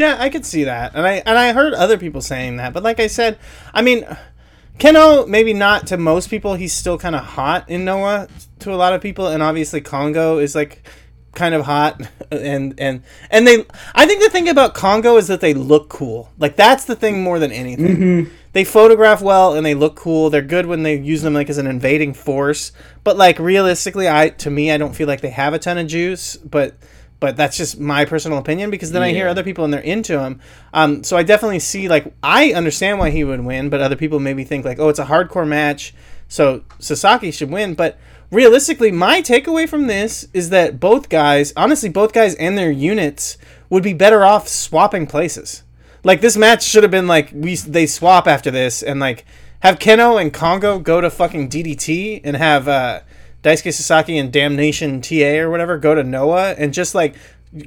yeah, 0.00 0.16
I 0.18 0.30
could 0.30 0.46
see 0.46 0.64
that, 0.64 0.94
and 0.94 1.06
I 1.06 1.22
and 1.26 1.36
I 1.36 1.52
heard 1.52 1.74
other 1.74 1.98
people 1.98 2.22
saying 2.22 2.56
that. 2.56 2.72
But 2.72 2.82
like 2.82 3.00
I 3.00 3.06
said, 3.06 3.38
I 3.74 3.82
mean, 3.82 4.06
Kenoh 4.78 5.28
maybe 5.28 5.52
not 5.52 5.88
to 5.88 5.98
most 5.98 6.30
people. 6.30 6.54
He's 6.54 6.72
still 6.72 6.96
kind 6.96 7.14
of 7.14 7.22
hot 7.22 7.68
in 7.68 7.84
Noah 7.84 8.28
to 8.60 8.72
a 8.72 8.76
lot 8.76 8.94
of 8.94 9.02
people, 9.02 9.26
and 9.26 9.42
obviously 9.42 9.82
Kongo 9.82 10.38
is 10.38 10.54
like 10.54 10.82
kind 11.34 11.54
of 11.54 11.66
hot 11.66 12.00
and 12.32 12.74
and 12.78 13.04
and 13.30 13.46
they 13.46 13.64
i 13.94 14.04
think 14.04 14.20
the 14.20 14.28
thing 14.28 14.48
about 14.48 14.74
kongo 14.74 15.16
is 15.16 15.28
that 15.28 15.40
they 15.40 15.54
look 15.54 15.88
cool 15.88 16.28
like 16.40 16.56
that's 16.56 16.86
the 16.86 16.96
thing 16.96 17.22
more 17.22 17.38
than 17.38 17.52
anything 17.52 17.96
mm-hmm. 17.96 18.34
They 18.52 18.64
photograph 18.64 19.22
well 19.22 19.54
and 19.54 19.64
they 19.64 19.74
look 19.74 19.96
cool. 19.96 20.30
They're 20.30 20.42
good 20.42 20.66
when 20.66 20.82
they 20.82 20.98
use 20.98 21.22
them 21.22 21.34
like 21.34 21.50
as 21.50 21.58
an 21.58 21.66
invading 21.66 22.14
force. 22.14 22.72
But 23.04 23.16
like 23.16 23.38
realistically 23.38 24.08
i 24.08 24.28
to 24.28 24.50
me 24.50 24.70
i 24.70 24.76
don't 24.76 24.94
feel 24.94 25.06
like 25.06 25.20
they 25.20 25.30
have 25.30 25.54
a 25.54 25.58
ton 25.58 25.78
of 25.78 25.86
juice. 25.86 26.36
But 26.36 26.74
but 27.20 27.36
that's 27.36 27.56
just 27.56 27.78
my 27.78 28.06
personal 28.06 28.38
opinion 28.38 28.70
because 28.70 28.92
then 28.92 29.02
i 29.02 29.10
hear 29.10 29.28
other 29.28 29.42
people 29.42 29.62
and 29.62 29.74
they're 29.74 29.80
into 29.80 30.18
him 30.18 30.40
um 30.72 31.04
so 31.04 31.18
i 31.18 31.22
definitely 31.22 31.58
see 31.58 31.86
like 31.86 32.14
i 32.22 32.54
understand 32.54 32.98
why 32.98 33.10
he 33.10 33.24
would 33.24 33.44
win 33.44 33.68
but 33.68 33.78
other 33.82 33.94
people 33.94 34.18
maybe 34.18 34.42
think 34.42 34.64
like 34.64 34.78
oh 34.78 34.88
it's 34.88 34.98
a 34.98 35.04
hardcore 35.04 35.46
match 35.46 35.92
so 36.30 36.62
sasaki 36.78 37.32
should 37.32 37.50
win. 37.50 37.74
But 37.74 37.98
realistically, 38.30 38.92
my 38.92 39.20
takeaway 39.20 39.68
from 39.68 39.88
this 39.88 40.28
is 40.32 40.48
that 40.50 40.80
both 40.80 41.10
guys, 41.10 41.52
honestly, 41.56 41.90
both 41.90 42.12
guys 42.12 42.36
and 42.36 42.56
their 42.56 42.70
units 42.70 43.36
would 43.68 43.82
be 43.82 43.92
better 43.92 44.24
off 44.24 44.48
swapping 44.48 45.06
places. 45.06 45.64
Like 46.02 46.20
this 46.20 46.36
match 46.36 46.62
should 46.64 46.82
have 46.82 46.90
been 46.90 47.06
like 47.06 47.30
we 47.32 47.56
they 47.56 47.86
swap 47.86 48.26
after 48.26 48.50
this 48.50 48.82
and 48.82 49.00
like 49.00 49.24
have 49.60 49.78
Kenoh 49.78 50.20
and 50.20 50.32
Kongo 50.32 50.78
go 50.78 51.00
to 51.00 51.10
fucking 51.10 51.48
DDT 51.48 52.22
and 52.24 52.36
have 52.36 52.68
uh, 52.68 53.00
Daisuke 53.42 53.72
Sasaki 53.72 54.16
and 54.16 54.32
Damnation 54.32 55.00
TA 55.02 55.38
or 55.38 55.50
whatever 55.50 55.78
go 55.78 55.94
to 55.94 56.02
Noah 56.02 56.52
and 56.52 56.72
just 56.72 56.94
like 56.94 57.14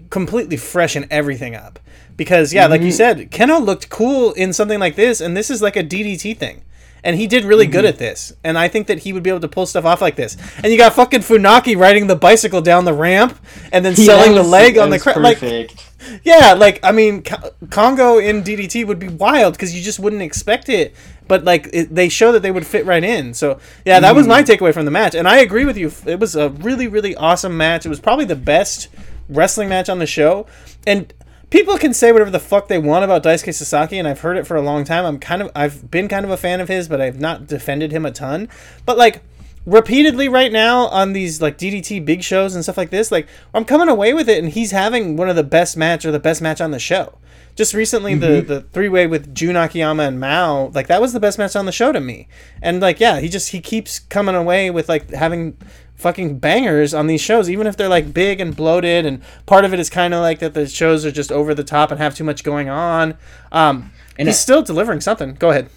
completely 0.09 0.57
freshen 0.57 1.05
everything 1.11 1.55
up. 1.55 1.79
Because 2.15 2.53
yeah, 2.53 2.67
like 2.67 2.81
you 2.81 2.91
said, 2.91 3.31
Kenoh 3.31 3.63
looked 3.63 3.89
cool 3.89 4.33
in 4.33 4.53
something 4.53 4.79
like 4.79 4.95
this, 4.95 5.19
and 5.19 5.35
this 5.35 5.49
is 5.49 5.63
like 5.63 5.75
a 5.75 5.83
DDT 5.83 6.37
thing 6.37 6.63
and 7.03 7.17
he 7.17 7.27
did 7.27 7.43
really 7.43 7.67
good 7.67 7.85
at 7.85 7.97
this. 7.97 8.33
And 8.43 8.57
I 8.57 8.67
think 8.67 8.87
that 8.87 8.99
he 8.99 9.13
would 9.13 9.23
be 9.23 9.29
able 9.29 9.41
to 9.41 9.47
pull 9.47 9.65
stuff 9.65 9.85
off 9.85 10.01
like 10.01 10.15
this. 10.15 10.37
And 10.63 10.71
you 10.71 10.77
got 10.77 10.93
fucking 10.93 11.19
Funaki 11.19 11.77
riding 11.77 12.07
the 12.07 12.15
bicycle 12.15 12.61
down 12.61 12.85
the 12.85 12.93
ramp 12.93 13.37
and 13.71 13.83
then 13.83 13.95
selling 13.97 14.35
that 14.35 14.43
the 14.43 14.47
leg 14.47 14.77
on 14.77 14.89
the 14.89 14.99
crowd. 14.99 15.17
Like, 15.17 15.39
perfect. 15.39 15.92
Yeah, 16.23 16.53
like 16.53 16.79
I 16.83 16.91
mean, 16.91 17.23
Co- 17.23 17.51
Kongo 17.69 18.17
in 18.17 18.43
DDT 18.43 18.85
would 18.85 18.99
be 18.99 19.07
wild 19.07 19.53
because 19.53 19.75
you 19.75 19.81
just 19.81 19.99
wouldn't 19.99 20.21
expect 20.21 20.69
it. 20.69 20.95
But 21.27 21.43
like 21.43 21.69
it, 21.71 21.93
they 21.93 22.09
show 22.09 22.31
that 22.31 22.41
they 22.41 22.51
would 22.51 22.67
fit 22.67 22.85
right 22.85 23.03
in. 23.03 23.33
So 23.33 23.59
yeah, 23.85 23.99
that 23.99 24.15
was 24.15 24.27
my 24.27 24.43
mm. 24.43 24.45
takeaway 24.45 24.73
from 24.73 24.85
the 24.85 24.91
match, 24.91 25.15
and 25.15 25.27
I 25.27 25.37
agree 25.37 25.65
with 25.65 25.77
you. 25.77 25.91
It 26.05 26.19
was 26.19 26.35
a 26.35 26.49
really 26.49 26.87
really 26.87 27.15
awesome 27.15 27.55
match. 27.57 27.85
It 27.85 27.89
was 27.89 27.99
probably 27.99 28.25
the 28.25 28.35
best 28.35 28.89
wrestling 29.29 29.69
match 29.69 29.89
on 29.89 29.99
the 29.99 30.05
show, 30.05 30.47
and 30.85 31.13
people 31.49 31.77
can 31.77 31.93
say 31.93 32.11
whatever 32.11 32.31
the 32.31 32.39
fuck 32.39 32.67
they 32.67 32.79
want 32.79 33.05
about 33.05 33.23
Daisuke 33.23 33.53
Sasaki, 33.53 33.99
and 33.99 34.07
I've 34.07 34.21
heard 34.21 34.37
it 34.37 34.47
for 34.47 34.57
a 34.57 34.61
long 34.61 34.83
time. 34.83 35.05
I'm 35.05 35.19
kind 35.19 35.41
of 35.41 35.51
I've 35.55 35.89
been 35.89 36.07
kind 36.07 36.25
of 36.25 36.31
a 36.31 36.37
fan 36.37 36.59
of 36.59 36.67
his, 36.67 36.87
but 36.87 36.99
I've 36.99 37.19
not 37.19 37.47
defended 37.47 37.91
him 37.91 38.05
a 38.05 38.11
ton. 38.11 38.49
But 38.85 38.97
like 38.97 39.21
repeatedly 39.65 40.27
right 40.27 40.51
now 40.51 40.87
on 40.87 41.13
these 41.13 41.41
like 41.41 41.57
DDT 41.57 42.03
big 42.03 42.23
shows 42.23 42.55
and 42.55 42.63
stuff 42.63 42.77
like 42.77 42.89
this, 42.89 43.11
like 43.11 43.27
I'm 43.53 43.65
coming 43.65 43.89
away 43.89 44.13
with 44.13 44.29
it, 44.29 44.43
and 44.43 44.51
he's 44.51 44.71
having 44.71 45.15
one 45.15 45.29
of 45.29 45.35
the 45.35 45.43
best 45.43 45.77
match 45.77 46.05
or 46.05 46.11
the 46.11 46.19
best 46.19 46.41
match 46.41 46.61
on 46.61 46.71
the 46.71 46.79
show. 46.79 47.17
Just 47.55 47.73
recently, 47.75 48.15
the 48.15 48.41
the 48.41 48.61
three 48.61 48.89
way 48.89 49.05
with 49.05 49.33
Jun 49.35 49.55
Akiyama 49.55 50.03
and 50.03 50.19
Mao, 50.19 50.71
like 50.73 50.87
that 50.87 51.01
was 51.01 51.13
the 51.13 51.19
best 51.19 51.37
match 51.37 51.55
on 51.55 51.65
the 51.65 51.71
show 51.71 51.91
to 51.91 51.99
me. 51.99 52.27
And 52.61 52.79
like, 52.79 52.99
yeah, 52.99 53.19
he 53.19 53.29
just 53.29 53.49
he 53.49 53.61
keeps 53.61 53.99
coming 53.99 54.33
away 54.33 54.71
with 54.71 54.89
like 54.89 55.11
having 55.11 55.55
fucking 55.95 56.39
bangers 56.39 56.93
on 56.93 57.05
these 57.07 57.21
shows, 57.21 57.49
even 57.49 57.67
if 57.67 57.77
they're 57.77 57.87
like 57.87 58.11
big 58.11 58.41
and 58.41 58.55
bloated. 58.55 59.05
And 59.05 59.21
part 59.45 59.65
of 59.65 59.73
it 59.73 59.79
is 59.79 59.89
kind 59.89 60.15
of 60.15 60.21
like 60.21 60.39
that 60.39 60.55
the 60.55 60.67
shows 60.67 61.05
are 61.05 61.11
just 61.11 61.31
over 61.31 61.53
the 61.53 61.63
top 61.63 61.91
and 61.91 61.99
have 61.99 62.15
too 62.15 62.23
much 62.23 62.43
going 62.43 62.69
on. 62.69 63.17
Um, 63.51 63.91
and 64.17 64.27
he's 64.27 64.39
still 64.39 64.63
delivering 64.63 65.01
something. 65.01 65.35
Go 65.35 65.51
ahead. 65.51 65.69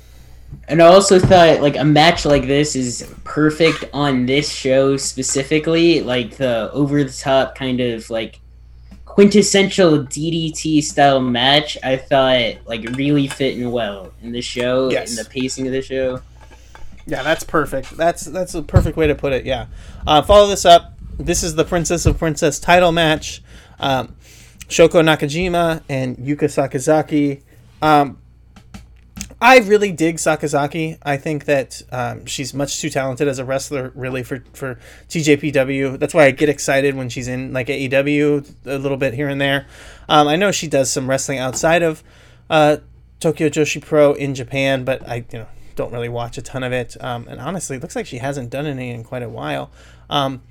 And 0.68 0.82
I 0.82 0.86
also 0.86 1.18
thought 1.20 1.60
like 1.60 1.76
a 1.76 1.84
match 1.84 2.24
like 2.24 2.46
this 2.46 2.74
is 2.74 3.08
perfect 3.24 3.84
on 3.92 4.26
this 4.26 4.50
show 4.50 4.96
specifically, 4.96 6.00
like 6.00 6.36
the 6.36 6.70
over 6.72 7.04
the 7.04 7.12
top 7.12 7.54
kind 7.54 7.80
of 7.80 8.10
like 8.10 8.40
quintessential 9.04 9.98
DDT 10.04 10.82
style 10.82 11.20
match. 11.20 11.78
I 11.82 11.96
thought 11.96 12.66
like 12.66 12.82
really 12.96 13.28
fitting 13.28 13.70
well 13.70 14.12
in 14.22 14.32
the 14.32 14.42
show 14.42 14.90
Yes. 14.90 15.16
and 15.16 15.24
the 15.24 15.30
pacing 15.30 15.66
of 15.66 15.72
the 15.72 15.82
show. 15.82 16.20
Yeah, 17.06 17.22
that's 17.22 17.44
perfect. 17.44 17.96
That's 17.96 18.24
that's 18.24 18.54
a 18.54 18.62
perfect 18.62 18.96
way 18.96 19.06
to 19.06 19.14
put 19.14 19.32
it. 19.32 19.46
Yeah. 19.46 19.66
Uh, 20.06 20.22
follow 20.22 20.48
this 20.48 20.64
up. 20.64 20.94
This 21.18 21.42
is 21.44 21.54
the 21.54 21.64
Princess 21.64 22.04
of 22.06 22.18
Princess 22.18 22.58
title 22.58 22.90
match. 22.92 23.42
Um, 23.78 24.16
Shoko 24.68 25.00
Nakajima 25.02 25.82
and 25.88 26.16
Yuka 26.18 26.40
Sakazaki. 26.50 27.42
Um, 27.80 28.18
I 29.40 29.58
really 29.58 29.92
dig 29.92 30.16
Sakazaki. 30.16 30.98
I 31.02 31.18
think 31.18 31.44
that 31.44 31.82
um, 31.92 32.24
she's 32.24 32.54
much 32.54 32.80
too 32.80 32.88
talented 32.88 33.28
as 33.28 33.38
a 33.38 33.44
wrestler, 33.44 33.92
really, 33.94 34.22
for, 34.22 34.42
for 34.54 34.78
TJPW. 35.08 35.98
That's 35.98 36.14
why 36.14 36.24
I 36.24 36.30
get 36.30 36.48
excited 36.48 36.94
when 36.94 37.10
she's 37.10 37.28
in 37.28 37.52
like 37.52 37.66
AEW 37.66 38.54
a 38.64 38.78
little 38.78 38.96
bit 38.96 39.12
here 39.12 39.28
and 39.28 39.38
there. 39.38 39.66
Um, 40.08 40.26
I 40.26 40.36
know 40.36 40.52
she 40.52 40.68
does 40.68 40.90
some 40.90 41.08
wrestling 41.08 41.38
outside 41.38 41.82
of 41.82 42.02
uh, 42.48 42.78
Tokyo 43.20 43.50
Joshi 43.50 43.84
Pro 43.84 44.14
in 44.14 44.34
Japan, 44.34 44.84
but 44.84 45.06
I 45.06 45.26
you 45.30 45.40
know 45.40 45.46
don't 45.74 45.92
really 45.92 46.08
watch 46.08 46.38
a 46.38 46.42
ton 46.42 46.62
of 46.62 46.72
it. 46.72 46.96
Um, 47.02 47.28
and 47.28 47.38
honestly, 47.38 47.76
it 47.76 47.82
looks 47.82 47.94
like 47.94 48.06
she 48.06 48.18
hasn't 48.18 48.48
done 48.48 48.64
any 48.64 48.90
in 48.90 49.04
quite 49.04 49.22
a 49.22 49.28
while. 49.28 49.70
Um, 50.08 50.42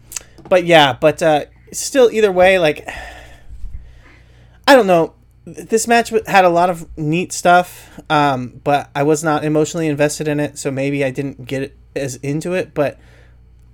but 0.48 0.66
yeah, 0.66 0.94
but 0.94 1.24
uh, 1.24 1.46
still, 1.72 2.12
either 2.12 2.32
way, 2.32 2.60
like 2.60 2.88
I 4.68 4.76
don't 4.76 4.88
know. 4.88 5.16
This 5.46 5.88
match 5.88 6.12
had 6.26 6.44
a 6.44 6.50
lot 6.50 6.70
of 6.70 6.88
neat 6.98 7.32
stuff, 7.32 8.02
um, 8.10 8.62
but 8.64 8.90
I 8.96 9.04
was 9.04 9.24
not 9.24 9.44
emotionally 9.46 9.88
invested 9.88 10.28
in 10.28 10.40
it, 10.40 10.58
so 10.58 10.72
maybe 10.72 11.04
I 11.06 11.12
didn't 11.12 11.46
get 11.46 11.78
as 11.96 12.16
into 12.18 12.54
it. 12.54 12.74
But 12.74 13.00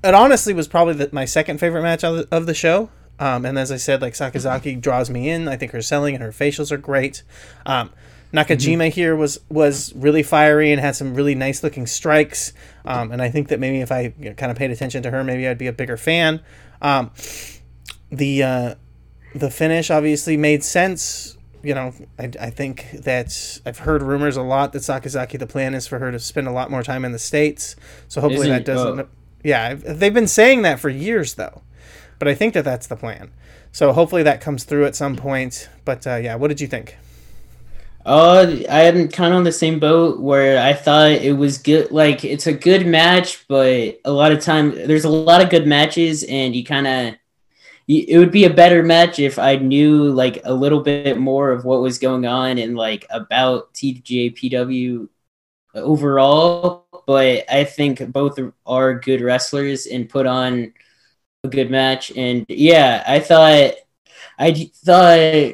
it 0.04 0.14
honestly 0.14 0.54
was 0.54 0.68
probably 0.68 0.96
the, 0.96 1.10
my 1.12 1.26
second 1.26 1.60
favorite 1.60 1.84
match 1.84 2.04
of 2.04 2.16
the, 2.18 2.28
of 2.36 2.46
the 2.46 2.54
show. 2.54 2.90
Um, 3.20 3.46
and 3.46 3.58
as 3.58 3.72
I 3.72 3.78
said, 3.78 4.02
like 4.02 4.14
Sakazaki 4.14 4.82
draws 4.82 5.10
me 5.10 5.30
in. 5.30 5.48
I 5.48 5.56
think 5.56 5.72
her 5.74 5.82
selling 5.82 6.16
and 6.16 6.24
her 6.24 6.32
facials 6.32 6.72
are 6.72 6.78
great. 6.78 7.24
Um, 7.66 7.92
Nakajima 8.34 8.90
here 8.90 9.16
was 9.16 9.40
was 9.50 9.94
really 9.94 10.24
fiery 10.24 10.72
and 10.72 10.80
had 10.80 10.96
some 10.96 11.14
really 11.14 11.36
nice 11.36 11.64
looking 11.64 11.86
strikes. 11.86 12.54
Um, 12.86 13.12
and 13.12 13.22
I 13.22 13.30
think 13.30 13.50
that 13.50 13.60
maybe 13.60 13.82
if 13.82 13.92
I 13.92 14.14
you 14.18 14.30
know, 14.30 14.34
kind 14.34 14.52
of 14.52 14.58
paid 14.58 14.72
attention 14.72 15.04
to 15.04 15.12
her, 15.12 15.24
maybe 15.24 15.48
I'd 15.48 15.58
be 15.58 15.68
a 15.68 15.74
bigger 15.74 15.98
fan. 15.98 16.42
Um, 16.82 17.12
the 18.10 18.44
uh, 18.44 18.76
the 19.36 19.52
finish 19.52 19.92
obviously 19.92 20.38
made 20.38 20.64
sense. 20.64 21.38
You 21.64 21.76
know, 21.76 21.94
I, 22.18 22.32
I 22.40 22.50
think 22.50 22.92
that 23.04 23.60
I've 23.66 23.80
heard 23.80 24.02
rumors 24.02 24.36
a 24.38 24.42
lot 24.42 24.74
that 24.74 24.80
Sakazaki 24.80 25.38
the 25.38 25.48
plan 25.48 25.74
is 25.76 25.88
for 25.88 26.00
her 26.00 26.12
to 26.12 26.20
spend 26.20 26.48
a 26.48 26.52
lot 26.52 26.72
more 26.72 26.84
time 26.84 27.06
in 27.06 27.12
the 27.12 27.20
states. 27.20 27.76
So 28.08 28.20
hopefully 28.22 28.48
Isn't- 28.48 28.66
that 28.66 28.66
doesn't. 28.66 29.00
oh. 29.02 29.08
Yeah, 29.44 29.66
I've- 29.70 29.94
they've 29.94 30.14
been 30.14 30.28
saying 30.28 30.62
that 30.64 30.80
for 30.80 30.90
years 30.90 31.36
though, 31.36 31.62
but 32.20 32.28
I 32.28 32.36
think 32.36 32.54
that 32.54 32.64
that's 32.66 32.88
the 32.88 32.96
plan. 32.96 33.32
So 33.72 33.94
hopefully 33.94 34.24
that 34.24 34.42
comes 34.42 34.64
through 34.64 34.86
at 34.86 34.96
some 34.96 35.16
point. 35.16 35.70
But 35.86 36.06
uh, 36.06 36.16
yeah, 36.16 36.36
what 36.36 36.50
did 36.50 36.62
you 36.62 36.68
think? 36.68 36.98
Uh, 38.06 38.48
I 38.70 38.82
am 38.84 39.08
kind 39.10 39.32
of 39.32 39.38
on 39.38 39.44
the 39.44 39.52
same 39.52 39.80
boat 39.80 40.20
where 40.20 40.60
I 40.60 40.74
thought 40.74 41.12
it 41.12 41.38
was 41.38 41.60
good. 41.60 41.92
Like 41.92 42.26
it's 42.26 42.48
a 42.48 42.54
good 42.54 42.88
match, 42.88 43.46
but 43.48 44.00
a 44.04 44.12
lot 44.12 44.32
of 44.32 44.40
time 44.42 44.72
there's 44.72 45.06
a 45.06 45.10
lot 45.10 45.42
of 45.42 45.50
good 45.52 45.68
matches, 45.68 46.24
and 46.24 46.56
you 46.56 46.64
kind 46.64 46.88
of 46.88 47.16
it 48.00 48.18
would 48.18 48.32
be 48.32 48.46
a 48.46 48.54
better 48.54 48.84
match 48.84 49.20
if 49.20 49.40
I 49.40 49.56
knew 49.58 50.12
like 50.12 50.42
a 50.46 50.54
little 50.54 50.82
bit 50.82 51.20
more 51.20 51.52
of 51.52 51.66
what 51.66 51.82
was 51.82 52.00
going 52.00 52.26
on 52.26 52.58
and 52.58 52.76
like 52.76 53.06
about 53.10 53.74
TJPW 53.74 55.08
overall. 55.76 56.86
But 57.08 57.46
I 57.52 57.64
think 57.64 58.12
both 58.12 58.40
are 58.66 59.00
good 59.00 59.22
wrestlers 59.22 59.88
and 59.88 60.10
put 60.10 60.28
on 60.28 60.74
a 61.44 61.48
good 61.48 61.72
match. 61.72 62.12
And 62.16 62.46
yeah, 62.48 63.04
I 63.08 63.20
thought 63.20 63.74
I 64.38 64.72
thought 64.86 65.54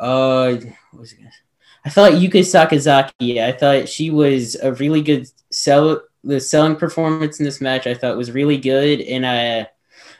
uh 0.00 0.56
was 0.92 1.12
it 1.12 1.18
I 1.84 1.88
thought 1.88 2.12
Yuka 2.12 2.40
Sakazaki, 2.40 3.40
I 3.40 3.52
thought 3.52 3.88
she 3.88 4.10
was 4.10 4.56
a 4.56 4.72
really 4.74 5.02
good 5.02 5.28
sell 5.52 6.02
the 6.24 6.40
selling 6.40 6.76
performance 6.76 7.38
in 7.38 7.44
this 7.44 7.60
match 7.60 7.86
I 7.86 7.94
thought 7.94 8.16
was 8.16 8.32
really 8.32 8.58
good 8.58 9.00
and 9.00 9.24
I 9.24 9.68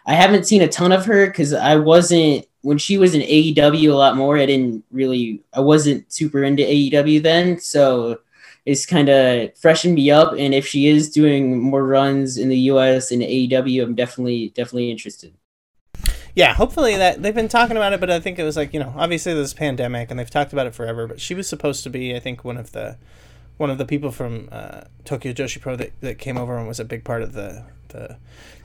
I 0.07 0.14
haven't 0.14 0.47
seen 0.47 0.62
a 0.62 0.69
ton 0.69 0.92
of 0.92 1.05
her 1.07 1.31
cuz 1.31 1.53
I 1.53 1.77
wasn't 1.77 2.47
when 2.62 2.79
she 2.79 2.99
was 2.99 3.14
in 3.14 3.23
AEW 3.23 3.90
a 3.90 3.95
lot 3.95 4.16
more 4.16 4.38
I 4.38 4.47
didn't 4.47 4.85
really 4.90 5.42
I 5.53 5.61
wasn't 5.61 6.11
super 6.12 6.42
into 6.42 6.62
AEW 6.62 7.23
then 7.23 7.59
so 7.59 8.21
it's 8.64 8.87
kind 8.87 9.09
of 9.09 9.57
freshened 9.57 9.95
me 9.95 10.11
up 10.11 10.35
and 10.37 10.55
if 10.55 10.66
she 10.66 10.87
is 10.88 11.11
doing 11.11 11.61
more 11.61 11.85
runs 11.85 12.38
in 12.38 12.49
the 12.49 12.59
US 12.71 13.11
and 13.11 13.23
AEW 13.23 13.83
I'm 13.83 13.95
definitely 13.95 14.51
definitely 14.51 14.90
interested. 14.90 15.35
Yeah, 16.37 16.53
hopefully 16.53 16.97
that 16.97 17.23
they've 17.23 17.35
been 17.35 17.49
talking 17.49 17.79
about 17.79 17.95
it, 17.95 18.01
but 18.01 18.11
I 18.11 18.21
think 18.21 18.38
it 18.38 18.45
was 18.45 18.59
like 18.59 18.75
you 18.75 18.79
know 18.79 18.92
obviously 18.97 19.33
this 19.33 19.55
pandemic 19.55 20.11
and 20.11 20.21
they've 20.21 20.29
talked 20.29 20.53
about 20.53 20.66
it 20.66 20.75
forever. 20.75 21.07
But 21.07 21.19
she 21.19 21.35
was 21.35 21.49
supposed 21.49 21.83
to 21.85 21.90
be, 21.90 22.14
I 22.14 22.21
think, 22.21 22.45
one 22.45 22.59
of 22.59 22.73
the 22.73 22.99
one 23.57 23.71
of 23.71 23.79
the 23.79 23.85
people 23.85 24.11
from 24.11 24.49
uh, 24.53 24.83
Tokyo 25.05 25.33
Joshi 25.33 25.61
Pro 25.61 25.77
that, 25.77 25.92
that 26.01 26.19
came 26.19 26.37
over 26.37 26.57
and 26.57 26.69
was 26.69 26.81
a 26.81 26.85
big 26.85 27.05
part 27.05 27.23
of 27.23 27.33
the 27.33 27.64
the 27.88 28.16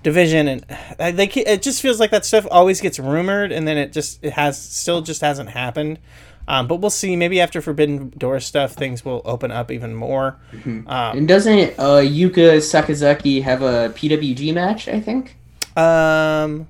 division. 0.03 0.47
And 0.47 0.65
uh, 0.99 1.11
they 1.11 1.27
it 1.27 1.61
just 1.61 1.81
feels 1.81 1.99
like 1.99 2.11
that 2.11 2.25
stuff 2.25 2.45
always 2.49 2.81
gets 2.81 2.99
rumored, 2.99 3.51
and 3.51 3.67
then 3.67 3.77
it 3.77 3.93
just 3.93 4.23
it 4.23 4.33
has 4.33 4.61
still 4.61 5.01
just 5.01 5.21
hasn't 5.21 5.49
happened. 5.49 5.99
Um, 6.47 6.67
but 6.67 6.77
we'll 6.77 6.89
see. 6.89 7.15
Maybe 7.15 7.39
after 7.39 7.61
Forbidden 7.61 8.09
Door 8.17 8.39
stuff, 8.41 8.73
things 8.73 9.05
will 9.05 9.21
open 9.25 9.51
up 9.51 9.71
even 9.71 9.95
more. 9.95 10.37
Um, 10.65 10.85
And 10.87 11.27
doesn't 11.27 11.77
uh, 11.77 12.01
Yuka 12.01 12.57
Sakazaki 12.57 13.43
have 13.43 13.61
a 13.61 13.89
PWG 13.89 14.53
match, 14.53 14.87
I 14.87 14.99
think, 14.99 15.37
um, 15.77 16.67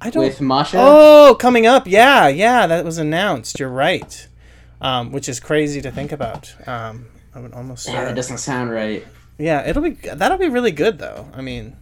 I 0.00 0.10
don't 0.10 0.24
with 0.24 0.40
Masha? 0.40 0.76
Oh, 0.78 1.36
coming 1.38 1.66
up. 1.66 1.86
Yeah, 1.86 2.28
yeah, 2.28 2.66
that 2.66 2.84
was 2.84 2.98
announced. 2.98 3.58
You're 3.58 3.70
right. 3.70 4.28
Um, 4.80 5.12
which 5.12 5.28
is 5.28 5.40
crazy 5.40 5.80
to 5.80 5.90
think 5.90 6.12
about. 6.12 6.54
Um, 6.68 7.06
I 7.34 7.40
would 7.40 7.52
almost. 7.52 7.88
yeah, 7.88 8.04
that 8.04 8.14
doesn't 8.14 8.38
sound 8.38 8.70
right. 8.70 9.04
yeah, 9.38 9.66
it'll 9.68 9.82
be 9.82 9.90
that'll 9.90 10.38
be 10.38 10.48
really 10.48 10.70
good 10.72 10.98
though. 10.98 11.28
I 11.34 11.40
mean, 11.40 11.76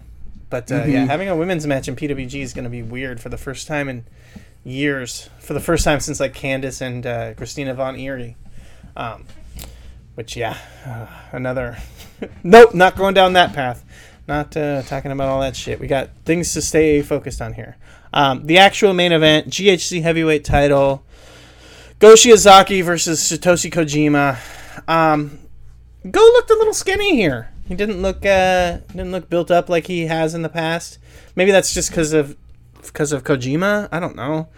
but 0.51 0.71
uh, 0.73 0.85
yeah, 0.85 1.05
Mhm. 1.05 1.07
having 1.09 1.29
a 1.29 1.37
women's 1.37 1.67
match 1.67 1.89
in 1.89 1.97
PWG 1.97 2.41
is 2.43 2.53
going 2.55 2.65
to 2.65 2.71
be 2.71 2.83
weird 2.83 3.21
for 3.21 3.29
the 3.29 3.37
first 3.39 3.67
time 3.67 3.89
in 3.89 4.05
years. 4.65 5.29
For 5.41 5.53
the 5.55 5.61
first 5.61 5.85
time 5.85 6.01
since 6.01 6.21
like 6.21 6.35
Candice 6.35 6.81
and 6.81 7.07
uh, 7.07 7.35
Christina 7.35 7.75
Von 7.75 7.97
Eerie. 7.99 8.37
Um, 8.97 9.25
which 10.15 10.37
yeah, 10.37 10.57
uh, 10.87 11.07
another. 11.33 11.79
nope, 12.43 12.75
not 12.75 12.97
going 12.97 13.15
down 13.15 13.33
that 13.35 13.53
path. 13.55 13.85
Not 14.29 14.57
uh, 14.57 14.83
talking 14.83 15.11
about 15.11 15.29
all 15.29 15.41
that 15.41 15.57
shit. 15.57 15.81
We 15.81 15.87
got 15.89 16.11
things 16.25 16.53
to 16.53 16.63
stay 16.63 17.03
focused 17.03 17.43
on 17.43 17.55
here. 17.55 17.77
Um, 18.15 18.47
the 18.47 18.59
actual 18.59 18.93
main 18.93 19.11
event: 19.13 19.49
GHC 19.49 20.03
heavyweight 20.03 20.45
title. 20.45 21.05
Go 21.99 22.15
Shiozaki 22.15 22.83
versus 22.85 23.21
Satoshi 23.21 23.71
Kojima. 23.71 24.39
Um, 24.89 25.39
Go 26.11 26.21
looked 26.21 26.51
a 26.51 26.55
little 26.55 26.75
skinny 26.75 27.15
here. 27.15 27.51
He 27.67 27.77
didn't 27.77 28.03
look 28.03 28.27
uh, 28.27 28.79
didn't 28.89 29.13
look 29.13 29.31
built 29.31 29.51
up 29.51 29.69
like 29.69 29.87
he 29.87 30.07
has 30.07 30.35
in 30.35 30.43
the 30.43 30.49
past. 30.49 30.99
Maybe 31.37 31.53
that's 31.53 31.73
just 31.73 31.91
because 31.91 32.13
of 32.13 32.37
because 32.83 33.13
of 33.13 33.23
Kojima. 33.23 33.89
I 33.93 34.01
don't 34.01 34.17
know. 34.17 34.49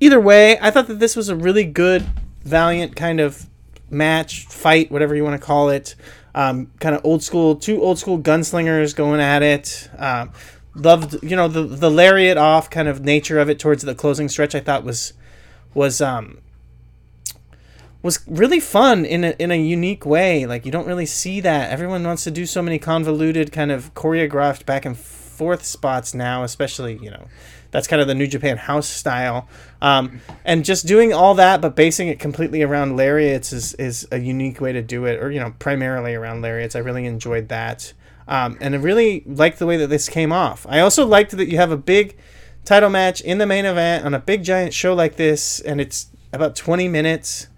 Either 0.00 0.18
way, 0.18 0.58
I 0.60 0.70
thought 0.70 0.86
that 0.86 0.98
this 0.98 1.14
was 1.14 1.28
a 1.28 1.36
really 1.36 1.64
good, 1.64 2.06
valiant 2.42 2.96
kind 2.96 3.20
of 3.20 3.46
match, 3.90 4.46
fight, 4.46 4.90
whatever 4.90 5.14
you 5.14 5.22
want 5.22 5.38
to 5.38 5.46
call 5.46 5.68
it. 5.68 5.94
Um, 6.34 6.70
kind 6.80 6.94
of 6.94 7.04
old 7.04 7.22
school, 7.22 7.56
two 7.56 7.82
old 7.82 7.98
school 7.98 8.18
gunslingers 8.18 8.96
going 8.96 9.20
at 9.20 9.42
it. 9.42 9.90
Um, 9.98 10.32
loved, 10.74 11.22
you 11.22 11.36
know, 11.36 11.48
the 11.48 11.64
the 11.64 11.90
lariat 11.90 12.38
off 12.38 12.70
kind 12.70 12.88
of 12.88 13.04
nature 13.04 13.38
of 13.38 13.50
it 13.50 13.58
towards 13.58 13.82
the 13.82 13.94
closing 13.94 14.30
stretch. 14.30 14.54
I 14.54 14.60
thought 14.60 14.82
was 14.82 15.12
was 15.74 16.00
um 16.00 16.38
was 18.02 18.20
really 18.26 18.60
fun 18.60 19.04
in 19.04 19.24
a, 19.24 19.30
in 19.38 19.50
a 19.50 19.56
unique 19.56 20.06
way. 20.06 20.46
Like 20.46 20.64
you 20.64 20.72
don't 20.72 20.86
really 20.86 21.06
see 21.06 21.40
that. 21.40 21.70
Everyone 21.70 22.02
wants 22.04 22.24
to 22.24 22.30
do 22.30 22.46
so 22.46 22.62
many 22.62 22.78
convoluted 22.78 23.52
kind 23.52 23.70
of 23.70 23.94
choreographed 23.94 24.66
back 24.66 24.84
and 24.84 24.96
forth 24.96 25.64
spots 25.64 26.14
now, 26.14 26.42
especially 26.42 26.98
you 27.02 27.10
know 27.10 27.26
that's 27.70 27.86
kind 27.86 28.02
of 28.02 28.08
the 28.08 28.14
New 28.14 28.26
Japan 28.26 28.56
House 28.56 28.88
style. 28.88 29.48
Um, 29.80 30.20
and 30.44 30.64
just 30.64 30.86
doing 30.86 31.12
all 31.12 31.34
that, 31.34 31.60
but 31.60 31.76
basing 31.76 32.08
it 32.08 32.18
completely 32.18 32.62
around 32.62 32.96
lariats 32.96 33.52
is, 33.52 33.74
is 33.74 34.08
a 34.10 34.18
unique 34.18 34.60
way 34.60 34.72
to 34.72 34.82
do 34.82 35.04
it, 35.06 35.22
or, 35.22 35.30
you 35.30 35.40
know, 35.40 35.54
primarily 35.58 36.14
around 36.14 36.42
lariats. 36.42 36.74
I 36.74 36.80
really 36.80 37.06
enjoyed 37.06 37.48
that. 37.48 37.92
Um, 38.28 38.58
and 38.60 38.74
I 38.74 38.78
really 38.78 39.22
liked 39.26 39.58
the 39.58 39.66
way 39.66 39.76
that 39.76 39.88
this 39.88 40.08
came 40.08 40.32
off. 40.32 40.66
I 40.68 40.80
also 40.80 41.06
liked 41.06 41.32
that 41.32 41.48
you 41.48 41.56
have 41.56 41.70
a 41.70 41.76
big 41.76 42.16
title 42.64 42.90
match 42.90 43.20
in 43.20 43.38
the 43.38 43.46
main 43.46 43.64
event 43.64 44.04
on 44.04 44.14
a 44.14 44.18
big 44.18 44.44
giant 44.44 44.74
show 44.74 44.94
like 44.94 45.16
this, 45.16 45.60
and 45.60 45.80
it's 45.80 46.08
about 46.32 46.54
20 46.56 46.88
minutes. 46.88 47.48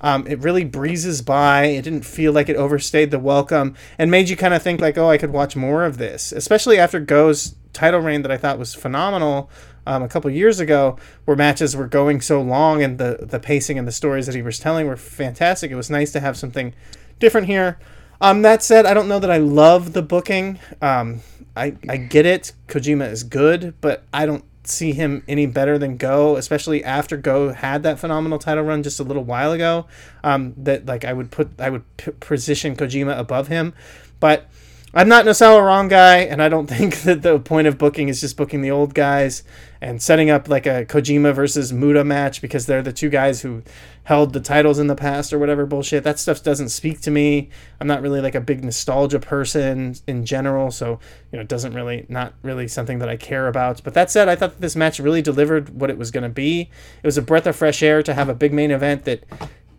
Um, 0.00 0.26
it 0.26 0.38
really 0.40 0.64
breezes 0.64 1.22
by. 1.22 1.66
It 1.66 1.82
didn't 1.82 2.04
feel 2.04 2.32
like 2.32 2.48
it 2.48 2.56
overstayed 2.56 3.10
the 3.10 3.18
welcome 3.18 3.74
and 3.98 4.10
made 4.10 4.28
you 4.28 4.36
kind 4.36 4.54
of 4.54 4.62
think 4.62 4.80
like, 4.80 4.98
oh, 4.98 5.08
I 5.08 5.18
could 5.18 5.32
watch 5.32 5.56
more 5.56 5.84
of 5.84 5.98
this, 5.98 6.32
especially 6.32 6.78
after 6.78 7.00
Go's 7.00 7.54
title 7.72 8.00
reign 8.00 8.22
that 8.22 8.30
I 8.30 8.36
thought 8.36 8.58
was 8.58 8.74
phenomenal 8.74 9.50
um, 9.86 10.02
a 10.02 10.08
couple 10.08 10.30
years 10.30 10.60
ago, 10.60 10.98
where 11.24 11.36
matches 11.36 11.76
were 11.76 11.86
going 11.86 12.20
so 12.20 12.40
long 12.42 12.82
and 12.82 12.98
the 12.98 13.18
the 13.20 13.38
pacing 13.38 13.78
and 13.78 13.86
the 13.86 13.92
stories 13.92 14.26
that 14.26 14.34
he 14.34 14.42
was 14.42 14.58
telling 14.58 14.86
were 14.86 14.96
fantastic. 14.96 15.70
It 15.70 15.76
was 15.76 15.90
nice 15.90 16.12
to 16.12 16.20
have 16.20 16.36
something 16.36 16.74
different 17.18 17.46
here. 17.46 17.78
Um, 18.20 18.42
that 18.42 18.62
said, 18.62 18.86
I 18.86 18.94
don't 18.94 19.08
know 19.08 19.18
that 19.18 19.30
I 19.30 19.36
love 19.36 19.92
the 19.92 20.02
booking. 20.02 20.58
Um, 20.82 21.20
I 21.56 21.76
I 21.88 21.96
get 21.98 22.26
it. 22.26 22.52
Kojima 22.66 23.10
is 23.10 23.22
good, 23.22 23.74
but 23.80 24.04
I 24.12 24.26
don't 24.26 24.44
see 24.68 24.92
him 24.92 25.22
any 25.28 25.46
better 25.46 25.78
than 25.78 25.96
Go, 25.96 26.36
especially 26.36 26.84
after 26.84 27.16
Go 27.16 27.52
had 27.52 27.82
that 27.82 27.98
phenomenal 27.98 28.38
title 28.38 28.64
run 28.64 28.82
just 28.82 29.00
a 29.00 29.02
little 29.02 29.24
while 29.24 29.52
ago. 29.52 29.86
Um, 30.24 30.54
that 30.58 30.86
like 30.86 31.04
I 31.04 31.12
would 31.12 31.30
put 31.30 31.60
I 31.60 31.70
would 31.70 31.84
p- 31.96 32.12
position 32.12 32.76
Kojima 32.76 33.18
above 33.18 33.48
him, 33.48 33.74
but 34.20 34.48
I'm 34.96 35.10
not 35.10 35.26
Nosawa 35.26 35.60
Rongai, 35.60 36.26
and 36.32 36.42
I 36.42 36.48
don't 36.48 36.66
think 36.70 37.02
that 37.02 37.20
the 37.20 37.38
point 37.38 37.66
of 37.66 37.76
booking 37.76 38.08
is 38.08 38.18
just 38.22 38.34
booking 38.34 38.62
the 38.62 38.70
old 38.70 38.94
guys 38.94 39.44
and 39.78 40.00
setting 40.00 40.30
up 40.30 40.48
like 40.48 40.64
a 40.64 40.86
Kojima 40.86 41.34
versus 41.34 41.70
Muta 41.70 42.02
match 42.02 42.40
because 42.40 42.64
they're 42.64 42.80
the 42.80 42.94
two 42.94 43.10
guys 43.10 43.42
who 43.42 43.62
held 44.04 44.32
the 44.32 44.40
titles 44.40 44.78
in 44.78 44.86
the 44.86 44.94
past 44.94 45.34
or 45.34 45.38
whatever 45.38 45.66
bullshit. 45.66 46.02
That 46.02 46.18
stuff 46.18 46.42
doesn't 46.42 46.70
speak 46.70 47.02
to 47.02 47.10
me. 47.10 47.50
I'm 47.78 47.86
not 47.86 48.00
really 48.00 48.22
like 48.22 48.34
a 48.34 48.40
big 48.40 48.64
nostalgia 48.64 49.20
person 49.20 49.96
in 50.06 50.24
general, 50.24 50.70
so 50.70 50.98
you 51.30 51.36
know, 51.36 51.42
it 51.42 51.48
doesn't 51.48 51.74
really 51.74 52.06
not 52.08 52.32
really 52.40 52.66
something 52.66 52.98
that 53.00 53.08
I 53.10 53.18
care 53.18 53.48
about. 53.48 53.84
But 53.84 53.92
that 53.92 54.10
said, 54.10 54.30
I 54.30 54.34
thought 54.34 54.52
that 54.52 54.60
this 54.62 54.76
match 54.76 54.98
really 54.98 55.20
delivered 55.20 55.78
what 55.78 55.90
it 55.90 55.98
was 55.98 56.10
going 56.10 56.24
to 56.24 56.30
be. 56.30 56.70
It 57.02 57.06
was 57.06 57.18
a 57.18 57.22
breath 57.22 57.46
of 57.46 57.54
fresh 57.54 57.82
air 57.82 58.02
to 58.02 58.14
have 58.14 58.30
a 58.30 58.34
big 58.34 58.54
main 58.54 58.70
event 58.70 59.04
that 59.04 59.24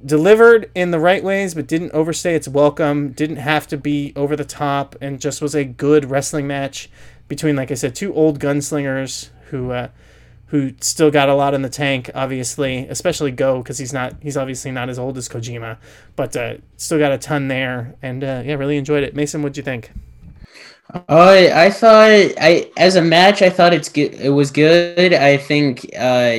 delivered 0.06 0.70
in 0.76 0.92
the 0.92 1.00
right 1.00 1.24
ways, 1.24 1.56
but 1.56 1.68
didn't 1.68 1.92
overstay 1.92 2.36
its 2.36 2.48
welcome, 2.48 3.10
didn't 3.12 3.38
have 3.38 3.68
to 3.68 3.78
be 3.78 4.14
over 4.16 4.36
the 4.36 4.46
top, 4.46 4.96
and 5.02 5.20
just 5.20 5.42
was 5.42 5.56
a 5.56 5.64
good 5.64 6.10
wrestling 6.10 6.48
match 6.48 6.90
between, 7.28 7.56
like 7.56 7.72
I 7.72 7.76
said, 7.76 7.96
two 7.96 8.14
old 8.14 8.40
gunslingers 8.40 9.30
who 9.50 9.72
uh, 9.72 9.90
who 10.48 10.74
still 10.80 11.12
got 11.12 11.28
a 11.30 11.34
lot 11.34 11.54
in 11.54 11.62
the 11.62 11.70
tank, 11.70 12.10
obviously, 12.16 12.88
especially 12.88 13.32
Go 13.32 13.62
because 13.62 13.78
he's 13.78 13.94
not 13.94 14.16
he's 14.22 14.38
obviously 14.38 14.72
not 14.72 14.90
as 14.90 14.98
old 14.98 15.18
as 15.18 15.28
Kojima, 15.28 15.78
but 16.16 16.36
uh, 16.36 16.56
still 16.78 17.00
got 17.00 17.12
a 17.12 17.18
ton 17.18 17.48
there, 17.48 17.96
and 18.02 18.24
uh, 18.24 18.44
yeah, 18.46 18.56
really 18.56 18.78
enjoyed 18.78 19.04
it. 19.04 19.16
Mason, 19.16 19.42
what'd 19.42 19.58
you 19.58 19.64
think? 19.64 19.92
Uh, 20.94 21.50
I 21.54 21.70
thought 21.70 22.10
I 22.10 22.72
as 22.78 22.96
a 22.96 23.02
match, 23.02 23.42
I 23.42 23.50
thought 23.50 23.74
it's 23.74 23.90
good. 23.90 24.14
It 24.14 24.30
was 24.30 24.52
good. 24.52 25.14
I 25.14 25.36
think 25.38 25.90
uh, 25.98 26.38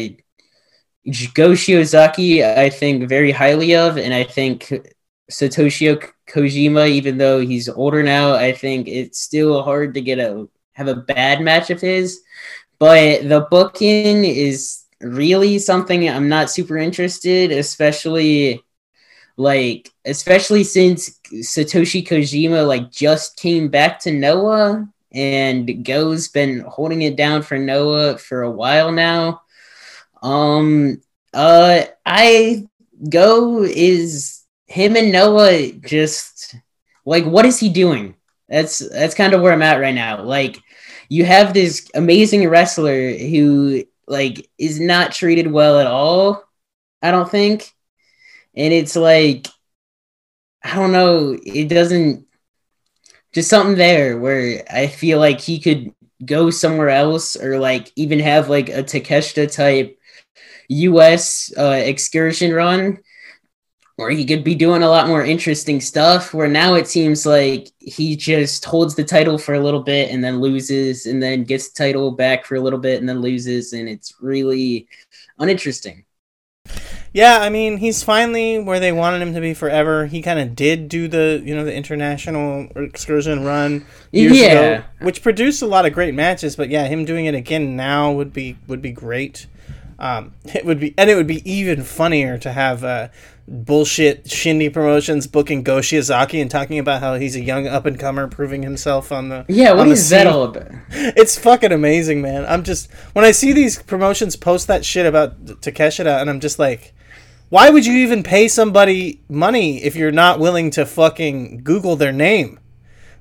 Go 1.35 1.53
Shiozaki, 1.53 2.45
I 2.45 2.69
think 2.71 3.09
very 3.09 3.31
highly 3.31 3.75
of, 3.75 3.97
and 3.97 4.13
I 4.13 4.25
think 4.25 4.73
Satoshi 5.31 6.11
Kojima, 6.29 6.89
even 6.89 7.19
though 7.19 7.41
he's 7.41 7.69
older 7.69 8.03
now, 8.03 8.35
I 8.35 8.53
think 8.53 8.89
it's 8.89 9.21
still 9.21 9.63
hard 9.63 9.95
to 9.95 10.01
get 10.01 10.19
a 10.19 10.49
have 10.75 10.89
a 10.89 10.95
bad 10.95 11.41
match 11.41 11.71
of 11.71 11.81
his. 11.81 12.21
But 12.79 13.29
the 13.29 13.47
booking 13.51 14.25
is 14.25 14.85
really 15.01 15.59
something 15.59 16.09
I'm 16.09 16.29
not 16.29 16.51
super 16.51 16.77
interested, 16.77 17.53
especially 17.53 18.63
like 19.37 19.91
especially 20.05 20.65
since 20.65 21.19
Satoshi 21.33 22.07
Kojima 22.07 22.67
like 22.67 22.91
just 22.91 23.37
came 23.37 23.69
back 23.69 24.01
to 24.01 24.13
Noah 24.13 24.89
and 25.13 25.85
Go's 25.85 26.29
been 26.29 26.61
holding 26.61 27.03
it 27.03 27.17
down 27.17 27.43
for 27.43 27.59
Noah 27.59 28.19
for 28.19 28.43
a 28.43 28.51
while 28.51 28.93
now. 28.93 29.43
Um, 30.23 31.01
uh, 31.35 31.83
I 32.05 32.67
go 33.09 33.63
is 33.63 34.43
him 34.67 34.97
and 34.97 35.13
Noah 35.13 35.73
just 35.73 36.57
like 37.05 37.25
what 37.25 37.47
is 37.47 37.59
he 37.59 37.69
doing? 37.69 38.15
That's 38.49 38.79
that's 38.79 39.15
kind 39.15 39.35
of 39.35 39.41
where 39.43 39.53
I'm 39.53 39.63
at 39.63 39.81
right 39.81 39.95
now. 39.95 40.23
Like 40.23 40.59
you 41.09 41.25
have 41.25 41.55
this 41.55 41.89
amazing 41.95 42.49
wrestler 42.49 43.13
who 43.13 43.85
like 44.07 44.49
is 44.59 44.81
not 44.81 45.13
treated 45.13 45.51
well 45.51 45.79
at 45.79 45.87
all. 45.87 46.45
I 47.03 47.11
don't 47.11 47.31
think, 47.31 47.73
and 48.55 48.73
it's 48.73 48.97
like 48.97 49.49
I 50.63 50.75
don't 50.75 50.93
know. 50.93 51.37
It 51.45 51.69
doesn't 51.69 52.27
just 53.33 53.51
something 53.51 53.77
there 53.77 54.19
where 54.19 54.65
I 54.71 54.87
feel 54.87 55.19
like 55.19 55.41
he 55.41 55.59
could 55.61 55.93
go 56.25 56.51
somewhere 56.51 56.89
else 56.89 57.37
or 57.37 57.59
like 57.59 57.93
even 57.97 58.19
have 58.19 58.49
like 58.49 58.69
a 58.69 58.83
Takeshita 58.83 59.53
type 59.53 59.98
U.S. 60.69 61.53
Uh, 61.57 61.81
excursion 61.85 62.53
run, 62.53 62.99
where 63.97 64.11
he 64.11 64.25
could 64.25 64.45
be 64.45 64.55
doing 64.55 64.83
a 64.83 64.89
lot 64.89 65.09
more 65.09 65.25
interesting 65.25 65.81
stuff. 65.81 66.33
Where 66.35 66.49
now 66.49 66.75
it 66.75 66.89
seems 66.89 67.27
like 67.27 67.69
he 67.79 68.17
just 68.17 68.65
holds 68.65 68.95
the 68.95 69.05
title 69.05 69.39
for 69.39 69.55
a 69.55 69.61
little 69.61 69.83
bit 69.83 70.11
and 70.11 70.23
then 70.23 70.41
loses, 70.41 71.07
and 71.07 71.23
then 71.23 71.45
gets 71.45 71.71
the 71.71 71.85
title 71.85 72.11
back 72.13 72.45
for 72.45 72.55
a 72.55 72.61
little 72.61 72.79
bit 72.79 73.01
and 73.01 73.09
then 73.09 73.21
loses, 73.21 73.73
and 73.73 73.89
it's 73.89 74.15
really 74.21 74.89
uninteresting. 75.39 76.05
Yeah, 77.13 77.41
I 77.41 77.49
mean, 77.49 77.79
he's 77.79 78.03
finally 78.03 78.59
where 78.59 78.79
they 78.79 78.93
wanted 78.93 79.23
him 79.23 79.35
to 79.35 79.41
be 79.41 79.55
forever. 79.55 80.07
He 80.07 80.21
kind 80.21 80.39
of 80.39 80.55
did 80.55 80.89
do 80.89 81.09
the, 81.09 81.43
you 81.45 81.55
know, 81.55 81.65
the 81.65 81.75
international 81.75 82.69
excursion 82.77 83.45
run 83.45 83.87
years 84.13 84.37
yeah. 84.37 84.47
ago, 84.47 84.85
which 85.01 85.23
produced 85.23 85.63
a 85.63 85.67
lot 85.67 85.87
of 85.87 85.93
great 85.93 86.15
matches. 86.15 86.55
But 86.55 86.69
yeah, 86.69 86.87
him 86.87 87.05
doing 87.05 87.27
it 87.27 87.35
again 87.35 87.77
now 87.77 88.13
would 88.13 88.33
be 88.33 88.59
would 88.67 88.83
be 88.83 88.93
great. 88.93 89.47
Um, 89.99 90.35
it 90.55 90.65
would 90.65 90.79
be, 90.79 90.95
and 90.97 91.11
it 91.11 91.17
would 91.17 91.27
be 91.27 91.49
even 91.51 91.83
funnier 91.83 92.39
to 92.39 92.53
have 92.53 92.85
uh, 92.85 93.09
bullshit 93.49 94.31
Shindy 94.31 94.69
Promotions 94.69 95.27
booking 95.27 95.63
Go 95.63 95.79
Shiozaki 95.79 96.41
and 96.41 96.51
talking 96.51 96.79
about 96.79 97.01
how 97.01 97.17
he's 97.17 97.35
a 97.35 97.41
young 97.41 97.67
up 97.67 97.85
and 97.85 97.99
comer 97.99 98.29
proving 98.29 98.63
himself 98.63 99.11
on 99.11 99.29
the 99.29 99.45
yeah. 99.49 99.73
What 99.73 99.89
is 99.89 100.09
that 100.11 100.27
all 100.27 100.45
about? 100.45 100.71
It's 100.91 101.39
fucking 101.39 101.73
amazing, 101.73 102.23
man. 102.23 102.47
I'm 102.47 102.63
just 102.63 102.93
when 103.13 103.25
I 103.25 103.33
see 103.33 103.53
these 103.53 103.83
promotions 103.83 104.37
post 104.37 104.69
that 104.69 104.85
shit 104.85 105.07
about 105.07 105.45
Takeshita, 105.45 106.21
and 106.21 106.31
I'm 106.31 106.41
just 106.41 106.59
like, 106.59 106.95
why 107.49 107.71
would 107.71 107.87
you 107.87 107.95
even 107.95 108.23
pay 108.23 108.47
somebody 108.47 109.23
money 109.29 109.83
if 109.83 109.97
you're 109.97 110.13
not 110.13 110.39
willing 110.39 110.71
to 110.73 110.87
fucking 110.87 111.65
Google 111.65 111.97
their 111.97 112.13
name? 112.13 112.61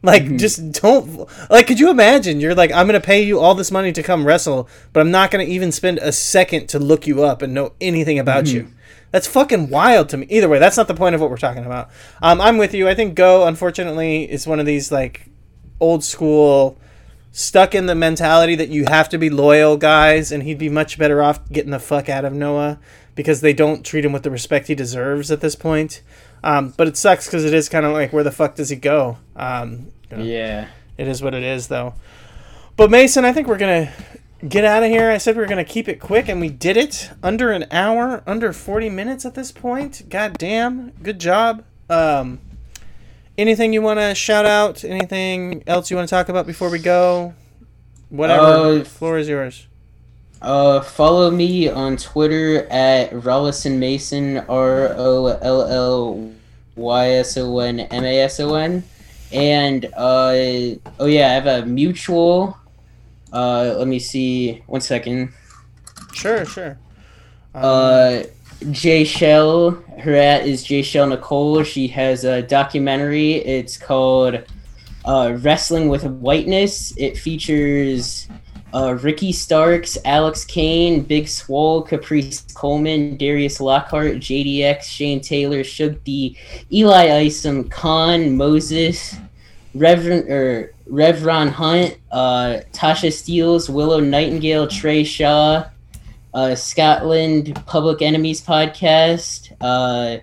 Like, 0.04 0.24
mm-hmm. 0.24 0.38
just 0.38 0.72
don't. 0.74 1.28
Like, 1.50 1.68
could 1.68 1.80
you 1.80 1.90
imagine? 1.90 2.40
You're 2.40 2.56
like, 2.56 2.72
I'm 2.72 2.86
gonna 2.86 3.02
pay 3.02 3.24
you 3.24 3.40
all 3.40 3.56
this 3.56 3.72
money 3.72 3.92
to 3.94 4.04
come 4.04 4.26
wrestle, 4.26 4.70
but 4.94 5.00
I'm 5.02 5.12
not 5.12 5.32
gonna 5.32 5.44
even 5.44 5.72
spend 5.72 5.98
a 5.98 6.12
second 6.12 6.68
to 6.68 6.80
look 6.80 7.08
you 7.08 7.24
up 7.24 7.42
and 7.42 7.54
know 7.54 7.74
anything 7.82 8.20
about 8.20 8.46
mm-hmm. 8.46 8.68
you. 8.68 8.74
That's 9.12 9.28
fucking 9.28 9.70
wild 9.70 10.10
to 10.10 10.18
me. 10.18 10.28
Either 10.30 10.50
way, 10.50 10.60
that's 10.60 10.78
not 10.78 10.88
the 10.88 10.94
point 10.94 11.16
of 11.16 11.22
what 11.22 11.30
we're 11.30 11.38
talking 11.38 11.66
about. 11.66 11.90
Um, 12.22 12.42
I'm 12.42 12.58
with 12.58 12.74
you. 12.74 12.88
I 12.88 12.94
think 12.94 13.16
Go, 13.16 13.48
unfortunately, 13.48 14.30
is 14.30 14.46
one 14.46 14.60
of 14.60 14.66
these 14.66 14.92
like 14.92 15.30
old 15.80 16.04
school, 16.04 16.78
stuck 17.32 17.74
in 17.74 17.86
the 17.86 17.96
mentality 17.96 18.56
that 18.56 18.70
you 18.70 18.86
have 18.86 19.10
to 19.10 19.18
be 19.18 19.30
loyal 19.30 19.78
guys, 19.78 20.32
and 20.32 20.44
he'd 20.44 20.58
be 20.58 20.70
much 20.70 20.98
better 20.98 21.22
off 21.22 21.48
getting 21.50 21.72
the 21.72 21.80
fuck 21.80 22.10
out 22.10 22.26
of 22.26 22.34
Noah 22.34 22.80
because 23.16 23.42
they 23.42 23.54
don't 23.54 23.86
treat 23.86 24.06
him 24.06 24.12
with 24.12 24.24
the 24.24 24.32
respect 24.32 24.68
he 24.68 24.76
deserves 24.76 25.32
at 25.32 25.42
this 25.42 25.56
point. 25.56 26.02
Um, 26.44 26.74
but 26.78 26.88
it 26.88 26.98
sucks 26.98 27.26
because 27.26 27.46
it 27.46 27.54
is 27.54 27.70
kind 27.70 27.86
of 27.86 27.94
like 27.94 28.14
where 28.14 28.24
the 28.24 28.32
fuck 28.32 28.56
does 28.56 28.70
he 28.70 28.76
go? 28.76 29.18
Um, 29.36 29.92
you 30.10 30.18
know, 30.18 30.24
yeah, 30.24 30.68
it 30.98 31.08
is 31.08 31.22
what 31.22 31.34
it 31.34 31.44
is 31.44 31.68
though. 31.68 31.94
But 32.76 32.92
Mason, 32.92 33.26
I 33.26 33.34
think 33.34 33.48
we're 33.48 33.58
gonna 33.58 33.92
get 34.48 34.64
out 34.64 34.84
of 34.84 34.90
here. 34.90 35.10
I 35.10 35.18
said 35.18 35.36
we 35.36 35.42
were 35.42 35.48
gonna 35.48 35.66
keep 35.66 35.90
it 35.90 36.00
quick, 36.00 36.30
and 36.30 36.40
we 36.40 36.50
did 36.50 36.78
it 36.78 37.10
under 37.24 37.52
an 37.52 37.66
hour, 37.72 38.24
under 38.28 38.54
forty 38.54 38.90
minutes 38.90 39.26
at 39.26 39.36
this 39.36 39.52
point. 39.52 40.04
God 40.10 40.38
damn, 40.38 40.92
good 41.04 41.20
job. 41.20 41.64
Um, 41.90 42.40
anything 43.38 43.74
you 43.74 43.82
want 43.82 44.00
to 44.00 44.14
shout 44.16 44.46
out? 44.46 44.84
Anything 44.84 45.64
else 45.68 45.90
you 45.90 45.98
want 45.98 46.08
to 46.08 46.16
talk 46.16 46.30
about 46.30 46.46
before 46.46 46.70
we 46.70 46.80
go? 46.80 47.34
Whatever. 48.10 48.80
Uh, 48.80 48.84
floor 48.84 49.18
is 49.18 49.28
yours. 49.28 49.68
Uh, 50.42 50.82
follow 50.82 51.32
me 51.32 51.68
on 51.68 51.98
Twitter 51.98 52.68
at 52.70 53.12
Rollyson 53.12 53.78
Mason, 53.78 54.38
R 54.38 54.94
O 54.96 55.26
L 55.26 55.62
L 55.64 56.32
Y 56.76 57.10
S 57.10 57.38
O 57.38 57.60
N 57.60 57.80
M 57.80 58.04
A 58.04 58.20
S 58.20 58.40
O 58.40 58.56
N. 58.56 58.84
And, 59.32 59.86
uh, 59.96 60.78
oh 61.00 61.06
yeah, 61.06 61.30
I 61.30 61.34
have 61.34 61.48
a 61.48 61.66
mutual. 61.66 62.58
Uh, 63.34 63.76
let 63.78 63.88
me 63.88 64.00
see. 64.00 64.64
One 64.68 64.82
second. 64.82 65.34
Sure, 66.14 66.46
sure. 66.46 66.78
Uh, 67.54 68.24
Jaychele, 68.62 70.00
her 70.00 70.16
at 70.16 70.46
is 70.46 70.66
Jaychele 70.66 71.10
Nicole. 71.10 71.64
She 71.64 71.88
has 71.90 72.24
a 72.24 72.42
documentary. 72.42 73.34
It's 73.34 73.78
called 73.78 74.44
uh, 75.06 75.38
Wrestling 75.40 75.90
with 75.90 76.04
Whiteness. 76.06 76.94
It 76.98 77.18
features 77.18 78.28
uh, 78.74 78.98
Ricky 79.02 79.32
Starks, 79.32 79.98
Alex 80.06 80.44
Kane, 80.46 81.02
Big 81.02 81.28
Swole, 81.28 81.82
Caprice 81.82 82.42
Coleman, 82.54 83.18
Darius 83.18 83.60
Lockhart, 83.60 84.16
JDX, 84.16 84.84
Shane 84.84 85.22
Taylor, 85.22 85.64
Shug 85.64 86.04
D, 86.04 86.38
Eli 86.72 87.12
Isom, 87.20 87.70
Khan, 87.70 88.36
Moses, 88.36 89.16
Reverend 89.74 90.30
or 90.30 90.74
Revron 90.90 91.50
Hunt, 91.50 91.98
uh, 92.12 92.62
Tasha 92.74 93.10
Steelz, 93.10 93.70
Willow 93.70 94.00
Nightingale, 94.00 94.68
Trey 94.68 95.04
Shaw, 95.04 95.66
uh, 96.34 96.56
Scotland 96.56 97.56
Public 97.66 98.02
Enemies 98.02 98.42
podcast. 98.42 99.56
Uh, 99.62 100.22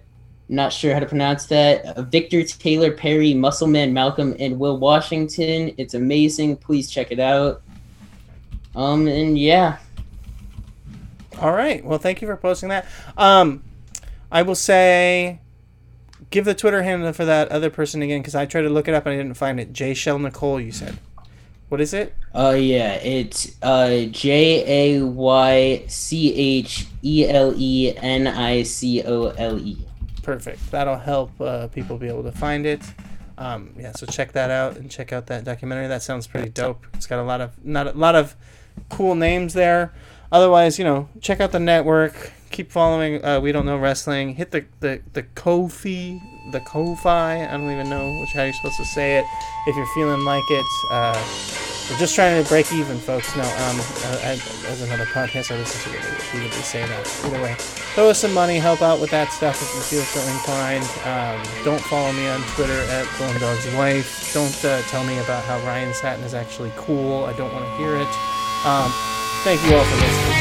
not 0.48 0.72
sure 0.72 0.92
how 0.92 1.00
to 1.00 1.06
pronounce 1.06 1.46
that. 1.46 1.84
Uh, 1.86 2.02
Victor 2.02 2.42
Taylor 2.44 2.92
Perry, 2.92 3.32
Muscleman 3.32 3.92
Malcolm, 3.92 4.36
and 4.38 4.58
Will 4.58 4.78
Washington. 4.78 5.74
It's 5.78 5.94
amazing. 5.94 6.58
Please 6.58 6.90
check 6.90 7.10
it 7.10 7.18
out. 7.18 7.62
Um, 8.74 9.06
and 9.06 9.38
yeah. 9.38 9.78
All 11.40 11.52
right. 11.52 11.84
Well, 11.84 11.98
thank 11.98 12.22
you 12.22 12.28
for 12.28 12.36
posting 12.36 12.68
that. 12.68 12.86
Um, 13.16 13.62
I 14.30 14.42
will 14.42 14.54
say, 14.54 15.40
give 16.30 16.44
the 16.44 16.54
Twitter 16.54 16.82
handle 16.82 17.12
for 17.12 17.24
that 17.24 17.48
other 17.50 17.70
person 17.70 18.02
again 18.02 18.20
because 18.20 18.34
I 18.34 18.46
tried 18.46 18.62
to 18.62 18.68
look 18.68 18.88
it 18.88 18.94
up 18.94 19.06
and 19.06 19.14
I 19.14 19.16
didn't 19.16 19.34
find 19.34 19.60
it. 19.60 19.72
Jaychele 19.72 20.20
Nicole, 20.20 20.60
you 20.60 20.72
said. 20.72 20.98
What 21.68 21.80
is 21.80 21.94
it? 21.94 22.14
Uh, 22.34 22.50
yeah, 22.56 22.94
it's 22.94 23.56
uh 23.62 24.04
J 24.10 24.98
A 24.98 25.04
Y 25.04 25.84
C 25.88 26.34
H 26.34 26.86
E 27.02 27.26
L 27.28 27.54
E 27.56 27.94
N 27.96 28.26
I 28.26 28.62
C 28.62 29.02
O 29.02 29.28
L 29.30 29.58
E. 29.58 29.84
Perfect. 30.22 30.70
That'll 30.70 30.98
help 30.98 31.32
uh, 31.40 31.68
people 31.68 31.96
be 31.96 32.06
able 32.06 32.22
to 32.22 32.32
find 32.32 32.66
it. 32.66 32.80
Um, 33.36 33.74
yeah, 33.78 33.92
so 33.92 34.06
check 34.06 34.32
that 34.32 34.50
out 34.50 34.76
and 34.76 34.90
check 34.90 35.12
out 35.12 35.26
that 35.26 35.44
documentary. 35.44 35.88
That 35.88 36.02
sounds 36.02 36.26
pretty 36.26 36.50
dope. 36.50 36.86
It's 36.94 37.06
got 37.06 37.18
a 37.18 37.24
lot 37.24 37.40
of 37.40 37.64
not 37.64 37.88
a 37.88 37.92
lot 37.92 38.14
of 38.14 38.36
cool 38.88 39.14
names 39.14 39.54
there. 39.54 39.92
Otherwise, 40.32 40.78
you 40.78 40.84
know, 40.84 41.08
check 41.20 41.40
out 41.40 41.52
the 41.52 41.60
network. 41.60 42.32
Keep 42.50 42.70
following. 42.70 43.24
Uh, 43.24 43.40
we 43.40 43.52
don't 43.52 43.66
know 43.66 43.78
wrestling. 43.78 44.34
Hit 44.34 44.50
the 44.50 44.64
the 44.80 45.00
the 45.12 45.22
Kofi, 45.22 46.20
the 46.52 46.60
Ko-fi. 46.60 47.44
I 47.44 47.50
don't 47.50 47.70
even 47.70 47.88
know 47.88 48.20
which 48.20 48.30
how 48.34 48.44
you're 48.44 48.52
supposed 48.52 48.76
to 48.78 48.84
say 48.84 49.18
it. 49.18 49.24
If 49.66 49.76
you're 49.76 49.94
feeling 49.94 50.24
like 50.24 50.44
it, 50.50 50.64
uh, 50.90 51.14
we're 51.90 51.98
just 51.98 52.14
trying 52.14 52.42
to 52.42 52.48
break 52.48 52.72
even, 52.72 52.96
folks. 52.98 53.36
No, 53.36 53.42
um, 53.42 53.78
uh, 53.78 54.18
as 54.24 54.80
another 54.82 55.04
podcast 55.06 55.52
I 55.52 55.58
listen 55.58 55.92
to, 55.92 56.36
we 56.36 56.44
would 56.44 56.52
say 56.52 56.80
that. 56.86 57.24
Either 57.24 57.42
way, 57.42 57.54
throw 57.58 58.08
us 58.08 58.20
some 58.20 58.32
money, 58.32 58.56
help 58.58 58.82
out 58.82 59.00
with 59.00 59.10
that 59.10 59.30
stuff 59.32 59.60
if 59.60 59.92
you 59.92 59.98
feel 59.98 60.02
so 60.02 60.32
inclined. 60.32 60.84
Um, 61.04 61.64
don't 61.64 61.82
follow 61.82 62.12
me 62.12 62.26
on 62.28 62.40
Twitter 62.54 62.80
at 62.90 63.06
Golden 63.18 63.40
Dog's 63.40 63.66
Wife. 63.74 64.32
Don't 64.32 64.64
uh, 64.64 64.80
tell 64.88 65.04
me 65.04 65.18
about 65.18 65.44
how 65.44 65.58
Ryan 65.66 65.92
Satin 65.92 66.24
is 66.24 66.34
actually 66.34 66.72
cool. 66.76 67.24
I 67.24 67.32
don't 67.34 67.52
want 67.52 67.64
to 67.64 67.76
hear 67.76 67.96
it. 67.96 68.08
Um, 68.64 68.90
thank 69.44 69.62
you 69.62 69.76
all 69.76 69.84
for 69.84 69.96
listening. 69.96 70.33